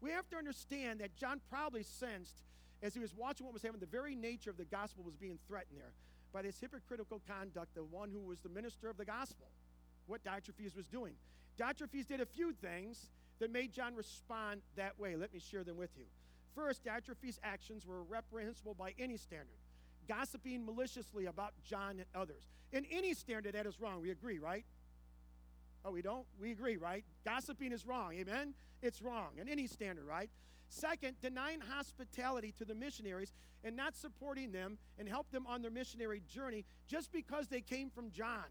We 0.00 0.10
have 0.10 0.28
to 0.30 0.36
understand 0.36 1.00
that 1.00 1.14
John 1.16 1.40
probably 1.50 1.82
sensed 1.82 2.36
as 2.82 2.94
he 2.94 3.00
was 3.00 3.14
watching 3.14 3.46
what 3.46 3.52
was 3.52 3.62
happening, 3.62 3.80
the 3.80 3.86
very 3.86 4.16
nature 4.16 4.50
of 4.50 4.56
the 4.56 4.64
gospel 4.64 5.04
was 5.04 5.14
being 5.14 5.38
threatened 5.46 5.78
there 5.78 5.92
by 6.32 6.42
this 6.42 6.58
hypocritical 6.58 7.20
conduct 7.28 7.76
of 7.76 7.92
one 7.92 8.10
who 8.10 8.20
was 8.20 8.40
the 8.40 8.48
minister 8.48 8.90
of 8.90 8.96
the 8.96 9.04
gospel, 9.04 9.46
what 10.06 10.24
Diotrephes 10.24 10.74
was 10.74 10.86
doing. 10.86 11.12
Diotrephes 11.58 12.06
did 12.08 12.20
a 12.20 12.26
few 12.26 12.52
things 12.52 13.08
that 13.38 13.52
made 13.52 13.72
John 13.72 13.94
respond 13.94 14.62
that 14.76 14.98
way. 14.98 15.14
Let 15.14 15.32
me 15.32 15.38
share 15.38 15.62
them 15.62 15.76
with 15.76 15.90
you. 15.96 16.04
First, 16.54 16.84
Diotrephes' 16.84 17.38
actions 17.44 17.86
were 17.86 18.02
reprehensible 18.02 18.74
by 18.74 18.94
any 18.98 19.16
standard, 19.16 19.61
gossiping 20.08 20.64
maliciously 20.64 21.26
about 21.26 21.52
John 21.64 21.98
and 21.98 22.06
others. 22.14 22.48
In 22.72 22.86
any 22.90 23.14
standard, 23.14 23.54
that 23.54 23.66
is 23.66 23.80
wrong. 23.80 24.00
We 24.00 24.10
agree, 24.10 24.38
right? 24.38 24.64
Oh, 25.84 25.90
we 25.90 26.02
don't? 26.02 26.24
We 26.40 26.52
agree, 26.52 26.76
right? 26.76 27.04
Gossiping 27.24 27.72
is 27.72 27.86
wrong. 27.86 28.14
Amen? 28.14 28.54
It's 28.82 29.02
wrong 29.02 29.30
in 29.40 29.48
any 29.48 29.66
standard, 29.66 30.04
right? 30.06 30.30
Second, 30.68 31.16
denying 31.20 31.60
hospitality 31.60 32.54
to 32.58 32.64
the 32.64 32.74
missionaries 32.74 33.32
and 33.64 33.76
not 33.76 33.94
supporting 33.94 34.52
them 34.52 34.78
and 34.98 35.08
help 35.08 35.30
them 35.30 35.46
on 35.46 35.62
their 35.62 35.70
missionary 35.70 36.22
journey 36.28 36.64
just 36.88 37.12
because 37.12 37.48
they 37.48 37.60
came 37.60 37.90
from 37.90 38.10
John. 38.10 38.44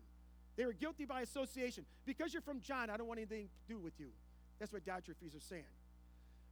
They 0.56 0.66
were 0.66 0.74
guilty 0.74 1.06
by 1.06 1.22
association. 1.22 1.86
Because 2.06 2.34
you're 2.34 2.42
from 2.42 2.62
John, 2.62 2.90
I 2.90 2.98
don't 2.98 3.08
want 3.08 3.20
anything 3.20 3.48
to 3.48 3.74
do 3.74 3.80
with 3.80 3.94
you. 4.00 4.08
That's 4.60 4.72
what 4.72 4.86
Diotrephes 4.86 5.36
is 5.36 5.44
saying. 5.44 5.64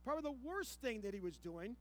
Probably 0.03 0.23
the 0.23 0.47
worst 0.47 0.81
thing 0.81 1.01
that 1.01 1.13
he 1.13 1.19
was 1.19 1.37
doing, 1.37 1.75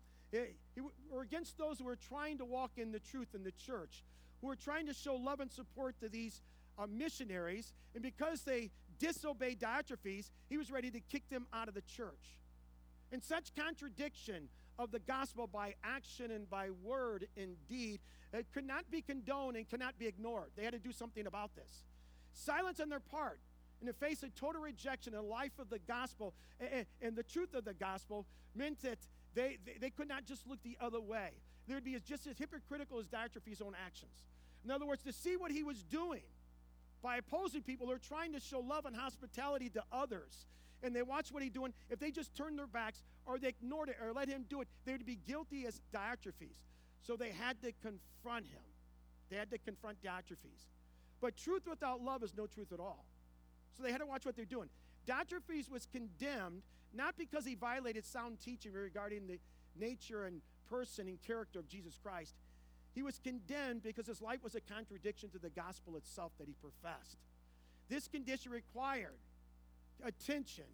were 1.11 1.23
against 1.23 1.59
those 1.59 1.79
who 1.79 1.85
were 1.85 1.97
trying 1.97 2.39
to 2.39 2.45
walk 2.45 2.73
in 2.77 2.93
the 2.93 3.01
truth 3.01 3.35
in 3.35 3.45
the 3.45 3.53
church, 3.53 4.05
who 4.41 4.49
were 4.49 4.57
trying 4.57 4.87
to 4.87 4.95
show 4.95 5.15
love 5.15 5.41
and 5.41 5.51
support 5.51 5.99
to 6.01 6.09
these 6.09 6.43
uh, 6.79 6.87
missionaries. 6.87 7.73
And 7.95 8.03
because 8.03 8.43
they 8.43 8.71
disobeyed 8.99 9.61
Diotrephes, 9.61 10.31
he 10.49 10.57
was 10.57 10.71
ready 10.71 10.91
to 10.91 11.01
kick 11.01 11.29
them 11.31 11.47
out 11.53 11.69
of 11.69 11.75
the 11.75 11.83
church. 11.83 12.37
And 13.11 13.23
such 13.23 13.55
contradiction 13.55 14.49
of 14.79 14.91
the 14.91 15.01
gospel 15.01 15.47
by 15.47 15.75
action 15.83 16.31
and 16.31 16.49
by 16.49 16.69
word 16.85 17.27
and 17.37 17.57
deed 17.69 18.01
it 18.33 18.47
could 18.53 18.67
not 18.67 18.91
be 18.91 19.01
condoned 19.01 19.57
and 19.57 19.69
cannot 19.69 19.99
be 19.99 20.07
ignored. 20.07 20.51
They 20.57 20.65
had 20.65 20.75
to 20.75 20.79
do 20.79 20.93
something 20.93 21.27
about 21.27 21.55
this. 21.57 21.85
Silence 22.33 22.79
on 22.79 22.89
their 22.89 23.01
part 23.01 23.41
in 23.81 23.87
the 23.87 23.93
face 23.93 24.23
of 24.23 24.35
total 24.35 24.61
rejection 24.61 25.13
the 25.13 25.23
life 25.23 25.59
of 25.59 25.71
the 25.71 25.79
gospel 25.79 26.35
and, 26.61 26.85
and 27.01 27.17
the 27.17 27.23
truth 27.23 27.55
of 27.55 27.65
the 27.65 27.75
gospel 27.75 28.27
meant 28.55 28.83
that 28.83 28.99
they, 29.39 29.59
they, 29.65 29.75
they, 29.81 29.91
could 29.91 30.09
not 30.09 30.25
just 30.25 30.47
look 30.49 30.61
the 30.65 30.77
other 30.81 31.01
way. 31.01 31.31
They 31.69 31.75
would 31.75 31.85
be 31.85 31.97
just 32.05 32.27
as 32.27 32.37
hypocritical 32.37 32.99
as 32.99 33.07
Diotrephes' 33.07 33.63
own 33.63 33.75
actions. 33.87 34.25
In 34.65 34.71
other 34.71 34.85
words, 34.85 35.05
to 35.05 35.13
see 35.13 35.37
what 35.37 35.53
he 35.53 35.63
was 35.63 35.85
doing 35.85 36.23
by 37.03 37.19
opposing 37.19 37.63
people 37.63 37.87
who 37.87 37.93
are 37.93 37.99
trying 37.99 38.33
to 38.33 38.41
show 38.41 38.59
love 38.59 38.85
and 38.85 38.97
hospitality 38.97 39.69
to 39.71 39.83
others 39.93 40.47
and 40.83 40.95
they 40.95 41.03
watch 41.03 41.31
what 41.31 41.43
he's 41.43 41.53
doing, 41.53 41.73
if 41.89 42.01
they 42.01 42.11
just 42.11 42.35
turned 42.35 42.59
their 42.59 42.67
backs 42.67 43.03
or 43.27 43.39
they 43.39 43.49
ignored 43.49 43.89
it 43.91 43.97
or 44.03 44.13
let 44.13 44.29
him 44.29 44.45
do 44.49 44.61
it, 44.61 44.69
they 44.85 44.93
would 44.93 45.07
be 45.07 45.19
guilty 45.27 45.67
as 45.67 45.81
Diotrephes. 45.95 46.59
So 47.01 47.17
they 47.17 47.31
had 47.31 47.61
to 47.63 47.73
confront 47.81 48.47
him. 48.47 48.63
They 49.31 49.37
had 49.37 49.51
to 49.51 49.59
confront 49.59 50.03
Diotrephes. 50.03 50.67
But 51.21 51.37
truth 51.37 51.63
without 51.69 52.01
love 52.01 52.25
is 52.25 52.35
no 52.37 52.47
truth 52.47 52.73
at 52.73 52.81
all. 52.81 53.05
So 53.77 53.85
they 53.85 53.93
had 53.93 54.01
to 54.01 54.07
watch 54.07 54.27
what 54.27 54.35
they're 54.35 54.45
doing. 54.45 54.69
Diotrephes 55.07 55.71
was 55.71 55.87
condemned 55.93 56.63
not 56.95 57.17
because 57.17 57.45
he 57.45 57.55
violated 57.55 58.05
sound 58.05 58.39
teaching 58.41 58.73
regarding 58.73 59.27
the 59.27 59.39
nature 59.79 60.25
and 60.25 60.41
person 60.69 61.09
and 61.09 61.21
character 61.23 61.59
of 61.59 61.69
Jesus 61.69 61.99
Christ. 62.03 62.35
He 62.95 63.03
was 63.03 63.19
condemned 63.19 63.83
because 63.83 64.07
his 64.07 64.21
life 64.21 64.43
was 64.43 64.55
a 64.55 64.61
contradiction 64.61 65.31
to 65.31 65.39
the 65.39 65.51
gospel 65.51 65.97
itself 65.97 66.33
that 66.39 66.49
he 66.49 66.55
professed. 66.55 67.19
This 67.89 68.09
condition 68.09 68.53
required 68.53 69.19
attention 70.05 70.65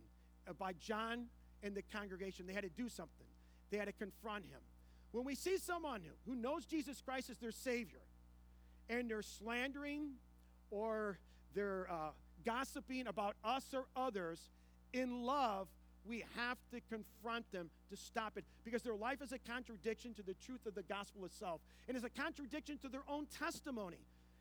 uh, 0.49 0.53
by 0.53 0.73
John 0.75 1.27
and 1.63 1.75
the 1.75 1.83
congregation. 1.83 2.47
They 2.47 2.53
had 2.53 2.65
to 2.65 2.71
do 2.71 2.89
something, 2.89 3.27
they 3.71 3.77
had 3.77 3.87
to 3.87 3.93
confront 3.93 4.45
him. 4.45 4.61
When 5.13 5.25
we 5.25 5.37
see 5.37 5.59
someone 5.59 6.01
who 6.27 6.35
knows 6.35 6.65
Jesus 6.65 7.01
Christ 7.01 7.31
as 7.31 7.39
their 7.39 7.53
Savior 7.53 8.01
and 8.89 9.09
they're 9.09 9.23
slandering 9.23 10.15
or 10.71 11.19
they're 11.55 11.87
uh, 11.89 12.11
gossiping 12.45 13.07
about 13.07 13.37
us 13.45 13.65
or 13.73 13.85
others, 13.95 14.41
in 14.93 15.23
love, 15.23 15.69
we 16.07 16.25
have 16.37 16.59
to 16.71 16.81
confront 16.89 17.51
them 17.53 17.71
to 17.91 17.97
stop 17.97 18.37
it 18.37 18.45
because 18.65 18.83
their 18.83 18.95
life 18.95 19.23
is 19.23 19.33
a 19.33 19.39
contradiction 19.39 20.15
to 20.15 20.23
the 20.23 20.35
truth 20.35 20.67
of 20.67 20.75
the 20.75 20.83
gospel 20.83 21.25
itself 21.25 21.61
and 21.89 21.97
is 21.97 22.05
a 22.05 22.11
contradiction 22.11 22.79
to 22.79 22.89
their 22.89 23.05
own 23.09 23.27
testimony. 23.39 23.99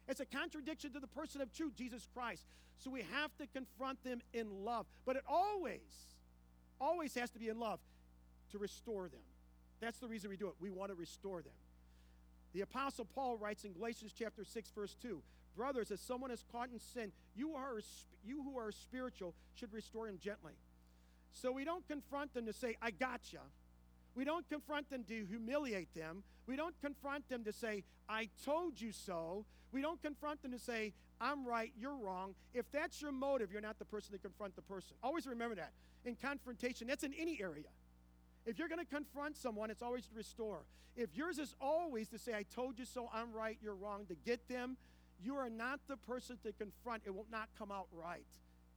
It's 0.08 0.19
a 0.19 0.26
contradiction 0.26 0.91
to 0.93 0.99
the 0.99 1.08
person 1.08 1.41
of 1.41 1.54
truth, 1.54 1.76
Jesus 1.76 2.08
Christ. 2.13 2.43
So 2.78 2.89
we 2.89 3.06
have 3.13 3.36
to 3.38 3.47
confront 3.47 4.04
them 4.04 4.21
in 4.34 4.65
love. 4.65 4.86
But 5.06 5.15
it 5.15 5.23
always, 5.28 5.80
always 6.82 7.15
has 7.15 7.30
to 7.32 7.39
be 7.39 7.47
in 7.47 7.60
love 7.60 7.80
to 8.52 8.58
restore 8.58 9.04
them. 9.08 9.21
That's 9.80 9.99
the 9.99 10.08
reason 10.08 10.30
we 10.30 10.38
do 10.38 10.47
it. 10.47 10.56
We 10.60 10.69
want 10.69 10.91
to 10.91 10.95
restore 10.95 11.41
them. 11.41 11.54
The 12.54 12.62
Apostle 12.62 13.06
Paul 13.15 13.38
writes 13.38 13.63
in 13.63 13.73
Galatians 13.73 14.13
chapter 14.17 14.43
6, 14.43 14.71
verse 14.71 14.95
2 15.02 15.21
Brothers, 15.56 15.91
as 15.91 15.99
someone 16.02 16.32
is 16.32 16.43
caught 16.52 16.69
in 16.73 16.80
sin, 16.80 17.12
you, 17.36 17.54
are, 17.56 17.80
you 18.26 18.43
who 18.43 18.58
are 18.58 18.71
spiritual 18.71 19.34
should 19.56 19.71
restore 19.71 20.08
him 20.08 20.17
gently. 20.21 20.54
So 21.33 21.51
we 21.51 21.65
don't 21.65 21.85
confront 21.87 22.33
them 22.33 22.45
to 22.45 22.53
say, 22.53 22.77
I 22.81 22.91
gotcha. 22.91 23.39
We 24.15 24.23
don't 24.23 24.47
confront 24.47 24.89
them 24.89 25.03
to 25.05 25.25
humiliate 25.25 25.93
them. 25.93 26.23
We 26.47 26.55
don't 26.55 26.79
confront 26.81 27.27
them 27.29 27.43
to 27.43 27.51
say, 27.51 27.83
I 28.07 28.29
told 28.45 28.79
you 28.79 28.91
so. 28.91 29.45
We 29.71 29.81
don't 29.81 30.01
confront 30.01 30.41
them 30.43 30.51
to 30.51 30.59
say, 30.59 30.93
I'm 31.19 31.45
right, 31.47 31.71
you're 31.79 31.95
wrong. 31.95 32.35
If 32.53 32.71
that's 32.71 33.01
your 33.01 33.11
motive, 33.11 33.51
you're 33.51 33.61
not 33.61 33.79
the 33.79 33.85
person 33.85 34.13
to 34.13 34.19
confront 34.19 34.55
the 34.55 34.61
person. 34.61 34.95
Always 35.01 35.25
remember 35.25 35.55
that. 35.55 35.71
In 36.05 36.15
confrontation, 36.15 36.87
that's 36.87 37.03
in 37.03 37.13
any 37.13 37.41
area. 37.41 37.69
If 38.45 38.59
you're 38.59 38.67
going 38.67 38.85
to 38.85 38.85
confront 38.85 39.37
someone, 39.37 39.71
it's 39.71 39.81
always 39.81 40.05
to 40.07 40.15
restore. 40.15 40.59
If 40.95 41.15
yours 41.15 41.39
is 41.39 41.55
always 41.59 42.09
to 42.09 42.19
say, 42.19 42.35
I 42.35 42.43
told 42.43 42.77
you 42.77 42.85
so, 42.85 43.09
I'm 43.13 43.31
right, 43.33 43.57
you're 43.61 43.73
wrong, 43.73 44.05
to 44.09 44.15
get 44.25 44.47
them, 44.47 44.77
you 45.23 45.35
are 45.37 45.49
not 45.49 45.79
the 45.87 45.97
person 45.97 46.37
to 46.43 46.51
confront. 46.51 47.03
It 47.05 47.15
will 47.15 47.25
not 47.31 47.49
come 47.57 47.71
out 47.71 47.87
right. 47.93 48.27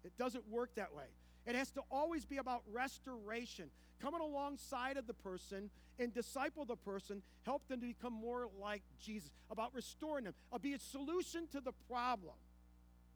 It 0.04 0.16
doesn't 0.16 0.48
work 0.48 0.70
that 0.76 0.94
way. 0.94 1.06
It 1.46 1.54
has 1.54 1.70
to 1.72 1.82
always 1.90 2.24
be 2.24 2.38
about 2.38 2.62
restoration 2.72 3.70
coming 4.00 4.20
alongside 4.20 4.96
of 4.96 5.06
the 5.06 5.14
person 5.14 5.70
and 5.98 6.12
disciple 6.12 6.64
the 6.64 6.76
person, 6.76 7.22
help 7.44 7.66
them 7.68 7.80
to 7.80 7.86
become 7.86 8.12
more 8.12 8.48
like 8.60 8.82
Jesus, 9.00 9.30
about 9.50 9.74
restoring 9.74 10.24
them, 10.24 10.34
uh, 10.52 10.58
be 10.58 10.74
a 10.74 10.78
solution 10.78 11.46
to 11.52 11.60
the 11.60 11.72
problem, 11.88 12.34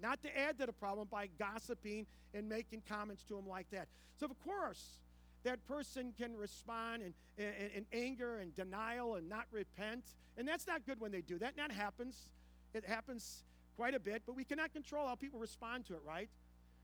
not 0.00 0.22
to 0.22 0.38
add 0.38 0.58
to 0.58 0.66
the 0.66 0.72
problem 0.72 1.08
by 1.10 1.28
gossiping 1.38 2.06
and 2.32 2.48
making 2.48 2.82
comments 2.88 3.22
to 3.24 3.34
them 3.34 3.46
like 3.46 3.68
that. 3.70 3.88
So, 4.18 4.26
of 4.26 4.40
course, 4.44 5.00
that 5.44 5.66
person 5.66 6.12
can 6.18 6.36
respond 6.36 7.02
in, 7.02 7.14
in, 7.38 7.70
in 7.74 7.86
anger 7.92 8.38
and 8.38 8.54
denial 8.54 9.14
and 9.14 9.28
not 9.28 9.46
repent. 9.50 10.04
And 10.36 10.46
that's 10.46 10.66
not 10.66 10.86
good 10.86 11.00
when 11.00 11.12
they 11.12 11.22
do 11.22 11.38
that. 11.38 11.54
And 11.56 11.70
that 11.70 11.74
happens. 11.74 12.26
It 12.74 12.84
happens 12.84 13.42
quite 13.76 13.94
a 13.94 14.00
bit, 14.00 14.22
but 14.26 14.36
we 14.36 14.44
cannot 14.44 14.72
control 14.72 15.06
how 15.06 15.14
people 15.14 15.40
respond 15.40 15.86
to 15.86 15.94
it, 15.94 16.02
right? 16.06 16.28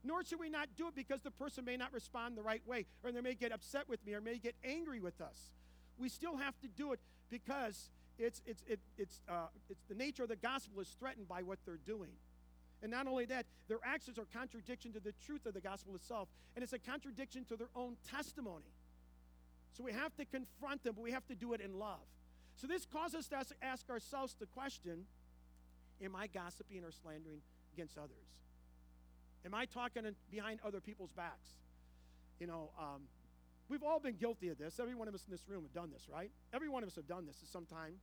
Nor 0.06 0.24
should 0.24 0.40
we 0.40 0.48
not 0.48 0.68
do 0.76 0.88
it 0.88 0.94
because 0.94 1.20
the 1.22 1.30
person 1.30 1.64
may 1.64 1.76
not 1.76 1.92
respond 1.92 2.36
the 2.36 2.42
right 2.42 2.62
way, 2.66 2.86
or 3.02 3.12
they 3.12 3.20
may 3.20 3.34
get 3.34 3.52
upset 3.52 3.88
with 3.88 4.04
me, 4.06 4.14
or 4.14 4.20
may 4.20 4.38
get 4.38 4.54
angry 4.64 5.00
with 5.00 5.20
us. 5.20 5.50
We 5.98 6.08
still 6.08 6.36
have 6.36 6.58
to 6.60 6.68
do 6.68 6.92
it 6.92 7.00
because 7.30 7.90
it's, 8.18 8.40
it's, 8.46 8.62
it, 8.66 8.80
it's, 8.98 9.20
uh, 9.28 9.46
it's 9.68 9.82
the 9.88 9.94
nature 9.94 10.22
of 10.22 10.28
the 10.28 10.36
gospel 10.36 10.80
is 10.80 10.88
threatened 10.98 11.28
by 11.28 11.42
what 11.42 11.58
they're 11.64 11.78
doing. 11.86 12.10
And 12.82 12.90
not 12.90 13.06
only 13.06 13.24
that, 13.26 13.46
their 13.68 13.78
actions 13.84 14.18
are 14.18 14.26
contradiction 14.32 14.92
to 14.92 15.00
the 15.00 15.12
truth 15.24 15.46
of 15.46 15.54
the 15.54 15.60
gospel 15.60 15.94
itself, 15.94 16.28
and 16.54 16.62
it's 16.62 16.72
a 16.72 16.78
contradiction 16.78 17.44
to 17.46 17.56
their 17.56 17.70
own 17.74 17.96
testimony. 18.10 18.72
So 19.76 19.84
we 19.84 19.92
have 19.92 20.14
to 20.16 20.24
confront 20.24 20.84
them, 20.84 20.94
but 20.94 21.02
we 21.02 21.12
have 21.12 21.26
to 21.26 21.34
do 21.34 21.52
it 21.52 21.60
in 21.60 21.78
love. 21.78 22.00
So 22.56 22.66
this 22.66 22.86
causes 22.86 23.30
us 23.32 23.48
to 23.48 23.54
ask 23.62 23.88
ourselves 23.90 24.34
the 24.38 24.46
question 24.46 25.04
Am 26.02 26.14
I 26.14 26.26
gossiping 26.26 26.84
or 26.84 26.90
slandering 26.90 27.40
against 27.72 27.96
others? 27.96 28.26
Am 29.46 29.54
I 29.54 29.64
talking 29.64 30.02
behind 30.30 30.60
other 30.66 30.80
people's 30.80 31.12
backs? 31.12 31.50
You 32.40 32.48
know, 32.48 32.70
um, 32.78 33.02
we've 33.68 33.84
all 33.84 34.00
been 34.00 34.16
guilty 34.16 34.48
of 34.48 34.58
this. 34.58 34.80
Every 34.80 34.96
one 34.96 35.06
of 35.06 35.14
us 35.14 35.24
in 35.26 35.30
this 35.30 35.48
room 35.48 35.62
have 35.62 35.72
done 35.72 35.90
this, 35.92 36.08
right? 36.12 36.30
Every 36.52 36.68
one 36.68 36.82
of 36.82 36.88
us 36.88 36.96
have 36.96 37.06
done 37.06 37.26
this 37.26 37.38
at 37.42 37.48
some 37.48 37.64
time. 37.64 37.94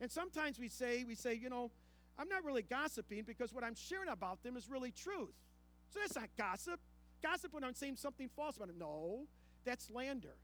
And 0.00 0.10
sometimes 0.10 0.58
we 0.60 0.68
say, 0.68 1.04
we 1.04 1.16
say, 1.16 1.34
you 1.34 1.50
know, 1.50 1.72
I'm 2.18 2.28
not 2.28 2.44
really 2.44 2.62
gossiping 2.62 3.24
because 3.24 3.52
what 3.52 3.64
I'm 3.64 3.74
sharing 3.74 4.08
about 4.08 4.42
them 4.44 4.56
is 4.56 4.70
really 4.70 4.92
truth. 4.92 5.34
So 5.92 5.98
that's 6.00 6.14
not 6.14 6.28
gossip. 6.38 6.80
Gossip 7.22 7.52
when 7.52 7.64
I'm 7.64 7.74
saying 7.74 7.96
something 7.96 8.30
false 8.36 8.56
about 8.56 8.68
them. 8.68 8.78
No, 8.78 9.26
that's 9.64 9.86
slander. 9.86 10.36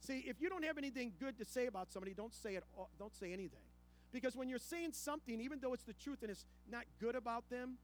See, 0.00 0.24
if 0.26 0.40
you 0.40 0.48
don't 0.48 0.64
have 0.64 0.78
anything 0.78 1.12
good 1.20 1.38
to 1.38 1.44
say 1.44 1.66
about 1.66 1.92
somebody, 1.92 2.14
don't 2.14 2.34
say 2.34 2.54
it. 2.56 2.64
Don't 2.98 3.14
say 3.14 3.32
anything, 3.32 3.64
because 4.12 4.36
when 4.36 4.48
you're 4.48 4.58
saying 4.58 4.92
something, 4.92 5.40
even 5.40 5.60
though 5.60 5.72
it's 5.72 5.84
the 5.84 5.92
truth 5.92 6.18
and 6.22 6.30
it's 6.30 6.44
not 6.70 6.84
good 7.00 7.14
about 7.14 7.48
them, 7.48 7.78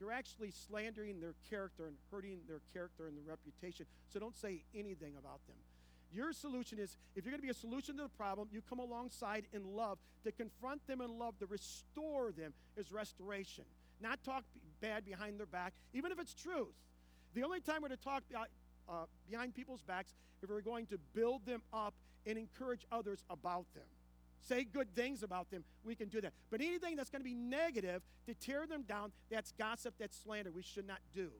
you're 0.00 0.12
actually 0.12 0.50
slandering 0.50 1.20
their 1.20 1.34
character 1.48 1.86
and 1.86 1.96
hurting 2.10 2.38
their 2.48 2.60
character 2.72 3.06
and 3.06 3.16
their 3.16 3.24
reputation. 3.24 3.86
So 4.08 4.18
don't 4.18 4.36
say 4.36 4.62
anything 4.74 5.14
about 5.18 5.46
them. 5.46 5.56
Your 6.12 6.32
solution 6.32 6.78
is 6.78 6.96
if 7.14 7.24
you're 7.24 7.30
going 7.30 7.40
to 7.40 7.46
be 7.46 7.50
a 7.50 7.54
solution 7.54 7.96
to 7.98 8.04
the 8.04 8.08
problem, 8.08 8.48
you 8.50 8.62
come 8.68 8.80
alongside 8.80 9.44
in 9.52 9.76
love 9.76 9.98
to 10.24 10.32
confront 10.32 10.84
them 10.86 11.00
in 11.00 11.18
love, 11.18 11.38
to 11.38 11.46
restore 11.46 12.32
them 12.32 12.52
is 12.76 12.90
restoration. 12.90 13.64
Not 14.00 14.22
talk 14.24 14.44
bad 14.80 15.04
behind 15.04 15.38
their 15.38 15.46
back, 15.46 15.74
even 15.92 16.10
if 16.10 16.18
it's 16.18 16.34
truth. 16.34 16.74
The 17.34 17.44
only 17.44 17.60
time 17.60 17.82
we're 17.82 17.88
to 17.88 17.96
talk 17.96 18.24
uh, 18.88 19.04
behind 19.28 19.54
people's 19.54 19.82
backs 19.82 20.14
if 20.42 20.48
we're 20.48 20.62
going 20.62 20.86
to 20.86 20.98
build 21.14 21.46
them 21.46 21.62
up 21.72 21.94
and 22.26 22.38
encourage 22.38 22.84
others 22.90 23.24
about 23.30 23.66
them. 23.74 23.84
Say 24.40 24.64
good 24.64 24.94
things 24.94 25.22
about 25.22 25.50
them, 25.50 25.64
we 25.84 25.94
can 25.94 26.08
do 26.08 26.20
that. 26.22 26.32
But 26.50 26.60
anything 26.60 26.96
that's 26.96 27.10
going 27.10 27.20
to 27.20 27.28
be 27.28 27.34
negative 27.34 28.02
to 28.26 28.34
tear 28.34 28.66
them 28.66 28.82
down, 28.82 29.12
that's 29.30 29.52
gossip, 29.52 29.94
that's 29.98 30.18
slander, 30.18 30.50
we 30.50 30.62
should 30.62 30.86
not 30.86 31.00
do 31.14 31.30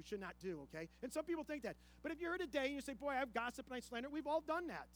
we 0.00 0.08
should 0.08 0.20
not 0.20 0.34
do, 0.42 0.60
okay? 0.74 0.88
And 1.02 1.12
some 1.12 1.24
people 1.24 1.44
think 1.44 1.62
that. 1.64 1.76
But 2.02 2.10
if 2.10 2.20
you're 2.20 2.30
here 2.30 2.46
today 2.46 2.66
and 2.66 2.74
you 2.74 2.80
say, 2.80 2.94
Boy, 2.94 3.14
I've 3.20 3.34
gossip 3.34 3.66
and 3.66 3.76
I 3.76 3.80
slander, 3.80 4.08
we've 4.08 4.26
all 4.26 4.40
done 4.40 4.66
that. 4.68 4.86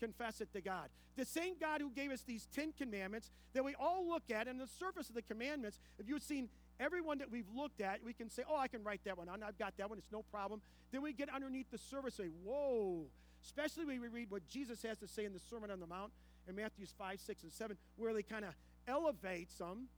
Confess 0.00 0.40
it 0.40 0.52
to 0.52 0.60
God. 0.60 0.88
The 1.16 1.24
same 1.24 1.54
God 1.60 1.80
who 1.80 1.90
gave 1.90 2.10
us 2.10 2.22
these 2.22 2.48
Ten 2.52 2.72
Commandments 2.76 3.30
that 3.52 3.64
we 3.64 3.76
all 3.76 4.08
look 4.08 4.24
at, 4.34 4.48
and 4.48 4.60
the 4.60 4.66
surface 4.66 5.08
of 5.08 5.14
the 5.14 5.22
commandments, 5.22 5.78
if 6.00 6.08
you've 6.08 6.24
seen 6.24 6.48
everyone 6.80 7.18
that 7.18 7.30
we've 7.30 7.48
looked 7.54 7.80
at, 7.80 8.02
we 8.04 8.12
can 8.12 8.28
say, 8.28 8.42
Oh, 8.50 8.56
I 8.56 8.66
can 8.66 8.82
write 8.82 9.02
that 9.04 9.16
one 9.16 9.28
on. 9.28 9.44
I've 9.44 9.58
got 9.58 9.76
that 9.78 9.88
one. 9.88 9.98
It's 9.98 10.12
no 10.12 10.24
problem. 10.24 10.60
Then 10.90 11.02
we 11.02 11.12
get 11.12 11.32
underneath 11.32 11.70
the 11.70 11.78
surface 11.78 12.18
and 12.18 12.28
say, 12.28 12.34
Whoa. 12.42 13.04
Especially 13.44 13.84
when 13.84 14.00
we 14.00 14.08
read 14.08 14.30
what 14.30 14.46
Jesus 14.48 14.82
has 14.82 14.98
to 14.98 15.08
say 15.08 15.24
in 15.24 15.32
the 15.32 15.40
Sermon 15.50 15.70
on 15.70 15.80
the 15.80 15.86
Mount 15.86 16.12
in 16.48 16.56
Matthews 16.56 16.94
5, 16.98 17.20
6, 17.20 17.42
and 17.42 17.52
7, 17.52 17.76
where 17.96 18.16
he 18.16 18.22
kind 18.22 18.44
of 18.44 18.54
elevates 18.88 19.56
them 19.56 19.88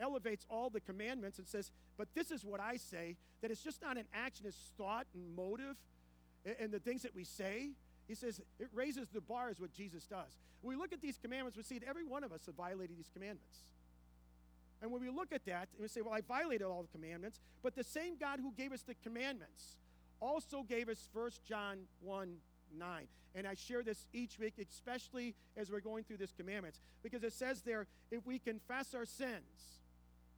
elevates 0.00 0.44
all 0.50 0.70
the 0.70 0.80
commandments 0.80 1.38
and 1.38 1.46
says, 1.46 1.70
but 1.96 2.08
this 2.14 2.30
is 2.30 2.44
what 2.44 2.60
I 2.60 2.76
say, 2.76 3.16
that 3.42 3.50
it's 3.50 3.62
just 3.62 3.82
not 3.82 3.96
an 3.96 4.06
action, 4.12 4.46
it's 4.46 4.72
thought 4.76 5.06
and 5.14 5.34
motive 5.36 5.76
and 6.60 6.72
the 6.72 6.80
things 6.80 7.02
that 7.02 7.14
we 7.14 7.24
say. 7.24 7.70
He 8.08 8.14
says 8.14 8.40
it 8.58 8.68
raises 8.74 9.08
the 9.08 9.20
bar, 9.20 9.50
is 9.50 9.60
what 9.60 9.72
Jesus 9.72 10.04
does. 10.04 10.38
When 10.60 10.76
we 10.76 10.82
look 10.82 10.92
at 10.92 11.00
these 11.00 11.16
commandments, 11.16 11.56
we 11.56 11.62
see 11.62 11.78
that 11.78 11.88
every 11.88 12.04
one 12.04 12.24
of 12.24 12.32
us 12.32 12.46
have 12.46 12.54
violated 12.54 12.98
these 12.98 13.10
commandments. 13.12 13.58
And 14.82 14.90
when 14.90 15.00
we 15.00 15.08
look 15.08 15.32
at 15.32 15.46
that, 15.46 15.68
and 15.72 15.80
we 15.80 15.88
say, 15.88 16.02
well, 16.02 16.12
I 16.12 16.20
violated 16.20 16.66
all 16.66 16.82
the 16.82 16.88
commandments, 16.88 17.40
but 17.62 17.74
the 17.74 17.84
same 17.84 18.16
God 18.18 18.40
who 18.40 18.52
gave 18.52 18.72
us 18.72 18.82
the 18.82 18.94
commandments 19.02 19.76
also 20.20 20.62
gave 20.62 20.88
us 20.88 21.08
1 21.12 21.30
John 21.48 21.78
1 22.00 22.36
9. 22.78 23.06
And 23.34 23.46
I 23.46 23.54
share 23.54 23.82
this 23.82 24.06
each 24.12 24.38
week, 24.38 24.54
especially 24.60 25.34
as 25.56 25.70
we're 25.70 25.80
going 25.80 26.04
through 26.04 26.18
this 26.18 26.32
commandments, 26.32 26.80
because 27.02 27.24
it 27.24 27.32
says 27.32 27.62
there, 27.62 27.86
if 28.10 28.24
we 28.26 28.38
confess 28.38 28.94
our 28.94 29.06
sins, 29.06 29.74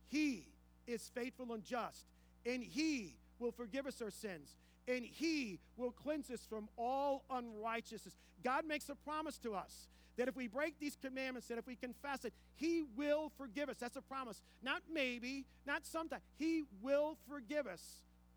he 0.08 0.46
is 0.86 1.10
faithful 1.14 1.52
and 1.52 1.64
just, 1.64 2.06
and 2.44 2.62
He 2.62 3.16
will 3.38 3.52
forgive 3.52 3.86
us 3.86 4.00
our 4.00 4.10
sins, 4.10 4.56
and 4.88 5.04
He 5.04 5.58
will 5.76 5.90
cleanse 5.90 6.30
us 6.30 6.46
from 6.48 6.68
all 6.76 7.24
unrighteousness. 7.30 8.16
God 8.44 8.64
makes 8.66 8.88
a 8.88 8.94
promise 8.94 9.38
to 9.38 9.54
us 9.54 9.88
that 10.16 10.28
if 10.28 10.36
we 10.36 10.46
break 10.46 10.78
these 10.78 10.96
commandments, 11.02 11.48
that 11.48 11.58
if 11.58 11.66
we 11.66 11.76
confess 11.76 12.24
it, 12.24 12.32
He 12.54 12.84
will 12.96 13.32
forgive 13.36 13.68
us. 13.68 13.76
That's 13.78 13.96
a 13.96 14.02
promise. 14.02 14.40
Not 14.62 14.82
maybe, 14.90 15.44
not 15.66 15.84
sometime. 15.84 16.20
He 16.36 16.62
will 16.80 17.18
forgive 17.28 17.66
us 17.66 17.82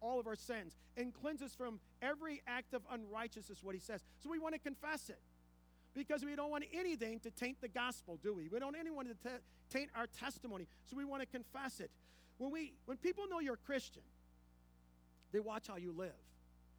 all 0.02 0.20
of 0.20 0.28
our 0.28 0.36
sins 0.36 0.76
and 0.98 1.14
cleanse 1.14 1.42
us 1.42 1.54
from 1.56 1.80
every 2.02 2.42
act 2.48 2.74
of 2.74 2.82
unrighteousness, 2.92 3.60
what 3.64 3.76
He 3.76 3.82
says. 3.82 4.02
So 4.24 4.30
we 4.30 4.40
want 4.40 4.54
to 4.56 4.60
confess 4.60 5.10
it 5.10 5.20
because 5.96 6.24
we 6.24 6.36
don't 6.36 6.52
want 6.52 6.66
anything 6.74 7.20
to 7.22 7.32
taint 7.32 7.62
the 7.62 7.68
gospel, 7.68 8.20
do 8.22 8.34
we? 8.34 8.48
We 8.48 8.60
don't 8.60 8.74
want 8.74 8.78
anyone 8.80 9.06
to 9.08 9.14
t- 9.14 9.36
taint 9.70 9.90
our 9.96 10.08
testimony, 10.08 10.68
so 10.86 10.96
we 10.96 11.06
want 11.06 11.22
to 11.22 11.28
confess 11.28 11.80
it. 11.80 11.92
When, 12.38 12.52
we, 12.52 12.74
when 12.86 12.98
people 12.98 13.26
know 13.30 13.40
you're 13.40 13.56
a 13.56 13.66
Christian, 13.66 14.04
they 15.32 15.40
watch 15.40 15.68
how 15.68 15.76
you 15.76 15.92
live. 15.92 16.12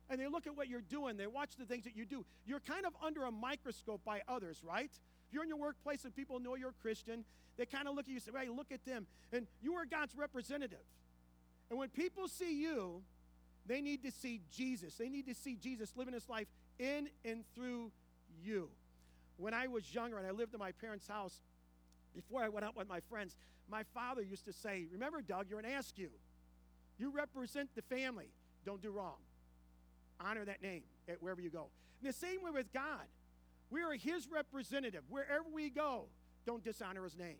And 0.08 0.20
they 0.20 0.26
look 0.26 0.46
at 0.48 0.56
what 0.56 0.68
you're 0.68 0.80
doing, 0.80 1.16
they 1.16 1.26
watch 1.26 1.50
the 1.56 1.64
things 1.64 1.84
that 1.84 1.96
you 1.96 2.04
do. 2.04 2.24
You're 2.44 2.60
kind 2.60 2.84
of 2.84 2.94
under 3.04 3.24
a 3.24 3.30
microscope 3.30 4.00
by 4.04 4.22
others, 4.26 4.60
right? 4.66 4.90
If 5.28 5.34
you're 5.34 5.44
in 5.44 5.48
your 5.48 5.58
workplace 5.58 6.04
and 6.04 6.14
people 6.14 6.40
know 6.40 6.56
you're 6.56 6.70
a 6.70 6.82
Christian, 6.82 7.24
they 7.56 7.66
kind 7.66 7.86
of 7.86 7.94
look 7.94 8.06
at 8.06 8.08
you 8.08 8.14
and 8.14 8.22
say, 8.22 8.32
hey, 8.36 8.48
look 8.48 8.72
at 8.72 8.84
them. 8.84 9.06
And 9.32 9.46
you 9.62 9.74
are 9.74 9.84
God's 9.84 10.16
representative. 10.16 10.82
And 11.70 11.78
when 11.78 11.88
people 11.88 12.28
see 12.28 12.60
you, 12.60 13.02
they 13.66 13.80
need 13.80 14.02
to 14.02 14.10
see 14.10 14.40
Jesus. 14.52 14.94
They 14.96 15.08
need 15.08 15.26
to 15.26 15.34
see 15.34 15.56
Jesus 15.56 15.92
living 15.96 16.14
his 16.14 16.28
life 16.28 16.48
in 16.78 17.08
and 17.24 17.44
through 17.54 17.92
you. 18.42 18.68
When 19.36 19.54
I 19.54 19.68
was 19.68 19.94
younger 19.94 20.18
and 20.18 20.26
I 20.26 20.32
lived 20.32 20.52
in 20.52 20.58
my 20.58 20.72
parents' 20.72 21.06
house, 21.06 21.40
before 22.14 22.42
I 22.42 22.48
went 22.48 22.64
out 22.64 22.76
with 22.76 22.88
my 22.88 23.00
friends, 23.08 23.36
my 23.70 23.84
father 23.94 24.22
used 24.22 24.44
to 24.46 24.52
say, 24.52 24.86
Remember, 24.92 25.22
Doug, 25.22 25.46
you're 25.48 25.60
an 25.60 25.64
Askew. 25.64 26.10
You 26.98 27.10
represent 27.10 27.70
the 27.74 27.82
family. 27.82 28.26
Don't 28.66 28.82
do 28.82 28.90
wrong. 28.90 29.16
Honor 30.20 30.44
that 30.44 30.62
name 30.62 30.82
wherever 31.20 31.40
you 31.40 31.50
go. 31.50 31.68
And 32.00 32.08
the 32.08 32.16
same 32.16 32.42
way 32.42 32.50
with 32.50 32.72
God. 32.72 33.06
We 33.70 33.82
are 33.82 33.92
his 33.92 34.28
representative. 34.28 35.02
Wherever 35.08 35.44
we 35.52 35.70
go, 35.70 36.06
don't 36.44 36.64
dishonor 36.64 37.04
his 37.04 37.16
name. 37.16 37.36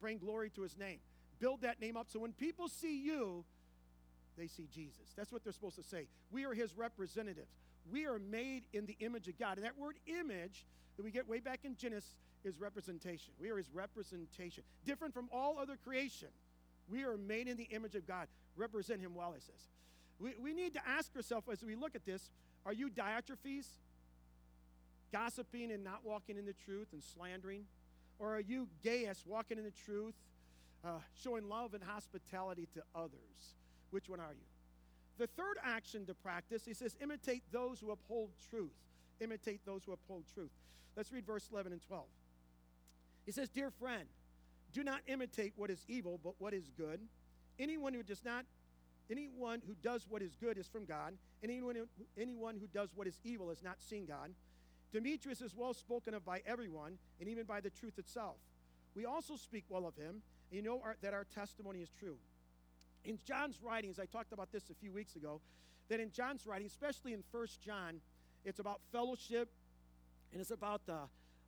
Bring 0.00 0.18
glory 0.18 0.50
to 0.50 0.62
his 0.62 0.76
name. 0.76 0.98
Build 1.40 1.62
that 1.62 1.80
name 1.80 1.96
up 1.96 2.08
so 2.10 2.20
when 2.20 2.32
people 2.32 2.68
see 2.68 3.02
you, 3.02 3.44
they 4.36 4.46
see 4.46 4.66
Jesus. 4.72 5.12
That's 5.16 5.32
what 5.32 5.44
they're 5.44 5.52
supposed 5.52 5.76
to 5.76 5.82
say. 5.82 6.06
We 6.30 6.44
are 6.44 6.54
his 6.54 6.76
representatives. 6.76 7.50
We 7.90 8.06
are 8.06 8.18
made 8.18 8.64
in 8.72 8.86
the 8.86 8.96
image 9.00 9.28
of 9.28 9.38
God. 9.38 9.56
And 9.56 9.66
that 9.66 9.78
word 9.78 9.96
image 10.06 10.64
that 10.96 11.02
we 11.02 11.10
get 11.10 11.28
way 11.28 11.40
back 11.40 11.60
in 11.64 11.76
Genesis 11.76 12.14
is 12.44 12.58
representation. 12.58 13.32
We 13.38 13.50
are 13.50 13.56
his 13.56 13.70
representation. 13.72 14.64
Different 14.84 15.14
from 15.14 15.28
all 15.32 15.58
other 15.58 15.76
creation. 15.76 16.28
We 16.88 17.04
are 17.04 17.16
made 17.16 17.48
in 17.48 17.56
the 17.56 17.64
image 17.64 17.94
of 17.94 18.06
God. 18.06 18.26
Represent 18.56 19.00
him 19.00 19.14
well, 19.14 19.32
he 19.32 19.40
says. 19.40 19.68
We, 20.18 20.34
we 20.40 20.52
need 20.52 20.74
to 20.74 20.80
ask 20.86 21.14
ourselves 21.16 21.48
as 21.50 21.62
we 21.62 21.74
look 21.74 21.94
at 21.94 22.04
this 22.04 22.30
are 22.64 22.72
you 22.72 22.90
Diotrephes? 22.90 23.66
Gossiping 25.12 25.72
and 25.72 25.82
not 25.82 26.00
walking 26.04 26.38
in 26.38 26.46
the 26.46 26.54
truth 26.64 26.88
and 26.92 27.02
slandering? 27.02 27.64
Or 28.18 28.36
are 28.36 28.40
you 28.40 28.68
Gaius, 28.84 29.24
walking 29.26 29.58
in 29.58 29.64
the 29.64 29.72
truth, 29.84 30.14
uh, 30.84 30.98
showing 31.22 31.48
love 31.48 31.74
and 31.74 31.82
hospitality 31.82 32.68
to 32.74 32.82
others? 32.94 33.56
Which 33.92 34.08
one 34.08 34.18
are 34.18 34.32
you? 34.32 34.46
The 35.18 35.26
third 35.26 35.58
action 35.62 36.06
to 36.06 36.14
practice, 36.14 36.64
he 36.64 36.74
says, 36.74 36.96
imitate 37.00 37.44
those 37.52 37.78
who 37.78 37.90
uphold 37.92 38.30
truth. 38.50 38.72
Imitate 39.20 39.60
those 39.64 39.82
who 39.84 39.92
uphold 39.92 40.24
truth. 40.34 40.50
Let's 40.96 41.12
read 41.12 41.24
verse 41.24 41.48
11 41.52 41.72
and 41.72 41.82
12. 41.86 42.04
He 43.24 43.32
says, 43.32 43.48
Dear 43.48 43.70
friend, 43.70 44.08
do 44.72 44.82
not 44.82 45.00
imitate 45.06 45.52
what 45.56 45.70
is 45.70 45.84
evil, 45.86 46.18
but 46.24 46.34
what 46.38 46.54
is 46.54 46.70
good. 46.76 47.00
Anyone 47.58 47.94
who 47.94 48.02
does 48.02 48.24
not 48.24 48.44
anyone 49.10 49.60
who 49.66 49.74
does 49.82 50.06
what 50.08 50.22
is 50.22 50.36
good 50.36 50.56
is 50.56 50.66
from 50.66 50.86
God, 50.86 51.12
anyone 51.42 51.74
who, 51.74 51.86
anyone 52.18 52.56
who 52.58 52.66
does 52.66 52.88
what 52.94 53.06
is 53.06 53.18
evil 53.24 53.50
has 53.50 53.62
not 53.62 53.80
seen 53.80 54.06
God. 54.06 54.30
Demetrius 54.92 55.42
is 55.42 55.54
well 55.54 55.74
spoken 55.74 56.14
of 56.14 56.24
by 56.24 56.40
everyone, 56.46 56.98
and 57.20 57.28
even 57.28 57.44
by 57.44 57.60
the 57.60 57.68
truth 57.68 57.98
itself. 57.98 58.36
We 58.94 59.04
also 59.04 59.36
speak 59.36 59.64
well 59.68 59.86
of 59.86 59.96
him, 59.96 60.22
and 60.50 60.56
you 60.56 60.62
know 60.62 60.80
our, 60.82 60.96
that 61.02 61.12
our 61.12 61.24
testimony 61.24 61.80
is 61.80 61.90
true. 61.98 62.16
In 63.04 63.18
John's 63.26 63.58
writings, 63.62 63.98
I 63.98 64.06
talked 64.06 64.32
about 64.32 64.52
this 64.52 64.70
a 64.70 64.74
few 64.74 64.92
weeks 64.92 65.16
ago, 65.16 65.40
that 65.88 66.00
in 66.00 66.10
John's 66.10 66.46
writing, 66.46 66.66
especially 66.66 67.12
in 67.12 67.22
First 67.32 67.60
John, 67.60 68.00
it's 68.44 68.60
about 68.60 68.80
fellowship, 68.92 69.48
and 70.32 70.40
it's 70.40 70.50
about 70.50 70.82
uh, 70.88 70.92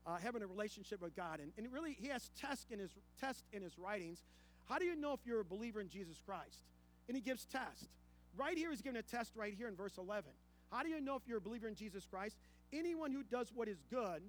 uh, 0.07 0.17
having 0.17 0.43
a 0.43 0.47
relationship 0.47 1.01
with 1.01 1.15
God. 1.15 1.41
And, 1.41 1.53
and 1.57 1.73
really, 1.73 1.97
he 1.99 2.09
has 2.09 2.31
test 2.39 2.71
in 2.71 2.79
his 2.79 2.91
test 3.21 3.45
in 3.53 3.63
his 3.63 3.79
writings. 3.79 4.23
How 4.69 4.79
do 4.79 4.85
you 4.85 4.97
know 4.97 5.13
if 5.13 5.21
you're 5.25 5.41
a 5.41 5.45
believer 5.45 5.81
in 5.81 5.89
Jesus 5.89 6.21
Christ? 6.25 6.65
And 7.09 7.17
he 7.17 7.21
gives 7.21 7.45
test. 7.45 7.89
Right 8.37 8.57
here, 8.57 8.71
he's 8.71 8.83
giving 8.83 8.99
a 8.99 9.03
test 9.03 9.33
right 9.37 9.55
here 9.55 9.69
in 9.69 9.77
verse 9.77 9.99
11. 9.99 10.31
How 10.73 10.83
do 10.83 10.89
you 10.89 11.01
know 11.01 11.15
if 11.17 11.23
you're 11.27 11.39
a 11.39 11.43
believer 11.43 11.69
in 11.69 11.75
Jesus 11.75 12.07
Christ? 12.07 12.37
Anyone 12.73 13.13
who 13.13 13.23
does 13.23 13.53
what 13.55 13.69
is 13.69 13.79
good 13.91 14.23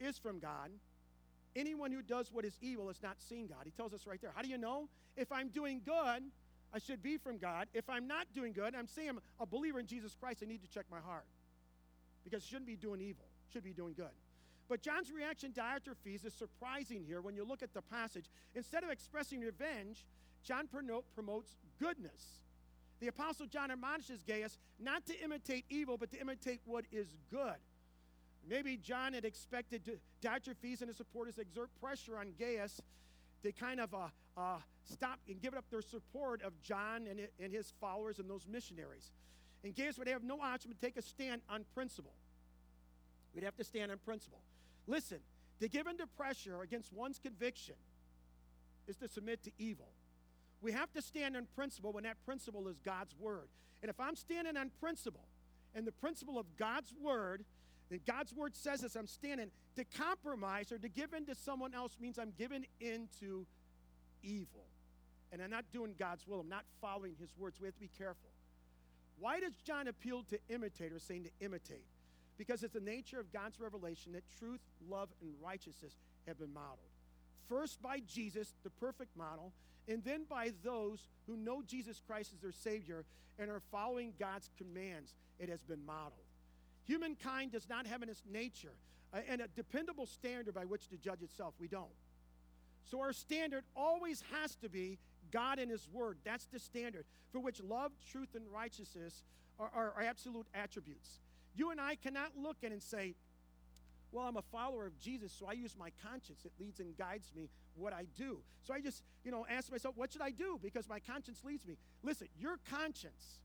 is 0.00 0.16
from 0.18 0.38
God, 0.38 0.70
anyone 1.54 1.92
who 1.92 2.02
does 2.02 2.32
what 2.32 2.44
is 2.44 2.56
evil 2.60 2.88
has 2.88 3.02
not 3.02 3.20
seen 3.20 3.46
God. 3.46 3.60
He 3.64 3.70
tells 3.70 3.92
us 3.92 4.06
right 4.06 4.20
there. 4.20 4.32
How 4.34 4.42
do 4.42 4.48
you 4.48 4.58
know? 4.58 4.88
If 5.16 5.30
I'm 5.30 5.48
doing 5.48 5.82
good, 5.84 6.22
I 6.74 6.78
should 6.78 7.02
be 7.02 7.16
from 7.16 7.38
God. 7.38 7.68
If 7.72 7.88
I'm 7.88 8.08
not 8.08 8.26
doing 8.34 8.52
good, 8.52 8.74
I'm 8.74 8.88
saying 8.88 9.10
I'm 9.10 9.20
a 9.38 9.46
believer 9.46 9.78
in 9.78 9.86
Jesus 9.86 10.16
Christ, 10.18 10.42
I 10.42 10.46
need 10.46 10.62
to 10.62 10.68
check 10.68 10.86
my 10.90 10.98
heart. 10.98 11.24
Because 12.24 12.42
I 12.42 12.46
shouldn't 12.46 12.66
be 12.66 12.74
doing 12.74 13.00
evil, 13.00 13.26
should 13.52 13.62
be 13.62 13.72
doing 13.72 13.94
good. 13.94 14.10
But 14.68 14.82
John's 14.82 15.12
reaction 15.12 15.52
to 15.52 15.60
Diotrephes 15.60 16.24
is 16.24 16.34
surprising 16.34 17.04
here 17.06 17.20
when 17.20 17.36
you 17.36 17.44
look 17.44 17.62
at 17.62 17.74
the 17.74 17.82
passage. 17.82 18.24
Instead 18.54 18.82
of 18.82 18.90
expressing 18.90 19.40
revenge, 19.40 20.04
John 20.42 20.66
promotes 20.66 21.56
goodness. 21.78 22.40
The 23.00 23.08
Apostle 23.08 23.46
John 23.46 23.70
admonishes 23.70 24.22
Gaius 24.26 24.58
not 24.80 25.04
to 25.06 25.22
imitate 25.22 25.66
evil, 25.68 25.96
but 25.98 26.10
to 26.12 26.20
imitate 26.20 26.60
what 26.64 26.86
is 26.90 27.08
good. 27.30 27.56
Maybe 28.48 28.78
John 28.78 29.12
had 29.12 29.24
expected 29.24 30.00
Diotrephes 30.22 30.80
and 30.80 30.88
his 30.88 30.96
supporters 30.96 31.36
to 31.36 31.42
exert 31.42 31.68
pressure 31.80 32.18
on 32.18 32.32
Gaius 32.38 32.80
to 33.44 33.52
kind 33.52 33.78
of 33.78 33.94
uh, 33.94 34.08
uh, 34.36 34.58
stop 34.84 35.20
and 35.28 35.40
give 35.40 35.54
up 35.54 35.64
their 35.70 35.82
support 35.82 36.42
of 36.42 36.60
John 36.62 37.06
and, 37.08 37.20
and 37.40 37.52
his 37.52 37.72
followers 37.80 38.18
and 38.18 38.28
those 38.28 38.46
missionaries. 38.50 39.10
And 39.62 39.74
Gaius 39.74 39.98
would 39.98 40.08
have 40.08 40.24
no 40.24 40.40
option 40.40 40.70
but 40.70 40.80
take 40.84 40.96
a 40.96 41.02
stand 41.02 41.42
on 41.48 41.64
principle. 41.74 42.14
We'd 43.34 43.44
have 43.44 43.56
to 43.56 43.64
stand 43.64 43.92
on 43.92 43.98
principle. 43.98 44.40
Listen, 44.86 45.18
to 45.60 45.68
give 45.68 45.86
in 45.86 45.96
to 45.98 46.06
pressure 46.06 46.62
against 46.62 46.92
one's 46.92 47.18
conviction 47.18 47.76
is 48.86 48.96
to 48.96 49.08
submit 49.08 49.42
to 49.44 49.50
evil. 49.58 49.88
We 50.60 50.72
have 50.72 50.92
to 50.92 51.02
stand 51.02 51.36
on 51.36 51.46
principle 51.54 51.92
when 51.92 52.04
that 52.04 52.16
principle 52.24 52.68
is 52.68 52.78
God's 52.78 53.14
word. 53.18 53.48
And 53.82 53.90
if 53.90 54.00
I'm 54.00 54.16
standing 54.16 54.56
on 54.56 54.70
principle 54.80 55.26
and 55.74 55.86
the 55.86 55.92
principle 55.92 56.38
of 56.38 56.46
God's 56.56 56.92
word, 57.02 57.44
God's 57.98 58.32
word 58.32 58.56
says 58.56 58.80
this 58.80 58.96
I'm 58.96 59.06
standing. 59.06 59.50
To 59.76 59.84
compromise 59.84 60.70
or 60.70 60.78
to 60.78 60.88
give 60.88 61.12
in 61.14 61.26
to 61.26 61.34
someone 61.34 61.74
else 61.74 61.96
means 62.00 62.18
I'm 62.18 62.32
giving 62.38 62.66
into 62.80 63.46
evil. 64.22 64.64
And 65.32 65.42
I'm 65.42 65.50
not 65.50 65.64
doing 65.72 65.94
God's 65.98 66.26
will. 66.26 66.40
I'm 66.40 66.48
not 66.48 66.64
following 66.80 67.14
his 67.18 67.30
words. 67.36 67.60
We 67.60 67.66
have 67.66 67.74
to 67.74 67.80
be 67.80 67.90
careful. 67.98 68.30
Why 69.18 69.40
does 69.40 69.54
John 69.66 69.88
appeal 69.88 70.24
to 70.30 70.38
imitators, 70.48 71.02
saying 71.02 71.24
to 71.24 71.44
imitate? 71.44 71.84
Because 72.38 72.62
it's 72.62 72.74
the 72.74 72.80
nature 72.80 73.20
of 73.20 73.32
God's 73.32 73.60
revelation 73.60 74.12
that 74.12 74.24
truth, 74.38 74.60
love, 74.88 75.08
and 75.20 75.32
righteousness 75.42 75.96
have 76.26 76.38
been 76.38 76.52
modeled. 76.52 76.78
First 77.48 77.80
by 77.82 78.00
Jesus, 78.08 78.54
the 78.64 78.70
perfect 78.70 79.16
model, 79.16 79.52
and 79.88 80.02
then 80.04 80.24
by 80.28 80.50
those 80.64 81.08
who 81.26 81.36
know 81.36 81.62
Jesus 81.62 82.00
Christ 82.06 82.32
as 82.34 82.40
their 82.40 82.52
Savior 82.52 83.04
and 83.38 83.50
are 83.50 83.62
following 83.70 84.12
God's 84.18 84.48
commands, 84.56 85.14
it 85.38 85.48
has 85.48 85.62
been 85.62 85.84
modeled. 85.84 86.23
Humankind 86.86 87.52
does 87.52 87.68
not 87.68 87.86
have 87.86 88.02
in 88.02 88.08
its 88.08 88.22
nature 88.30 88.74
and 89.28 89.40
a 89.40 89.48
dependable 89.48 90.06
standard 90.06 90.54
by 90.54 90.64
which 90.64 90.88
to 90.88 90.96
judge 90.96 91.22
itself. 91.22 91.54
We 91.58 91.68
don't. 91.68 91.86
So 92.90 93.00
our 93.00 93.12
standard 93.12 93.64
always 93.76 94.22
has 94.32 94.56
to 94.56 94.68
be 94.68 94.98
God 95.30 95.58
and 95.58 95.70
His 95.70 95.88
Word. 95.92 96.18
That's 96.24 96.46
the 96.46 96.58
standard 96.58 97.04
for 97.32 97.40
which 97.40 97.60
love, 97.62 97.92
truth, 98.10 98.34
and 98.34 98.44
righteousness 98.52 99.22
are, 99.58 99.70
are, 99.74 99.92
are 99.96 100.02
absolute 100.02 100.46
attributes. 100.54 101.20
You 101.56 101.70
and 101.70 101.80
I 101.80 101.94
cannot 101.94 102.32
look 102.36 102.56
at 102.64 102.72
and 102.72 102.82
say, 102.82 103.14
well, 104.12 104.26
I'm 104.26 104.36
a 104.36 104.42
follower 104.42 104.86
of 104.86 104.98
Jesus, 105.00 105.32
so 105.32 105.46
I 105.46 105.52
use 105.52 105.74
my 105.78 105.90
conscience. 106.06 106.44
It 106.44 106.52
leads 106.60 106.78
and 106.78 106.96
guides 106.96 107.32
me 107.34 107.48
what 107.76 107.92
I 107.92 108.06
do. 108.16 108.38
So 108.62 108.72
I 108.72 108.80
just, 108.80 109.02
you 109.24 109.32
know, 109.32 109.44
ask 109.50 109.70
myself, 109.70 109.96
what 109.96 110.12
should 110.12 110.22
I 110.22 110.30
do? 110.30 110.58
Because 110.62 110.88
my 110.88 111.00
conscience 111.00 111.40
leads 111.44 111.66
me. 111.66 111.76
Listen, 112.02 112.28
your 112.38 112.58
conscience 112.70 113.40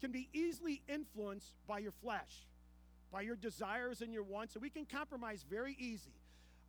can 0.00 0.12
be 0.12 0.28
easily 0.32 0.82
influenced 0.88 1.52
by 1.66 1.78
your 1.78 1.92
flesh, 1.92 2.46
by 3.14 3.22
your 3.22 3.36
desires 3.36 4.02
and 4.02 4.12
your 4.12 4.24
wants, 4.24 4.54
and 4.54 4.62
we 4.62 4.70
can 4.70 4.84
compromise 4.84 5.44
very 5.48 5.76
easy. 5.78 6.12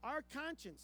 Our 0.03 0.23
conscience 0.33 0.81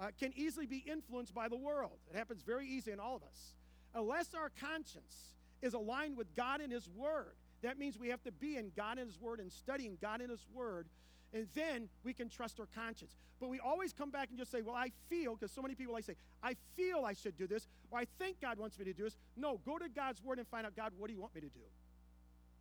uh, 0.00 0.06
can 0.18 0.32
easily 0.34 0.66
be 0.66 0.78
influenced 0.78 1.34
by 1.34 1.48
the 1.48 1.56
world. 1.56 1.98
It 2.10 2.16
happens 2.16 2.42
very 2.42 2.66
easy 2.66 2.90
in 2.90 2.98
all 2.98 3.14
of 3.14 3.22
us. 3.22 3.54
Unless 3.94 4.34
our 4.34 4.50
conscience 4.60 5.34
is 5.62 5.74
aligned 5.74 6.16
with 6.16 6.34
God 6.34 6.60
and 6.60 6.72
His 6.72 6.88
Word, 6.88 7.34
that 7.62 7.78
means 7.78 7.98
we 7.98 8.08
have 8.08 8.22
to 8.24 8.32
be 8.32 8.56
in 8.56 8.72
God 8.76 8.98
and 8.98 9.06
His 9.06 9.20
Word 9.20 9.38
and 9.38 9.52
studying 9.52 9.98
God 10.00 10.20
and 10.20 10.30
His 10.30 10.44
Word 10.52 10.86
and 11.34 11.48
then 11.54 11.88
we 12.04 12.14
can 12.14 12.28
trust 12.28 12.60
our 12.60 12.68
conscience. 12.74 13.16
But 13.40 13.48
we 13.48 13.58
always 13.58 13.92
come 13.92 14.10
back 14.10 14.28
and 14.30 14.38
just 14.38 14.52
say, 14.52 14.62
Well, 14.62 14.76
I 14.76 14.92
feel, 15.10 15.34
because 15.34 15.50
so 15.50 15.60
many 15.60 15.74
people 15.74 15.92
like 15.92 16.04
say, 16.04 16.14
I 16.42 16.54
feel 16.76 17.04
I 17.04 17.12
should 17.12 17.36
do 17.36 17.48
this, 17.48 17.66
or 17.90 17.98
I 17.98 18.06
think 18.18 18.40
God 18.40 18.58
wants 18.58 18.78
me 18.78 18.84
to 18.84 18.92
do 18.92 19.02
this. 19.02 19.16
No, 19.36 19.60
go 19.66 19.76
to 19.76 19.88
God's 19.88 20.22
word 20.22 20.38
and 20.38 20.46
find 20.46 20.64
out, 20.64 20.76
God, 20.76 20.92
what 20.96 21.08
do 21.08 21.12
you 21.12 21.20
want 21.20 21.34
me 21.34 21.40
to 21.40 21.48
do? 21.48 21.60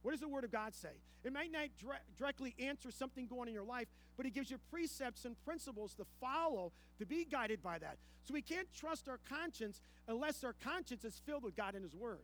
What 0.03 0.11
does 0.11 0.19
the 0.19 0.27
Word 0.27 0.43
of 0.43 0.51
God 0.51 0.75
say? 0.75 0.89
It 1.23 1.33
might 1.33 1.51
not 1.51 1.69
dire- 1.81 2.01
directly 2.17 2.53
answer 2.59 2.91
something 2.91 3.25
going 3.25 3.47
in 3.47 3.53
your 3.53 3.63
life, 3.63 3.87
but 4.17 4.25
it 4.25 4.33
gives 4.33 4.51
you 4.51 4.57
precepts 4.69 5.25
and 5.25 5.41
principles 5.45 5.95
to 5.95 6.05
follow 6.21 6.71
to 6.99 7.05
be 7.05 7.25
guided 7.25 7.63
by 7.63 7.79
that. 7.79 7.97
So 8.25 8.33
we 8.33 8.41
can't 8.41 8.67
trust 8.73 9.09
our 9.09 9.19
conscience 9.29 9.81
unless 10.07 10.43
our 10.43 10.53
conscience 10.63 11.03
is 11.05 11.21
filled 11.25 11.43
with 11.43 11.55
God 11.55 11.75
and 11.75 11.83
His 11.83 11.95
Word. 11.95 12.19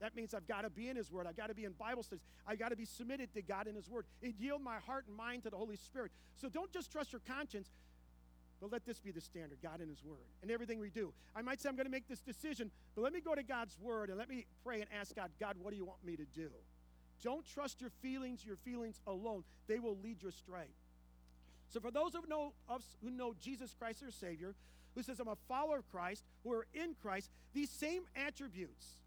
That 0.00 0.16
means 0.16 0.34
I've 0.34 0.48
got 0.48 0.62
to 0.62 0.70
be 0.70 0.88
in 0.88 0.96
His 0.96 1.12
Word. 1.12 1.26
I've 1.26 1.36
got 1.36 1.48
to 1.48 1.54
be 1.54 1.64
in 1.64 1.72
Bible 1.72 2.02
studies. 2.02 2.24
I've 2.46 2.58
got 2.58 2.70
to 2.70 2.76
be 2.76 2.84
submitted 2.84 3.32
to 3.34 3.42
God 3.42 3.66
and 3.66 3.76
His 3.76 3.88
Word 3.88 4.06
and 4.22 4.34
yield 4.38 4.62
my 4.62 4.78
heart 4.78 5.04
and 5.06 5.16
mind 5.16 5.44
to 5.44 5.50
the 5.50 5.56
Holy 5.56 5.76
Spirit. 5.76 6.10
So 6.36 6.48
don't 6.48 6.72
just 6.72 6.90
trust 6.90 7.12
your 7.12 7.20
conscience, 7.28 7.70
but 8.60 8.72
let 8.72 8.84
this 8.86 8.98
be 8.98 9.12
the 9.12 9.20
standard 9.20 9.58
God 9.62 9.80
and 9.80 9.88
His 9.88 10.02
Word 10.02 10.26
and 10.42 10.50
everything 10.50 10.80
we 10.80 10.90
do. 10.90 11.12
I 11.36 11.42
might 11.42 11.60
say, 11.60 11.68
I'm 11.68 11.76
going 11.76 11.86
to 11.86 11.92
make 11.92 12.08
this 12.08 12.20
decision, 12.20 12.70
but 12.96 13.02
let 13.02 13.12
me 13.12 13.20
go 13.20 13.34
to 13.34 13.42
God's 13.42 13.76
Word 13.80 14.08
and 14.08 14.18
let 14.18 14.28
me 14.28 14.46
pray 14.64 14.80
and 14.80 14.90
ask 14.98 15.14
God, 15.14 15.30
God, 15.38 15.56
what 15.62 15.70
do 15.70 15.76
you 15.76 15.84
want 15.84 16.04
me 16.04 16.16
to 16.16 16.24
do? 16.34 16.48
Don't 17.22 17.44
trust 17.54 17.80
your 17.80 17.90
feelings, 18.02 18.44
your 18.44 18.56
feelings 18.56 19.00
alone. 19.06 19.44
They 19.66 19.78
will 19.78 19.96
lead 20.02 20.22
you 20.22 20.28
astray. 20.28 20.68
So, 21.68 21.80
for 21.80 21.90
those 21.90 22.14
of 22.14 22.24
us 22.68 22.82
who 23.02 23.10
know 23.10 23.34
Jesus 23.40 23.74
Christ, 23.78 24.00
their 24.00 24.10
Savior, 24.10 24.54
who 24.94 25.02
says, 25.02 25.20
I'm 25.20 25.28
a 25.28 25.36
follower 25.48 25.78
of 25.78 25.90
Christ, 25.90 26.24
who 26.42 26.52
are 26.52 26.66
in 26.74 26.94
Christ, 27.00 27.30
these 27.54 27.70
same 27.70 28.02
attributes 28.16 28.98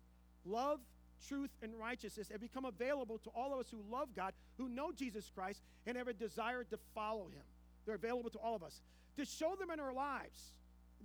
love, 0.45 0.79
truth, 1.27 1.49
and 1.61 1.73
righteousness 1.79 2.29
have 2.29 2.41
become 2.41 2.65
available 2.65 3.17
to 3.19 3.29
all 3.29 3.53
of 3.53 3.59
us 3.59 3.67
who 3.71 3.81
love 3.91 4.09
God, 4.15 4.33
who 4.57 4.69
know 4.69 4.91
Jesus 4.91 5.31
Christ, 5.33 5.61
and 5.85 5.97
have 5.97 6.07
a 6.07 6.13
desire 6.13 6.63
to 6.65 6.77
follow 6.93 7.25
him. 7.25 7.43
They're 7.85 7.95
available 7.95 8.29
to 8.31 8.37
all 8.37 8.55
of 8.55 8.63
us. 8.63 8.81
To 9.17 9.25
show 9.25 9.55
them 9.55 9.69
in 9.69 9.79
our 9.79 9.93
lives, 9.93 10.53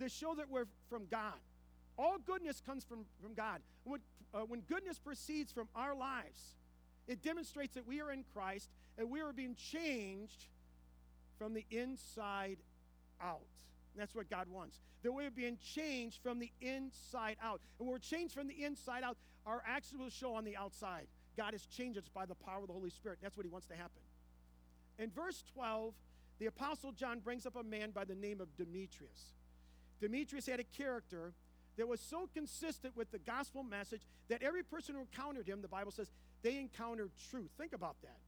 to 0.00 0.08
show 0.08 0.34
that 0.36 0.50
we're 0.50 0.66
from 0.88 1.06
God. 1.10 1.34
All 1.98 2.18
goodness 2.24 2.62
comes 2.64 2.84
from, 2.84 3.04
from 3.20 3.34
God. 3.34 3.60
When, 3.84 4.00
uh, 4.32 4.40
when 4.40 4.60
goodness 4.60 4.98
proceeds 4.98 5.52
from 5.52 5.68
our 5.74 5.94
lives, 5.94 6.54
it 7.08 7.22
demonstrates 7.22 7.74
that 7.74 7.86
we 7.86 8.00
are 8.00 8.12
in 8.12 8.24
Christ 8.34 8.68
and 8.98 9.10
we 9.10 9.20
are 9.20 9.32
being 9.32 9.56
changed 9.56 10.44
from 11.38 11.54
the 11.54 11.64
inside 11.70 12.58
out. 13.20 13.46
That's 13.96 14.14
what 14.14 14.30
God 14.30 14.48
wants. 14.48 14.78
That 15.02 15.12
we're 15.12 15.30
being 15.30 15.58
changed 15.74 16.20
from 16.22 16.38
the 16.38 16.52
inside 16.60 17.36
out. 17.42 17.60
And 17.78 17.88
when 17.88 17.92
we're 17.92 17.98
changed 17.98 18.34
from 18.34 18.46
the 18.46 18.62
inside 18.62 19.02
out, 19.02 19.16
our 19.46 19.62
actions 19.66 20.00
will 20.00 20.10
show 20.10 20.34
on 20.34 20.44
the 20.44 20.56
outside. 20.56 21.06
God 21.36 21.52
has 21.52 21.64
changed 21.66 21.98
us 21.98 22.08
by 22.12 22.26
the 22.26 22.34
power 22.34 22.60
of 22.60 22.66
the 22.66 22.72
Holy 22.72 22.90
Spirit. 22.90 23.18
That's 23.22 23.36
what 23.36 23.46
He 23.46 23.50
wants 23.50 23.66
to 23.68 23.74
happen. 23.74 24.02
In 24.98 25.10
verse 25.10 25.42
12, 25.54 25.94
the 26.38 26.46
Apostle 26.46 26.92
John 26.92 27.20
brings 27.20 27.46
up 27.46 27.56
a 27.56 27.62
man 27.62 27.90
by 27.90 28.04
the 28.04 28.14
name 28.14 28.40
of 28.40 28.48
Demetrius. 28.56 29.32
Demetrius 30.00 30.46
had 30.46 30.60
a 30.60 30.64
character 30.64 31.32
that 31.76 31.88
was 31.88 32.00
so 32.00 32.28
consistent 32.34 32.96
with 32.96 33.10
the 33.10 33.18
gospel 33.18 33.62
message 33.62 34.02
that 34.28 34.42
every 34.42 34.62
person 34.62 34.94
who 34.94 35.00
encountered 35.00 35.48
him, 35.48 35.62
the 35.62 35.68
Bible 35.68 35.92
says, 35.92 36.10
they 36.42 36.58
encountered 36.58 37.10
truth. 37.30 37.50
Think 37.58 37.72
about 37.72 37.96
that. 38.02 38.18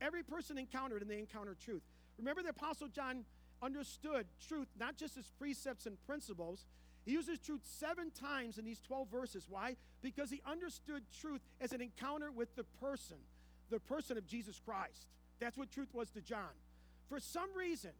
Every 0.00 0.22
person 0.22 0.58
encountered 0.58 1.02
and 1.02 1.10
they 1.10 1.18
encountered 1.18 1.58
truth. 1.60 1.82
Remember, 2.18 2.42
the 2.42 2.50
Apostle 2.50 2.88
John 2.88 3.24
understood 3.62 4.26
truth, 4.46 4.68
not 4.78 4.96
just 4.96 5.16
as 5.16 5.26
precepts 5.38 5.86
and 5.86 5.96
principles. 6.06 6.66
He 7.04 7.12
uses 7.12 7.38
truth 7.38 7.62
seven 7.64 8.10
times 8.10 8.58
in 8.58 8.64
these 8.64 8.80
12 8.80 9.08
verses. 9.08 9.46
Why? 9.48 9.76
Because 10.02 10.30
he 10.30 10.42
understood 10.46 11.02
truth 11.20 11.40
as 11.60 11.72
an 11.72 11.80
encounter 11.80 12.30
with 12.30 12.54
the 12.56 12.64
person, 12.80 13.16
the 13.70 13.80
person 13.80 14.18
of 14.18 14.26
Jesus 14.26 14.60
Christ. 14.64 15.06
That's 15.40 15.56
what 15.56 15.70
truth 15.70 15.88
was 15.92 16.10
to 16.10 16.20
John. 16.20 16.52
For 17.08 17.18
some 17.18 17.48
reason, 17.56 17.90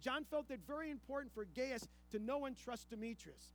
John 0.00 0.24
felt 0.24 0.50
it 0.50 0.60
very 0.66 0.90
important 0.90 1.32
for 1.34 1.44
Gaius 1.44 1.86
to 2.12 2.18
know 2.18 2.46
and 2.46 2.56
trust 2.56 2.90
Demetrius. 2.90 3.52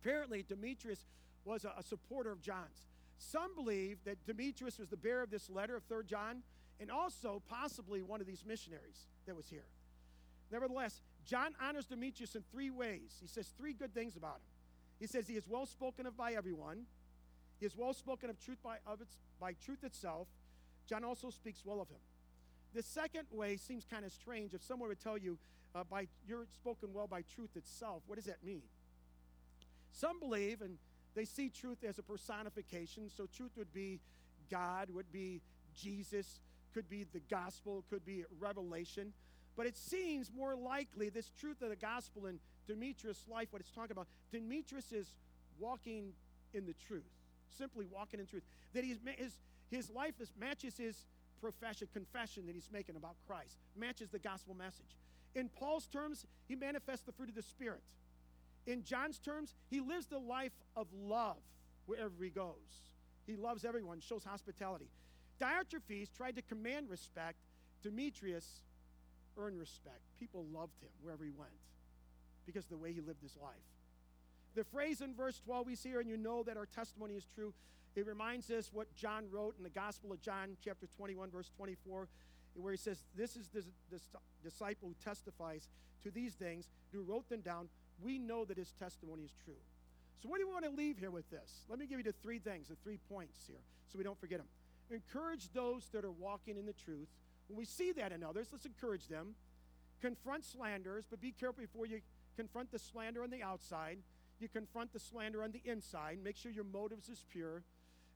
Apparently, 0.00 0.44
Demetrius 0.48 1.06
was 1.44 1.64
a, 1.64 1.72
a 1.78 1.82
supporter 1.82 2.30
of 2.30 2.40
John's. 2.40 2.86
Some 3.18 3.54
believe 3.54 3.98
that 4.04 4.24
Demetrius 4.26 4.78
was 4.78 4.88
the 4.88 4.96
bearer 4.96 5.22
of 5.22 5.30
this 5.30 5.48
letter 5.48 5.76
of 5.76 5.84
3 5.84 6.04
John 6.06 6.42
and 6.80 6.90
also 6.90 7.42
possibly 7.48 8.02
one 8.02 8.20
of 8.20 8.26
these 8.26 8.44
missionaries 8.46 9.06
that 9.26 9.34
was 9.34 9.48
here. 9.48 9.64
Nevertheless, 10.52 11.00
John 11.24 11.54
honors 11.60 11.86
Demetrius 11.86 12.34
in 12.34 12.42
three 12.52 12.70
ways. 12.70 13.16
He 13.20 13.26
says 13.26 13.52
three 13.58 13.72
good 13.72 13.94
things 13.94 14.16
about 14.16 14.36
him. 14.36 14.42
He 15.00 15.06
says 15.06 15.26
he 15.26 15.34
is 15.34 15.48
well 15.48 15.66
spoken 15.66 16.06
of 16.06 16.16
by 16.16 16.32
everyone. 16.32 16.82
He 17.58 17.66
is 17.66 17.76
well 17.76 17.94
spoken 17.94 18.30
of 18.30 18.38
truth 18.38 18.58
by, 18.62 18.76
of 18.86 19.00
its, 19.00 19.16
by 19.40 19.54
truth 19.64 19.82
itself. 19.82 20.28
John 20.86 21.04
also 21.04 21.30
speaks 21.30 21.62
well 21.64 21.80
of 21.80 21.88
him. 21.88 21.98
The 22.74 22.82
second 22.82 23.26
way 23.32 23.56
seems 23.56 23.86
kind 23.90 24.04
of 24.04 24.12
strange. 24.12 24.54
If 24.54 24.62
someone 24.62 24.88
would 24.88 25.00
tell 25.00 25.18
you, 25.18 25.38
uh, 25.74 25.84
by 25.84 26.06
you're 26.28 26.46
spoken 26.54 26.90
well 26.92 27.06
by 27.06 27.22
truth 27.34 27.56
itself, 27.56 28.02
what 28.06 28.16
does 28.16 28.26
that 28.26 28.44
mean? 28.44 28.62
Some 29.92 30.20
believe, 30.20 30.60
and 30.60 30.76
they 31.16 31.24
see 31.24 31.48
truth 31.48 31.82
as 31.82 31.98
a 31.98 32.02
personification. 32.02 33.10
So 33.16 33.26
truth 33.26 33.52
would 33.56 33.72
be 33.72 34.00
God, 34.50 34.90
would 34.90 35.10
be 35.10 35.40
Jesus, 35.74 36.40
could 36.74 36.88
be 36.88 37.06
the 37.12 37.20
gospel, 37.30 37.82
could 37.90 38.04
be 38.04 38.24
revelation. 38.38 39.12
But 39.56 39.66
it 39.66 39.76
seems 39.76 40.30
more 40.30 40.54
likely 40.54 41.08
this 41.08 41.30
truth 41.40 41.62
of 41.62 41.70
the 41.70 41.76
gospel 41.76 42.26
in 42.26 42.38
Demetrius' 42.68 43.24
life, 43.30 43.48
what 43.50 43.60
it's 43.60 43.70
talking 43.70 43.92
about, 43.92 44.06
Demetrius 44.30 44.92
is 44.92 45.14
walking 45.58 46.12
in 46.52 46.66
the 46.66 46.74
truth, 46.86 47.08
simply 47.56 47.86
walking 47.90 48.20
in 48.20 48.26
truth. 48.26 48.42
That 48.74 48.84
he's, 48.84 48.98
his, 49.16 49.32
his 49.70 49.90
life 49.90 50.14
is, 50.20 50.30
matches 50.38 50.76
his 50.76 51.06
profession, 51.40 51.88
confession 51.92 52.46
that 52.46 52.54
he's 52.54 52.68
making 52.70 52.96
about 52.96 53.14
Christ, 53.26 53.56
matches 53.74 54.10
the 54.10 54.18
gospel 54.18 54.54
message. 54.54 54.96
In 55.34 55.48
Paul's 55.48 55.86
terms, 55.86 56.26
he 56.46 56.56
manifests 56.56 57.06
the 57.06 57.12
fruit 57.12 57.30
of 57.30 57.34
the 57.34 57.42
Spirit. 57.42 57.80
In 58.66 58.82
John's 58.82 59.18
terms, 59.18 59.54
he 59.70 59.80
lives 59.80 60.06
the 60.06 60.18
life 60.18 60.52
of 60.76 60.88
love 60.92 61.36
wherever 61.86 62.12
he 62.22 62.30
goes. 62.30 62.54
He 63.26 63.36
loves 63.36 63.64
everyone, 63.64 64.00
shows 64.00 64.24
hospitality. 64.24 64.88
Diotrephes 65.40 66.08
tried 66.16 66.36
to 66.36 66.42
command 66.42 66.88
respect. 66.88 67.38
Demetrius 67.82 68.62
earned 69.36 69.58
respect. 69.58 70.00
People 70.18 70.46
loved 70.52 70.80
him 70.80 70.90
wherever 71.00 71.24
he 71.24 71.30
went 71.30 71.50
because 72.46 72.64
of 72.64 72.70
the 72.70 72.76
way 72.76 72.92
he 72.92 73.00
lived 73.00 73.22
his 73.22 73.36
life. 73.40 73.54
The 74.54 74.64
phrase 74.64 75.00
in 75.00 75.14
verse 75.14 75.38
12 75.44 75.66
we 75.66 75.74
see 75.74 75.90
here, 75.90 76.00
and 76.00 76.08
you 76.08 76.16
know 76.16 76.42
that 76.44 76.56
our 76.56 76.66
testimony 76.66 77.14
is 77.14 77.26
true, 77.34 77.52
it 77.94 78.06
reminds 78.06 78.50
us 78.50 78.70
what 78.72 78.94
John 78.94 79.24
wrote 79.30 79.54
in 79.56 79.64
the 79.64 79.70
Gospel 79.70 80.12
of 80.12 80.20
John, 80.20 80.56
chapter 80.62 80.86
21, 80.96 81.30
verse 81.30 81.50
24, 81.56 82.08
where 82.54 82.72
he 82.72 82.78
says, 82.78 83.04
This 83.16 83.36
is 83.36 83.48
the, 83.48 83.64
the 83.90 84.00
disciple 84.42 84.88
who 84.88 84.94
testifies 85.02 85.68
to 86.04 86.10
these 86.10 86.34
things, 86.34 86.68
who 86.92 87.02
wrote 87.02 87.28
them 87.28 87.40
down. 87.40 87.68
We 88.02 88.18
know 88.18 88.44
that 88.44 88.56
his 88.56 88.72
testimony 88.72 89.22
is 89.24 89.32
true. 89.44 89.58
So, 90.22 90.28
what 90.28 90.38
do 90.38 90.46
we 90.46 90.52
want 90.52 90.64
to 90.64 90.70
leave 90.70 90.98
here 90.98 91.10
with 91.10 91.28
this? 91.30 91.64
Let 91.68 91.78
me 91.78 91.86
give 91.86 91.98
you 91.98 92.04
the 92.04 92.14
three 92.22 92.38
things, 92.38 92.68
the 92.68 92.76
three 92.82 92.98
points 93.08 93.38
here, 93.46 93.60
so 93.90 93.98
we 93.98 94.04
don't 94.04 94.18
forget 94.18 94.38
them. 94.38 94.46
Encourage 94.90 95.52
those 95.52 95.88
that 95.92 96.04
are 96.04 96.12
walking 96.12 96.56
in 96.56 96.66
the 96.66 96.72
truth. 96.72 97.08
When 97.48 97.58
we 97.58 97.64
see 97.64 97.92
that 97.92 98.12
in 98.12 98.22
others, 98.22 98.48
let's 98.52 98.66
encourage 98.66 99.08
them. 99.08 99.34
Confront 100.00 100.44
slanders, 100.44 101.06
but 101.08 101.20
be 101.20 101.32
careful 101.32 101.62
before 101.62 101.86
you 101.86 102.00
confront 102.36 102.70
the 102.70 102.78
slander 102.78 103.22
on 103.22 103.30
the 103.30 103.42
outside. 103.42 103.98
You 104.38 104.48
confront 104.48 104.92
the 104.92 105.00
slander 105.00 105.42
on 105.42 105.52
the 105.52 105.62
inside. 105.64 106.18
Make 106.22 106.36
sure 106.36 106.52
your 106.52 106.64
motives 106.64 107.08
is 107.08 107.24
pure. 107.30 107.62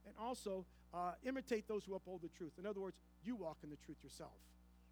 And 0.06 0.14
also, 0.20 0.64
uh, 0.92 1.12
imitate 1.24 1.68
those 1.68 1.84
who 1.84 1.94
uphold 1.94 2.22
the 2.22 2.28
truth. 2.28 2.52
In 2.58 2.66
other 2.66 2.80
words, 2.80 2.96
you 3.24 3.36
walk 3.36 3.58
in 3.62 3.70
the 3.70 3.76
truth 3.76 3.98
yourself. 4.02 4.32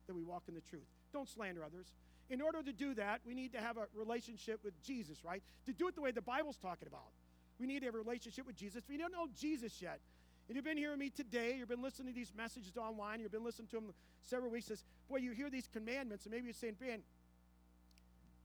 That 0.07 0.15
we 0.15 0.23
walk 0.23 0.45
in 0.49 0.55
the 0.55 0.61
truth. 0.61 0.87
Don't 1.13 1.29
slander 1.29 1.63
others. 1.65 1.87
In 2.31 2.43
order 2.43 2.63
to 2.63 2.73
do 2.73 2.95
that, 2.95 3.21
we 3.27 3.35
need 3.35 3.53
to 3.53 3.59
have 3.59 3.77
a 3.77 3.87
relationship 3.95 4.61
with 4.63 4.81
Jesus, 4.83 5.25
right? 5.25 5.43
To 5.67 5.73
do 5.73 5.89
it 5.89 5.95
the 5.95 6.03
way 6.03 6.11
the 6.11 6.23
Bible's 6.23 6.59
talking 6.59 6.89
about. 6.89 7.09
We 7.59 7.67
need 7.67 7.81
to 7.81 7.87
have 7.87 7.95
a 7.95 7.99
relationship 7.99 8.47
with 8.47 8.57
Jesus. 8.57 8.83
You 8.89 8.99
don't 8.99 9.13
know 9.13 9.29
Jesus 9.39 9.81
yet, 9.81 10.01
and 10.49 10.57
you've 10.57 10.65
been 10.65 10.77
hearing 10.77 10.99
me 10.99 11.11
today, 11.11 11.57
you've 11.59 11.69
been 11.69 11.83
listening 11.83 12.13
to 12.13 12.15
these 12.15 12.33
messages 12.37 12.77
online, 12.77 13.21
you've 13.21 13.33
been 13.33 13.45
listening 13.45 13.69
to 13.69 13.77
them 13.77 13.95
several 14.23 14.51
weeks, 14.51 14.67
says, 14.67 14.85
boy, 15.09 15.17
you 15.17 15.33
hear 15.33 15.51
these 15.51 15.69
commandments, 15.73 16.25
and 16.25 16.33
maybe 16.33 16.45
you're 16.45 16.55
saying, 16.55 16.77
man, 16.81 17.01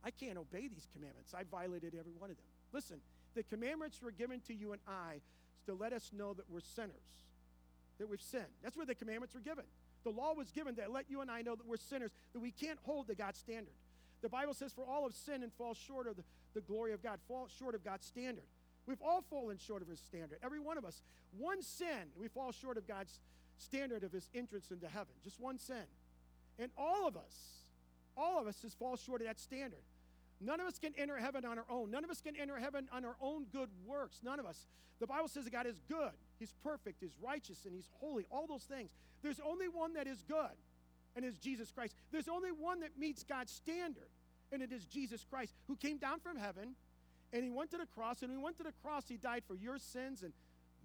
I 0.03 0.11
can't 0.11 0.37
obey 0.37 0.67
these 0.67 0.87
commandments. 0.93 1.33
I 1.33 1.43
violated 1.43 1.95
every 1.97 2.11
one 2.17 2.29
of 2.29 2.35
them. 2.35 2.45
Listen, 2.73 2.97
the 3.35 3.43
commandments 3.43 4.01
were 4.01 4.11
given 4.11 4.41
to 4.47 4.53
you 4.53 4.73
and 4.73 4.81
I 4.87 5.21
to 5.65 5.73
let 5.73 5.93
us 5.93 6.11
know 6.11 6.33
that 6.33 6.49
we're 6.49 6.59
sinners, 6.59 7.23
that 7.99 8.09
we've 8.09 8.21
sinned. 8.21 8.51
That's 8.61 8.75
where 8.75 8.85
the 8.85 8.95
commandments 8.95 9.33
were 9.33 9.41
given. 9.41 9.63
The 10.03 10.09
law 10.09 10.33
was 10.33 10.51
given 10.51 10.75
to 10.75 10.89
let 10.89 11.09
you 11.09 11.21
and 11.21 11.31
I 11.31 11.41
know 11.41 11.55
that 11.55 11.65
we're 11.65 11.77
sinners, 11.77 12.11
that 12.33 12.39
we 12.39 12.51
can't 12.51 12.79
hold 12.83 13.07
to 13.07 13.15
God's 13.15 13.39
standard. 13.39 13.73
The 14.21 14.29
Bible 14.29 14.53
says, 14.53 14.71
For 14.73 14.85
all 14.85 15.03
have 15.03 15.13
sinned 15.13 15.43
and 15.43 15.53
fall 15.53 15.73
short 15.73 16.07
of 16.07 16.15
the, 16.15 16.23
the 16.53 16.61
glory 16.61 16.93
of 16.93 17.03
God, 17.03 17.19
fall 17.27 17.47
short 17.59 17.75
of 17.75 17.83
God's 17.83 18.05
standard. 18.05 18.43
We've 18.85 19.01
all 19.01 19.21
fallen 19.29 19.57
short 19.57 19.81
of 19.81 19.87
his 19.87 19.99
standard. 19.99 20.39
Every 20.43 20.59
one 20.59 20.77
of 20.77 20.85
us. 20.85 21.01
One 21.37 21.61
sin, 21.61 22.11
we 22.19 22.27
fall 22.27 22.51
short 22.51 22.77
of 22.77 22.87
God's 22.87 23.19
standard 23.57 24.03
of 24.03 24.11
his 24.11 24.29
entrance 24.35 24.71
into 24.71 24.87
heaven. 24.87 25.13
Just 25.23 25.39
one 25.39 25.57
sin. 25.57 25.85
And 26.59 26.69
all 26.77 27.07
of 27.07 27.15
us, 27.15 27.63
all 28.15 28.39
of 28.39 28.47
us 28.47 28.61
has 28.61 28.73
fall 28.73 28.97
short 28.97 29.21
of 29.21 29.27
that 29.27 29.39
standard. 29.39 29.79
None 30.45 30.60
of 30.60 30.67
us 30.67 30.79
can 30.79 30.93
enter 30.97 31.17
heaven 31.17 31.45
on 31.45 31.58
our 31.58 31.65
own. 31.69 31.91
None 31.91 32.03
of 32.03 32.10
us 32.10 32.21
can 32.21 32.36
enter 32.36 32.58
heaven 32.58 32.88
on 32.91 33.06
our 33.06 33.15
own 33.21 33.45
good 33.51 33.69
works. 33.86 34.19
None 34.23 34.39
of 34.39 34.45
us. 34.45 34.65
The 34.99 35.08
Bible 35.08 35.27
says 35.27 35.45
that 35.45 35.53
God 35.53 35.65
is 35.65 35.79
good, 35.89 36.12
He's 36.39 36.53
perfect, 36.63 36.97
He's 37.01 37.17
righteous, 37.21 37.65
and 37.65 37.73
He's 37.73 37.89
holy. 37.99 38.25
All 38.32 38.47
those 38.47 38.63
things. 38.63 38.89
There's 39.21 39.39
only 39.45 39.67
one 39.67 39.93
that 39.93 40.08
is 40.08 40.23
good, 40.27 40.56
and 41.15 41.25
is 41.25 41.38
Jesus 41.38 41.71
Christ. 41.71 41.95
There's 42.12 42.27
only 42.27 42.51
one 42.51 42.82
that 42.82 42.97
meets 42.97 43.23
God's 43.23 43.51
standard, 43.51 44.10
and 44.51 44.62
it 44.62 44.71
is 44.71 44.86
Jesus 44.86 45.25
Christ, 45.29 45.53
who 45.67 45.75
came 45.75 45.97
down 45.97 46.19
from 46.19 46.38
heaven, 46.38 46.75
and 47.32 47.43
He 47.43 47.49
went 47.49 47.71
to 47.71 47.77
the 47.77 47.88
cross, 47.88 48.21
and 48.21 48.32
He 48.32 48.38
went 48.38 48.58
to 48.58 48.63
the 48.63 48.73
cross, 48.84 49.06
He 49.08 49.17
died 49.17 49.43
for 49.47 49.56
your 49.56 49.77
sins 49.77 50.23
and 50.23 50.34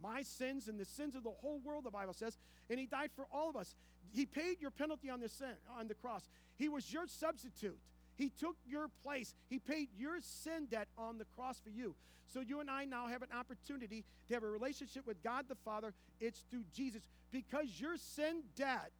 my 0.03 0.23
sins 0.23 0.69
and 0.69 0.79
the 0.79 0.85
sins 0.85 1.15
of 1.17 1.25
the 1.25 1.31
whole 1.31 1.61
world, 1.65 1.85
the 1.85 1.91
Bible 1.91 2.13
says, 2.13 2.39
and 2.71 2.79
He 2.79 2.87
died 2.87 3.11
for 3.15 3.27
all 3.33 3.51
of 3.51 3.57
us. 3.57 3.75
He 4.13 4.27
paid 4.27 4.61
your 4.61 4.71
penalty 4.71 5.11
on 5.11 5.21
the 5.21 5.29
sin 5.29 5.55
on 5.79 5.89
the 5.89 5.95
cross. 5.95 6.29
He 6.57 6.69
was 6.69 6.93
your 6.93 7.07
substitute. 7.07 7.79
He 8.19 8.31
took 8.31 8.57
your 8.67 8.89
place. 9.05 9.33
He 9.49 9.61
paid 9.61 9.89
your 9.97 10.19
sin 10.21 10.67
debt 10.69 10.89
on 10.99 11.19
the 11.19 11.25
cross 11.37 11.61
for 11.63 11.71
you. 11.71 11.95
So 12.27 12.41
you 12.41 12.61
and 12.61 12.69
I 12.69 12.85
now 12.85 13.07
have 13.07 13.23
an 13.23 13.29
opportunity 13.33 14.05
to 14.27 14.35
have 14.35 14.43
a 14.43 14.49
relationship 14.49 15.07
with 15.07 15.23
God 15.23 15.47
the 15.49 15.55
Father. 15.65 15.95
It's 16.21 16.45
through 16.51 16.65
Jesus 16.75 17.03
because 17.31 17.81
your 17.81 17.97
sin 17.97 18.43
debt 18.57 18.91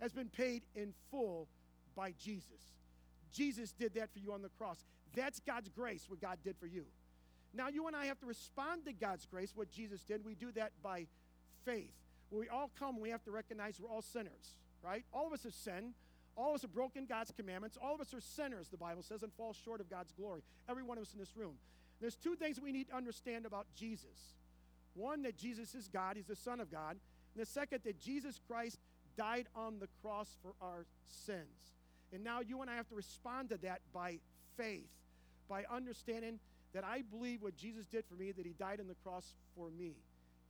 has 0.00 0.12
been 0.12 0.28
paid 0.28 0.62
in 0.74 0.92
full 1.10 1.46
by 1.94 2.14
Jesus. 2.18 2.48
Jesus 3.32 3.72
did 3.72 3.94
that 3.94 4.12
for 4.12 4.18
you 4.18 4.32
on 4.32 4.42
the 4.42 4.48
cross. 4.58 4.82
That's 5.14 5.40
God's 5.40 5.68
grace, 5.68 6.06
what 6.08 6.20
God 6.20 6.38
did 6.42 6.56
for 6.58 6.66
you. 6.66 6.86
Now, 7.54 7.68
you 7.68 7.86
and 7.86 7.94
I 7.94 8.06
have 8.06 8.18
to 8.20 8.26
respond 8.26 8.84
to 8.86 8.92
God's 8.92 9.26
grace, 9.26 9.52
what 9.54 9.70
Jesus 9.70 10.02
did. 10.02 10.24
We 10.24 10.34
do 10.34 10.52
that 10.52 10.72
by 10.82 11.06
faith. 11.64 11.92
When 12.30 12.40
we 12.40 12.48
all 12.48 12.70
come, 12.78 13.00
we 13.00 13.10
have 13.10 13.22
to 13.24 13.30
recognize 13.30 13.78
we're 13.80 13.88
all 13.88 14.02
sinners, 14.02 14.56
right? 14.82 15.04
All 15.12 15.26
of 15.26 15.32
us 15.32 15.44
have 15.44 15.54
sinned. 15.54 15.94
All 16.36 16.50
of 16.50 16.56
us 16.56 16.62
have 16.62 16.74
broken 16.74 17.06
God's 17.06 17.32
commandments. 17.32 17.78
All 17.82 17.94
of 17.94 18.00
us 18.00 18.12
are 18.12 18.20
sinners, 18.20 18.68
the 18.68 18.76
Bible 18.76 19.02
says, 19.02 19.22
and 19.22 19.32
fall 19.32 19.54
short 19.64 19.80
of 19.80 19.88
God's 19.88 20.12
glory. 20.12 20.42
Every 20.68 20.82
one 20.82 20.98
of 20.98 21.02
us 21.02 21.12
in 21.12 21.18
this 21.18 21.36
room. 21.36 21.54
There's 22.00 22.16
two 22.16 22.36
things 22.36 22.60
we 22.60 22.72
need 22.72 22.88
to 22.88 22.96
understand 22.96 23.46
about 23.46 23.66
Jesus. 23.74 24.34
One, 24.94 25.22
that 25.22 25.36
Jesus 25.36 25.74
is 25.74 25.88
God, 25.88 26.16
He's 26.16 26.26
the 26.26 26.36
Son 26.36 26.60
of 26.60 26.70
God. 26.70 26.96
And 27.34 27.42
the 27.42 27.46
second, 27.46 27.80
that 27.84 28.00
Jesus 28.00 28.38
Christ 28.46 28.78
died 29.16 29.46
on 29.54 29.78
the 29.78 29.88
cross 30.02 30.36
for 30.42 30.52
our 30.60 30.84
sins. 31.06 31.74
And 32.12 32.22
now 32.22 32.40
you 32.40 32.60
and 32.60 32.70
I 32.70 32.76
have 32.76 32.88
to 32.88 32.94
respond 32.94 33.48
to 33.50 33.56
that 33.58 33.80
by 33.92 34.18
faith, 34.56 34.88
by 35.48 35.64
understanding 35.70 36.38
that 36.74 36.84
I 36.84 37.02
believe 37.02 37.42
what 37.42 37.56
Jesus 37.56 37.86
did 37.86 38.04
for 38.04 38.14
me, 38.14 38.32
that 38.32 38.44
He 38.44 38.52
died 38.52 38.80
on 38.80 38.88
the 38.88 38.96
cross 39.02 39.34
for 39.56 39.70
me 39.70 39.94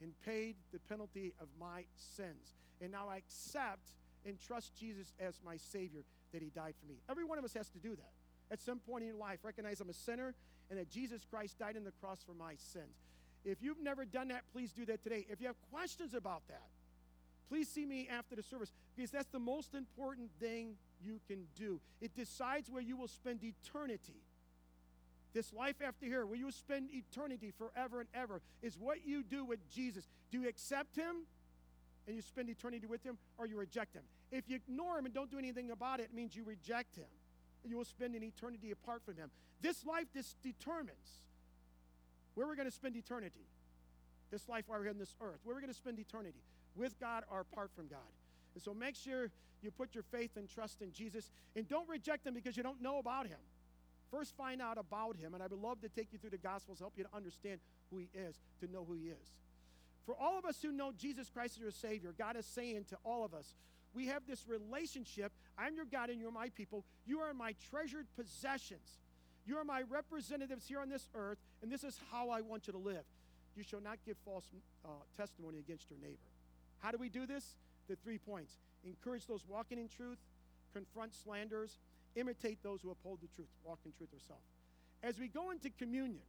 and 0.02 0.12
paid 0.24 0.56
the 0.72 0.78
penalty 0.80 1.32
of 1.40 1.46
my 1.60 1.84
sins. 1.96 2.54
And 2.80 2.92
now 2.92 3.08
I 3.08 3.18
accept 3.18 3.92
and 4.26 4.38
trust 4.40 4.74
Jesus 4.74 5.12
as 5.20 5.40
my 5.44 5.56
Savior, 5.56 6.02
that 6.32 6.42
He 6.42 6.50
died 6.50 6.74
for 6.80 6.86
me. 6.86 6.96
Every 7.08 7.24
one 7.24 7.38
of 7.38 7.44
us 7.44 7.54
has 7.54 7.68
to 7.70 7.78
do 7.78 7.90
that. 7.96 8.12
At 8.50 8.60
some 8.60 8.78
point 8.78 9.02
in 9.02 9.08
your 9.08 9.16
life, 9.16 9.38
recognize 9.42 9.80
I'm 9.80 9.88
a 9.88 9.94
sinner 9.94 10.34
and 10.70 10.78
that 10.78 10.90
Jesus 10.90 11.22
Christ 11.30 11.58
died 11.58 11.76
on 11.76 11.84
the 11.84 11.92
cross 12.00 12.22
for 12.24 12.34
my 12.34 12.54
sins. 12.56 12.96
If 13.44 13.62
you've 13.62 13.80
never 13.80 14.04
done 14.04 14.28
that, 14.28 14.42
please 14.52 14.72
do 14.72 14.84
that 14.86 15.02
today. 15.02 15.26
If 15.30 15.40
you 15.40 15.46
have 15.46 15.56
questions 15.70 16.14
about 16.14 16.42
that, 16.48 16.66
please 17.48 17.68
see 17.68 17.86
me 17.86 18.08
after 18.10 18.34
the 18.34 18.42
service 18.42 18.72
because 18.96 19.10
that's 19.10 19.30
the 19.30 19.38
most 19.38 19.74
important 19.74 20.30
thing 20.40 20.74
you 21.00 21.20
can 21.28 21.46
do. 21.56 21.80
It 22.00 22.14
decides 22.16 22.70
where 22.70 22.82
you 22.82 22.96
will 22.96 23.08
spend 23.08 23.40
eternity. 23.44 24.20
This 25.32 25.52
life 25.52 25.76
after 25.86 26.06
here, 26.06 26.24
where 26.24 26.36
you 26.36 26.46
will 26.46 26.52
spend 26.52 26.88
eternity 26.92 27.52
forever 27.56 28.00
and 28.00 28.08
ever, 28.14 28.40
is 28.62 28.76
what 28.78 29.06
you 29.06 29.22
do 29.22 29.44
with 29.44 29.60
Jesus. 29.70 30.08
Do 30.30 30.40
you 30.40 30.48
accept 30.48 30.96
Him 30.96 31.26
and 32.06 32.16
you 32.16 32.22
spend 32.22 32.48
eternity 32.48 32.86
with 32.86 33.02
Him, 33.02 33.18
or 33.38 33.46
you 33.46 33.56
reject 33.56 33.94
Him? 33.94 34.02
If 34.32 34.48
you 34.48 34.56
ignore 34.56 34.98
him 34.98 35.04
and 35.04 35.14
don't 35.14 35.30
do 35.30 35.38
anything 35.38 35.70
about 35.70 36.00
it, 36.00 36.04
it 36.04 36.14
means 36.14 36.34
you 36.34 36.44
reject 36.44 36.96
him. 36.96 37.06
You 37.64 37.76
will 37.76 37.84
spend 37.84 38.14
an 38.14 38.22
eternity 38.22 38.70
apart 38.70 39.02
from 39.04 39.16
him. 39.16 39.30
This 39.60 39.84
life 39.84 40.06
this 40.14 40.34
determines 40.42 41.22
where 42.34 42.46
we're 42.46 42.56
going 42.56 42.68
to 42.68 42.74
spend 42.74 42.96
eternity. 42.96 43.46
This 44.30 44.48
life 44.48 44.64
while 44.66 44.78
we're 44.78 44.84
here 44.84 44.92
on 44.92 44.98
this 44.98 45.14
earth. 45.20 45.38
Where 45.44 45.54
we're 45.54 45.60
going 45.60 45.72
to 45.72 45.78
spend 45.78 45.98
eternity. 45.98 46.42
With 46.74 46.98
God 47.00 47.24
or 47.30 47.40
apart 47.40 47.70
from 47.74 47.86
God. 47.86 47.98
And 48.54 48.62
so 48.62 48.74
make 48.74 48.96
sure 48.96 49.30
you 49.62 49.70
put 49.70 49.94
your 49.94 50.04
faith 50.04 50.30
and 50.36 50.48
trust 50.48 50.82
in 50.82 50.92
Jesus. 50.92 51.30
And 51.54 51.68
don't 51.68 51.88
reject 51.88 52.26
him 52.26 52.34
because 52.34 52.56
you 52.56 52.62
don't 52.62 52.82
know 52.82 52.98
about 52.98 53.26
him. 53.26 53.38
First, 54.10 54.36
find 54.36 54.60
out 54.60 54.78
about 54.78 55.16
him. 55.16 55.34
And 55.34 55.42
I 55.42 55.46
would 55.46 55.60
love 55.60 55.80
to 55.82 55.88
take 55.88 56.08
you 56.12 56.18
through 56.18 56.30
the 56.30 56.38
Gospels, 56.38 56.78
help 56.78 56.94
you 56.96 57.04
to 57.04 57.10
understand 57.14 57.60
who 57.90 57.98
he 57.98 58.08
is, 58.14 58.36
to 58.60 58.70
know 58.70 58.84
who 58.86 58.94
he 58.94 59.08
is. 59.08 59.32
For 60.06 60.14
all 60.18 60.38
of 60.38 60.44
us 60.44 60.62
who 60.62 60.70
know 60.70 60.92
Jesus 60.96 61.28
Christ 61.28 61.56
as 61.56 61.62
your 61.62 61.70
Savior, 61.72 62.14
God 62.16 62.36
is 62.36 62.46
saying 62.46 62.84
to 62.90 62.96
all 63.04 63.24
of 63.24 63.34
us, 63.34 63.54
we 63.92 64.06
have 64.06 64.22
this 64.26 64.46
relationship. 64.46 65.32
I'm 65.58 65.74
your 65.74 65.84
God 65.84 66.10
and 66.10 66.20
you're 66.20 66.30
my 66.30 66.50
people. 66.50 66.84
You 67.06 67.20
are 67.20 67.34
my 67.34 67.54
treasured 67.70 68.06
possessions. 68.16 69.00
You 69.46 69.56
are 69.56 69.64
my 69.64 69.82
representatives 69.88 70.66
here 70.66 70.80
on 70.80 70.88
this 70.88 71.08
earth, 71.14 71.38
and 71.62 71.70
this 71.70 71.84
is 71.84 71.98
how 72.10 72.30
I 72.30 72.40
want 72.40 72.66
you 72.66 72.72
to 72.72 72.78
live. 72.78 73.04
You 73.56 73.62
shall 73.62 73.80
not 73.80 73.98
give 74.04 74.16
false 74.24 74.44
uh, 74.84 74.88
testimony 75.16 75.58
against 75.58 75.88
your 75.88 75.98
neighbor. 76.00 76.30
How 76.80 76.90
do 76.90 76.98
we 76.98 77.08
do 77.08 77.26
this? 77.26 77.54
The 77.88 77.96
three 77.96 78.18
points 78.18 78.52
encourage 78.84 79.26
those 79.26 79.44
walking 79.48 79.78
in 79.78 79.88
truth, 79.88 80.18
confront 80.72 81.14
slanders, 81.14 81.78
imitate 82.16 82.62
those 82.62 82.82
who 82.82 82.90
uphold 82.90 83.20
the 83.22 83.28
truth, 83.34 83.48
walk 83.64 83.78
in 83.84 83.92
truth 83.92 84.12
yourself. 84.12 84.40
As 85.02 85.18
we 85.18 85.28
go 85.28 85.50
into 85.50 85.70
communion, 85.70 86.22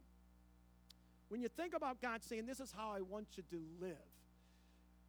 when 1.28 1.40
you 1.40 1.48
think 1.48 1.74
about 1.74 2.00
God 2.00 2.22
saying, 2.22 2.46
This 2.46 2.60
is 2.60 2.72
how 2.76 2.90
I 2.90 3.00
want 3.00 3.26
you 3.36 3.42
to 3.50 3.60
live, 3.80 3.96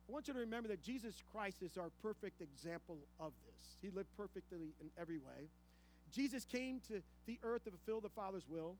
I 0.07 0.11
want 0.11 0.28
you 0.28 0.34
to 0.34 0.39
remember 0.39 0.70
that 0.70 0.82
Jesus 0.82 1.15
Christ 1.32 1.61
is 1.61 1.78
our 1.78 1.91
perfect 2.01 2.41
example 2.41 2.97
of 3.20 3.32
this. 3.45 3.78
He 3.82 3.89
lived 3.89 4.09
perfectly 4.17 4.74
in 4.82 4.89
every 4.99 5.17
way. 5.17 5.49
Jesus 6.11 6.45
came 6.45 6.82
to 6.88 7.01
the 7.28 7.39
earth 7.43 7.65
to 7.65 7.72
fulfill 7.72 8.01
the 8.01 8.09
Father's 8.09 8.47
will. 8.49 8.76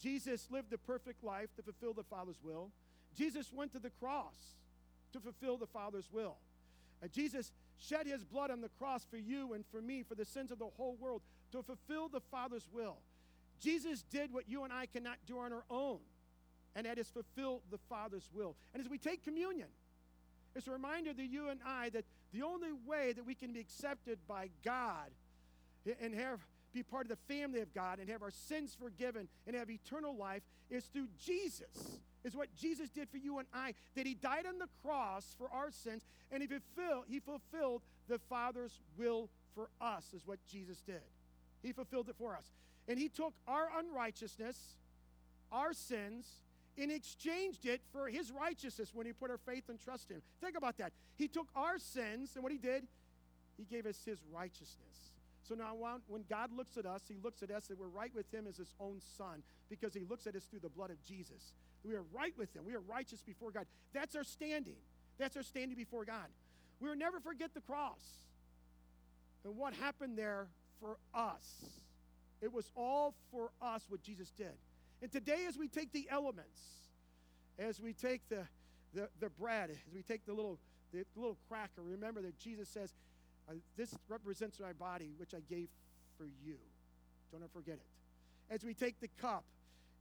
Jesus 0.00 0.48
lived 0.50 0.70
the 0.70 0.78
perfect 0.78 1.24
life 1.24 1.48
to 1.56 1.62
fulfill 1.62 1.94
the 1.94 2.04
Father's 2.04 2.36
will. 2.42 2.70
Jesus 3.16 3.52
went 3.52 3.72
to 3.72 3.78
the 3.78 3.90
cross 4.00 4.56
to 5.12 5.20
fulfill 5.20 5.56
the 5.56 5.66
Father's 5.66 6.08
will. 6.12 6.36
Uh, 7.02 7.08
Jesus 7.08 7.52
shed 7.78 8.06
his 8.06 8.24
blood 8.24 8.50
on 8.50 8.60
the 8.60 8.68
cross 8.78 9.06
for 9.10 9.16
you 9.16 9.54
and 9.54 9.64
for 9.70 9.80
me, 9.80 10.02
for 10.02 10.14
the 10.14 10.24
sins 10.24 10.50
of 10.50 10.58
the 10.58 10.68
whole 10.76 10.96
world, 11.00 11.22
to 11.52 11.62
fulfill 11.62 12.08
the 12.08 12.20
Father's 12.30 12.66
will. 12.72 12.98
Jesus 13.60 14.04
did 14.10 14.32
what 14.32 14.48
you 14.48 14.64
and 14.64 14.72
I 14.72 14.86
cannot 14.86 15.16
do 15.26 15.38
on 15.38 15.52
our 15.52 15.64
own, 15.70 15.98
and 16.74 16.86
that 16.86 16.98
is 16.98 17.08
fulfill 17.08 17.62
the 17.70 17.78
Father's 17.88 18.28
will. 18.32 18.56
And 18.72 18.82
as 18.82 18.88
we 18.88 18.98
take 18.98 19.24
communion, 19.24 19.68
it's 20.54 20.66
a 20.66 20.72
reminder 20.72 21.12
to 21.12 21.22
you 21.22 21.48
and 21.48 21.60
I 21.64 21.90
that 21.90 22.04
the 22.32 22.42
only 22.42 22.72
way 22.86 23.12
that 23.12 23.24
we 23.24 23.34
can 23.34 23.52
be 23.52 23.60
accepted 23.60 24.18
by 24.28 24.50
God 24.64 25.10
and 26.00 26.14
have 26.14 26.40
be 26.72 26.82
part 26.82 27.04
of 27.04 27.08
the 27.08 27.34
family 27.34 27.60
of 27.60 27.74
God 27.74 27.98
and 27.98 28.08
have 28.08 28.22
our 28.22 28.30
sins 28.30 28.76
forgiven 28.80 29.28
and 29.46 29.56
have 29.56 29.70
eternal 29.70 30.16
life 30.16 30.42
is 30.70 30.84
through 30.84 31.08
Jesus. 31.18 31.98
Is 32.22 32.36
what 32.36 32.54
Jesus 32.54 32.90
did 32.90 33.08
for 33.08 33.16
you 33.16 33.38
and 33.38 33.48
I, 33.54 33.74
that 33.96 34.06
he 34.06 34.14
died 34.14 34.44
on 34.46 34.58
the 34.58 34.68
cross 34.84 35.34
for 35.38 35.48
our 35.50 35.70
sins, 35.70 36.04
and 36.30 36.42
he 36.42 36.46
fulfilled, 36.46 37.04
he 37.08 37.18
fulfilled 37.18 37.80
the 38.08 38.18
Father's 38.18 38.78
will 38.98 39.30
for 39.54 39.70
us, 39.80 40.04
is 40.14 40.26
what 40.26 40.38
Jesus 40.46 40.82
did. 40.82 41.00
He 41.62 41.72
fulfilled 41.72 42.10
it 42.10 42.16
for 42.18 42.36
us. 42.36 42.44
And 42.88 42.98
he 42.98 43.08
took 43.08 43.32
our 43.48 43.70
unrighteousness, 43.78 44.74
our 45.50 45.72
sins, 45.72 46.26
and 46.78 46.90
exchanged 46.90 47.66
it 47.66 47.80
for 47.92 48.08
his 48.08 48.30
righteousness 48.30 48.90
when 48.94 49.06
he 49.06 49.12
put 49.12 49.30
our 49.30 49.38
faith 49.38 49.64
and 49.68 49.78
trust 49.78 50.10
in 50.10 50.16
him. 50.16 50.22
Think 50.40 50.56
about 50.56 50.78
that. 50.78 50.92
He 51.16 51.28
took 51.28 51.48
our 51.54 51.78
sins, 51.78 52.30
and 52.34 52.42
what 52.42 52.52
he 52.52 52.58
did, 52.58 52.86
he 53.56 53.64
gave 53.64 53.86
us 53.86 54.02
his 54.04 54.18
righteousness. 54.32 55.10
So 55.50 55.56
now, 55.56 55.74
when 56.06 56.22
God 56.30 56.52
looks 56.56 56.76
at 56.76 56.86
us, 56.86 57.02
He 57.08 57.16
looks 57.24 57.42
at 57.42 57.50
us 57.50 57.66
that 57.66 57.76
we're 57.76 57.88
right 57.88 58.14
with 58.14 58.32
Him 58.32 58.46
as 58.48 58.56
His 58.56 58.72
own 58.78 59.00
Son 59.18 59.42
because 59.68 59.92
He 59.92 60.04
looks 60.08 60.28
at 60.28 60.36
us 60.36 60.44
through 60.44 60.60
the 60.60 60.68
blood 60.68 60.90
of 60.90 61.02
Jesus. 61.02 61.54
We 61.84 61.94
are 61.94 62.04
right 62.12 62.32
with 62.38 62.54
Him. 62.54 62.62
We 62.64 62.74
are 62.74 62.80
righteous 62.80 63.20
before 63.20 63.50
God. 63.50 63.66
That's 63.92 64.14
our 64.14 64.22
standing. 64.22 64.76
That's 65.18 65.36
our 65.36 65.42
standing 65.42 65.76
before 65.76 66.04
God. 66.04 66.26
We 66.78 66.88
will 66.88 66.96
never 66.96 67.18
forget 67.18 67.52
the 67.52 67.60
cross 67.60 68.00
and 69.44 69.56
what 69.56 69.74
happened 69.74 70.16
there 70.16 70.46
for 70.80 70.98
us. 71.12 71.64
It 72.40 72.52
was 72.52 72.70
all 72.76 73.14
for 73.32 73.50
us 73.60 73.84
what 73.88 74.02
Jesus 74.02 74.30
did. 74.30 74.54
And 75.02 75.10
today, 75.10 75.46
as 75.48 75.56
we 75.56 75.68
take 75.68 75.92
the 75.92 76.06
elements, 76.10 76.60
as 77.58 77.80
we 77.80 77.92
take 77.92 78.28
the, 78.28 78.46
the, 78.94 79.08
the 79.20 79.30
bread, 79.30 79.70
as 79.70 79.94
we 79.94 80.02
take 80.02 80.26
the 80.26 80.32
little, 80.32 80.58
the 80.92 81.04
little 81.16 81.36
cracker, 81.48 81.82
remember 81.82 82.20
that 82.22 82.38
Jesus 82.38 82.68
says, 82.68 82.92
uh, 83.48 83.54
this 83.76 83.94
represents 84.08 84.60
my 84.60 84.72
body, 84.72 85.10
which 85.16 85.34
I 85.34 85.40
gave 85.48 85.68
for 86.18 86.24
you. 86.44 86.56
Don't 87.32 87.42
ever 87.42 87.50
forget 87.52 87.74
it. 87.76 88.54
As 88.54 88.64
we 88.64 88.74
take 88.74 89.00
the 89.00 89.08
cup, 89.20 89.44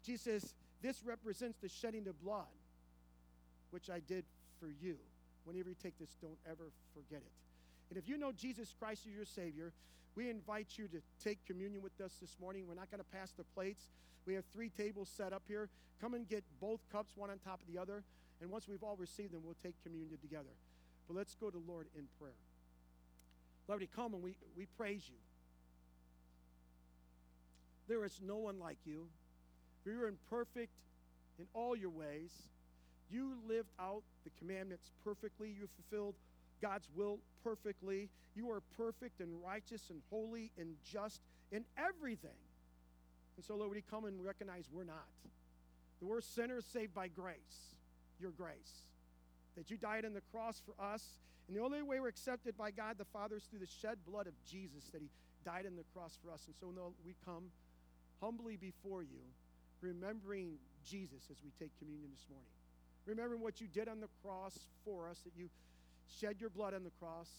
Jesus 0.03 0.23
says, 0.23 0.53
This 0.81 1.01
represents 1.05 1.57
the 1.61 1.69
shedding 1.69 2.07
of 2.07 2.19
blood, 2.21 2.45
which 3.71 3.89
I 3.89 3.99
did 3.99 4.25
for 4.59 4.67
you. 4.67 4.95
Whenever 5.45 5.69
you 5.69 5.75
take 5.81 5.97
this, 5.99 6.09
don't 6.21 6.37
ever 6.45 6.71
forget 6.93 7.21
it. 7.21 7.31
And 7.89 7.97
if 7.97 8.07
you 8.07 8.17
know 8.17 8.31
Jesus 8.31 8.73
Christ 8.79 9.03
as 9.07 9.15
your 9.15 9.25
Savior, 9.25 9.71
we 10.15 10.29
invite 10.29 10.77
you 10.77 10.87
to 10.87 11.01
take 11.23 11.45
communion 11.45 11.81
with 11.81 11.99
us 12.01 12.13
this 12.19 12.35
morning. 12.41 12.65
We're 12.67 12.75
not 12.75 12.91
going 12.91 13.03
to 13.03 13.17
pass 13.17 13.31
the 13.31 13.43
plates. 13.55 13.87
We 14.25 14.33
have 14.35 14.43
three 14.53 14.69
tables 14.69 15.09
set 15.15 15.33
up 15.33 15.43
here. 15.47 15.69
Come 16.01 16.13
and 16.13 16.27
get 16.27 16.43
both 16.59 16.79
cups, 16.91 17.13
one 17.15 17.29
on 17.29 17.39
top 17.39 17.59
of 17.61 17.73
the 17.73 17.79
other. 17.79 18.03
And 18.41 18.49
once 18.49 18.67
we've 18.67 18.83
all 18.83 18.95
received 18.95 19.33
them, 19.33 19.41
we'll 19.43 19.57
take 19.63 19.75
communion 19.83 20.17
together. 20.21 20.53
But 21.07 21.17
let's 21.17 21.35
go 21.35 21.49
to 21.49 21.57
the 21.57 21.71
Lord 21.71 21.87
in 21.95 22.03
prayer. 22.19 22.33
Lord, 23.67 23.81
we 23.81 23.87
come 23.87 24.13
and 24.13 24.23
we, 24.23 24.35
we 24.57 24.65
praise 24.77 25.03
you. 25.07 25.15
There 27.87 28.05
is 28.05 28.19
no 28.23 28.37
one 28.37 28.59
like 28.59 28.77
you. 28.85 29.07
For 29.83 29.91
You 29.91 30.03
are 30.03 30.07
imperfect 30.07 30.73
in 31.39 31.45
all 31.53 31.75
your 31.75 31.89
ways. 31.89 32.31
You 33.11 33.33
lived 33.47 33.71
out 33.79 34.03
the 34.23 34.31
commandments 34.37 34.91
perfectly. 35.03 35.49
You 35.49 35.67
fulfilled 35.75 36.15
God's 36.61 36.87
will 36.95 37.19
perfectly. 37.43 38.09
You 38.35 38.51
are 38.51 38.61
perfect 38.77 39.19
and 39.19 39.43
righteous 39.43 39.89
and 39.89 40.01
holy 40.09 40.51
and 40.57 40.75
just 40.91 41.21
in 41.51 41.65
everything. 41.77 42.37
And 43.37 43.45
so, 43.45 43.55
Lord, 43.55 43.71
we 43.71 43.83
come 43.89 44.05
and 44.05 44.23
recognize 44.23 44.65
we're 44.71 44.83
not. 44.83 45.07
The 45.99 46.05
we're 46.05 46.21
sinners 46.21 46.65
saved 46.71 46.93
by 46.93 47.07
grace, 47.07 47.75
your 48.19 48.31
grace. 48.31 48.83
That 49.57 49.69
you 49.69 49.77
died 49.77 50.05
on 50.05 50.13
the 50.13 50.21
cross 50.31 50.61
for 50.65 50.81
us 50.83 51.03
and 51.49 51.57
the 51.57 51.63
only 51.63 51.81
way 51.81 51.99
we're 51.99 52.13
accepted 52.13 52.55
by 52.55 52.69
God 52.69 52.99
the 52.99 53.09
Father 53.09 53.37
is 53.37 53.43
through 53.49 53.65
the 53.65 53.73
shed 53.81 53.97
blood 54.05 54.27
of 54.27 54.33
Jesus 54.45 54.85
that 54.93 55.01
He 55.01 55.09
died 55.43 55.65
on 55.65 55.75
the 55.75 55.83
cross 55.97 56.15
for 56.23 56.31
us. 56.31 56.45
And 56.45 56.53
so 56.61 56.67
Lord, 56.69 56.93
we 57.03 57.15
come 57.25 57.49
humbly 58.21 58.55
before 58.55 59.01
you, 59.01 59.25
remembering 59.81 60.61
Jesus 60.85 61.25
as 61.31 61.37
we 61.43 61.49
take 61.57 61.71
communion 61.79 62.11
this 62.13 62.29
morning. 62.29 62.53
Remembering 63.07 63.41
what 63.41 63.59
you 63.59 63.65
did 63.65 63.89
on 63.89 63.99
the 63.99 64.13
cross 64.21 64.53
for 64.85 65.09
us, 65.09 65.17
that 65.25 65.33
you 65.35 65.49
shed 66.19 66.35
your 66.39 66.49
blood 66.49 66.73
on 66.73 66.83
the 66.83 66.91
cross, 66.99 67.29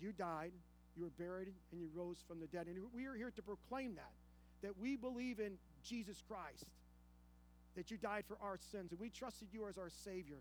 you 0.00 0.12
died, 0.12 0.52
you 0.96 1.04
were 1.04 1.24
buried, 1.24 1.48
and 1.72 1.80
you 1.80 1.88
rose 1.94 2.18
from 2.26 2.40
the 2.40 2.46
dead. 2.46 2.66
And 2.66 2.78
we 2.94 3.06
are 3.06 3.14
here 3.14 3.30
to 3.30 3.42
proclaim 3.42 3.94
that, 3.96 4.12
that 4.62 4.78
we 4.78 4.96
believe 4.96 5.38
in 5.38 5.58
Jesus 5.84 6.22
Christ, 6.28 6.66
that 7.76 7.90
you 7.90 7.96
died 7.96 8.24
for 8.26 8.36
our 8.42 8.58
sins, 8.72 8.90
and 8.90 9.00
we 9.00 9.10
trusted 9.10 9.48
you 9.52 9.68
as 9.68 9.78
our 9.78 9.90
Savior. 9.90 10.38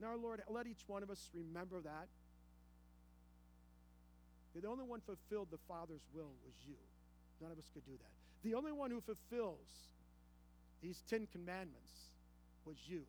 Now, 0.00 0.16
Lord, 0.16 0.42
let 0.48 0.66
each 0.66 0.82
one 0.86 1.02
of 1.02 1.10
us 1.10 1.30
remember 1.32 1.80
that. 1.80 2.08
The 4.60 4.68
only 4.68 4.84
one 4.84 5.00
fulfilled 5.00 5.48
the 5.50 5.58
Father's 5.68 6.02
will 6.14 6.30
was 6.44 6.54
you. 6.66 6.76
None 7.40 7.50
of 7.50 7.58
us 7.58 7.68
could 7.74 7.84
do 7.84 7.92
that. 7.92 8.48
The 8.48 8.54
only 8.54 8.72
one 8.72 8.90
who 8.90 9.00
fulfills 9.00 9.66
these 10.82 11.02
Ten 11.08 11.26
Commandments 11.32 11.90
was 12.64 12.76
you. 12.86 13.02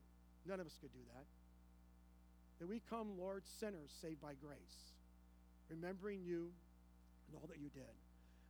None 0.48 0.60
of 0.60 0.66
us 0.66 0.78
could 0.82 0.94
do 0.94 1.00
that. 1.14 1.26
That 2.60 2.70
we 2.70 2.82
come, 2.90 3.20
Lord, 3.20 3.44
sinners 3.60 3.92
saved 4.02 4.22
by 4.22 4.34
grace, 4.40 4.96
remembering 5.70 6.24
you 6.24 6.52
and 7.28 7.36
all 7.36 7.48
that 7.48 7.60
you 7.60 7.70
did. 7.70 7.96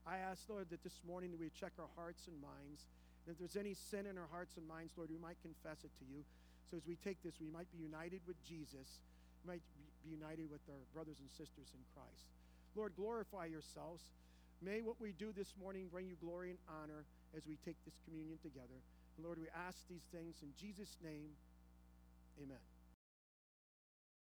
I 0.05 0.21
ask, 0.21 0.45
Lord, 0.47 0.69
that 0.69 0.83
this 0.83 1.01
morning 1.07 1.33
we 1.39 1.49
check 1.49 1.73
our 1.79 1.89
hearts 1.95 2.29
and 2.29 2.37
minds. 2.37 2.85
And 3.25 3.33
if 3.33 3.41
there's 3.41 3.57
any 3.57 3.73
sin 3.73 4.05
in 4.05 4.21
our 4.21 4.29
hearts 4.29 4.53
and 4.57 4.67
minds, 4.67 4.93
Lord, 4.93 5.09
we 5.09 5.17
might 5.17 5.41
confess 5.41 5.81
it 5.81 5.89
to 5.97 6.05
you. 6.05 6.21
So 6.69 6.77
as 6.77 6.85
we 6.85 6.95
take 7.01 7.17
this, 7.25 7.41
we 7.41 7.49
might 7.49 7.65
be 7.73 7.81
united 7.81 8.21
with 8.29 8.37
Jesus, 8.45 9.01
we 9.41 9.57
might 9.57 9.65
be 10.05 10.13
united 10.13 10.49
with 10.53 10.61
our 10.69 10.85
brothers 10.93 11.17
and 11.17 11.29
sisters 11.33 11.73
in 11.73 11.81
Christ. 11.97 12.29
Lord, 12.77 12.93
glorify 12.93 13.49
yourselves. 13.49 14.03
May 14.61 14.81
what 14.81 15.01
we 15.01 15.13
do 15.17 15.33
this 15.33 15.53
morning 15.57 15.89
bring 15.89 16.07
you 16.07 16.17
glory 16.21 16.49
and 16.49 16.59
honor 16.69 17.05
as 17.35 17.45
we 17.47 17.57
take 17.65 17.77
this 17.85 17.97
communion 18.05 18.37
together. 18.41 18.77
And 19.17 19.25
Lord, 19.25 19.39
we 19.39 19.49
ask 19.67 19.77
these 19.89 20.05
things 20.13 20.37
in 20.41 20.53
Jesus' 20.59 20.97
name. 21.01 21.33
Amen. 22.41 22.74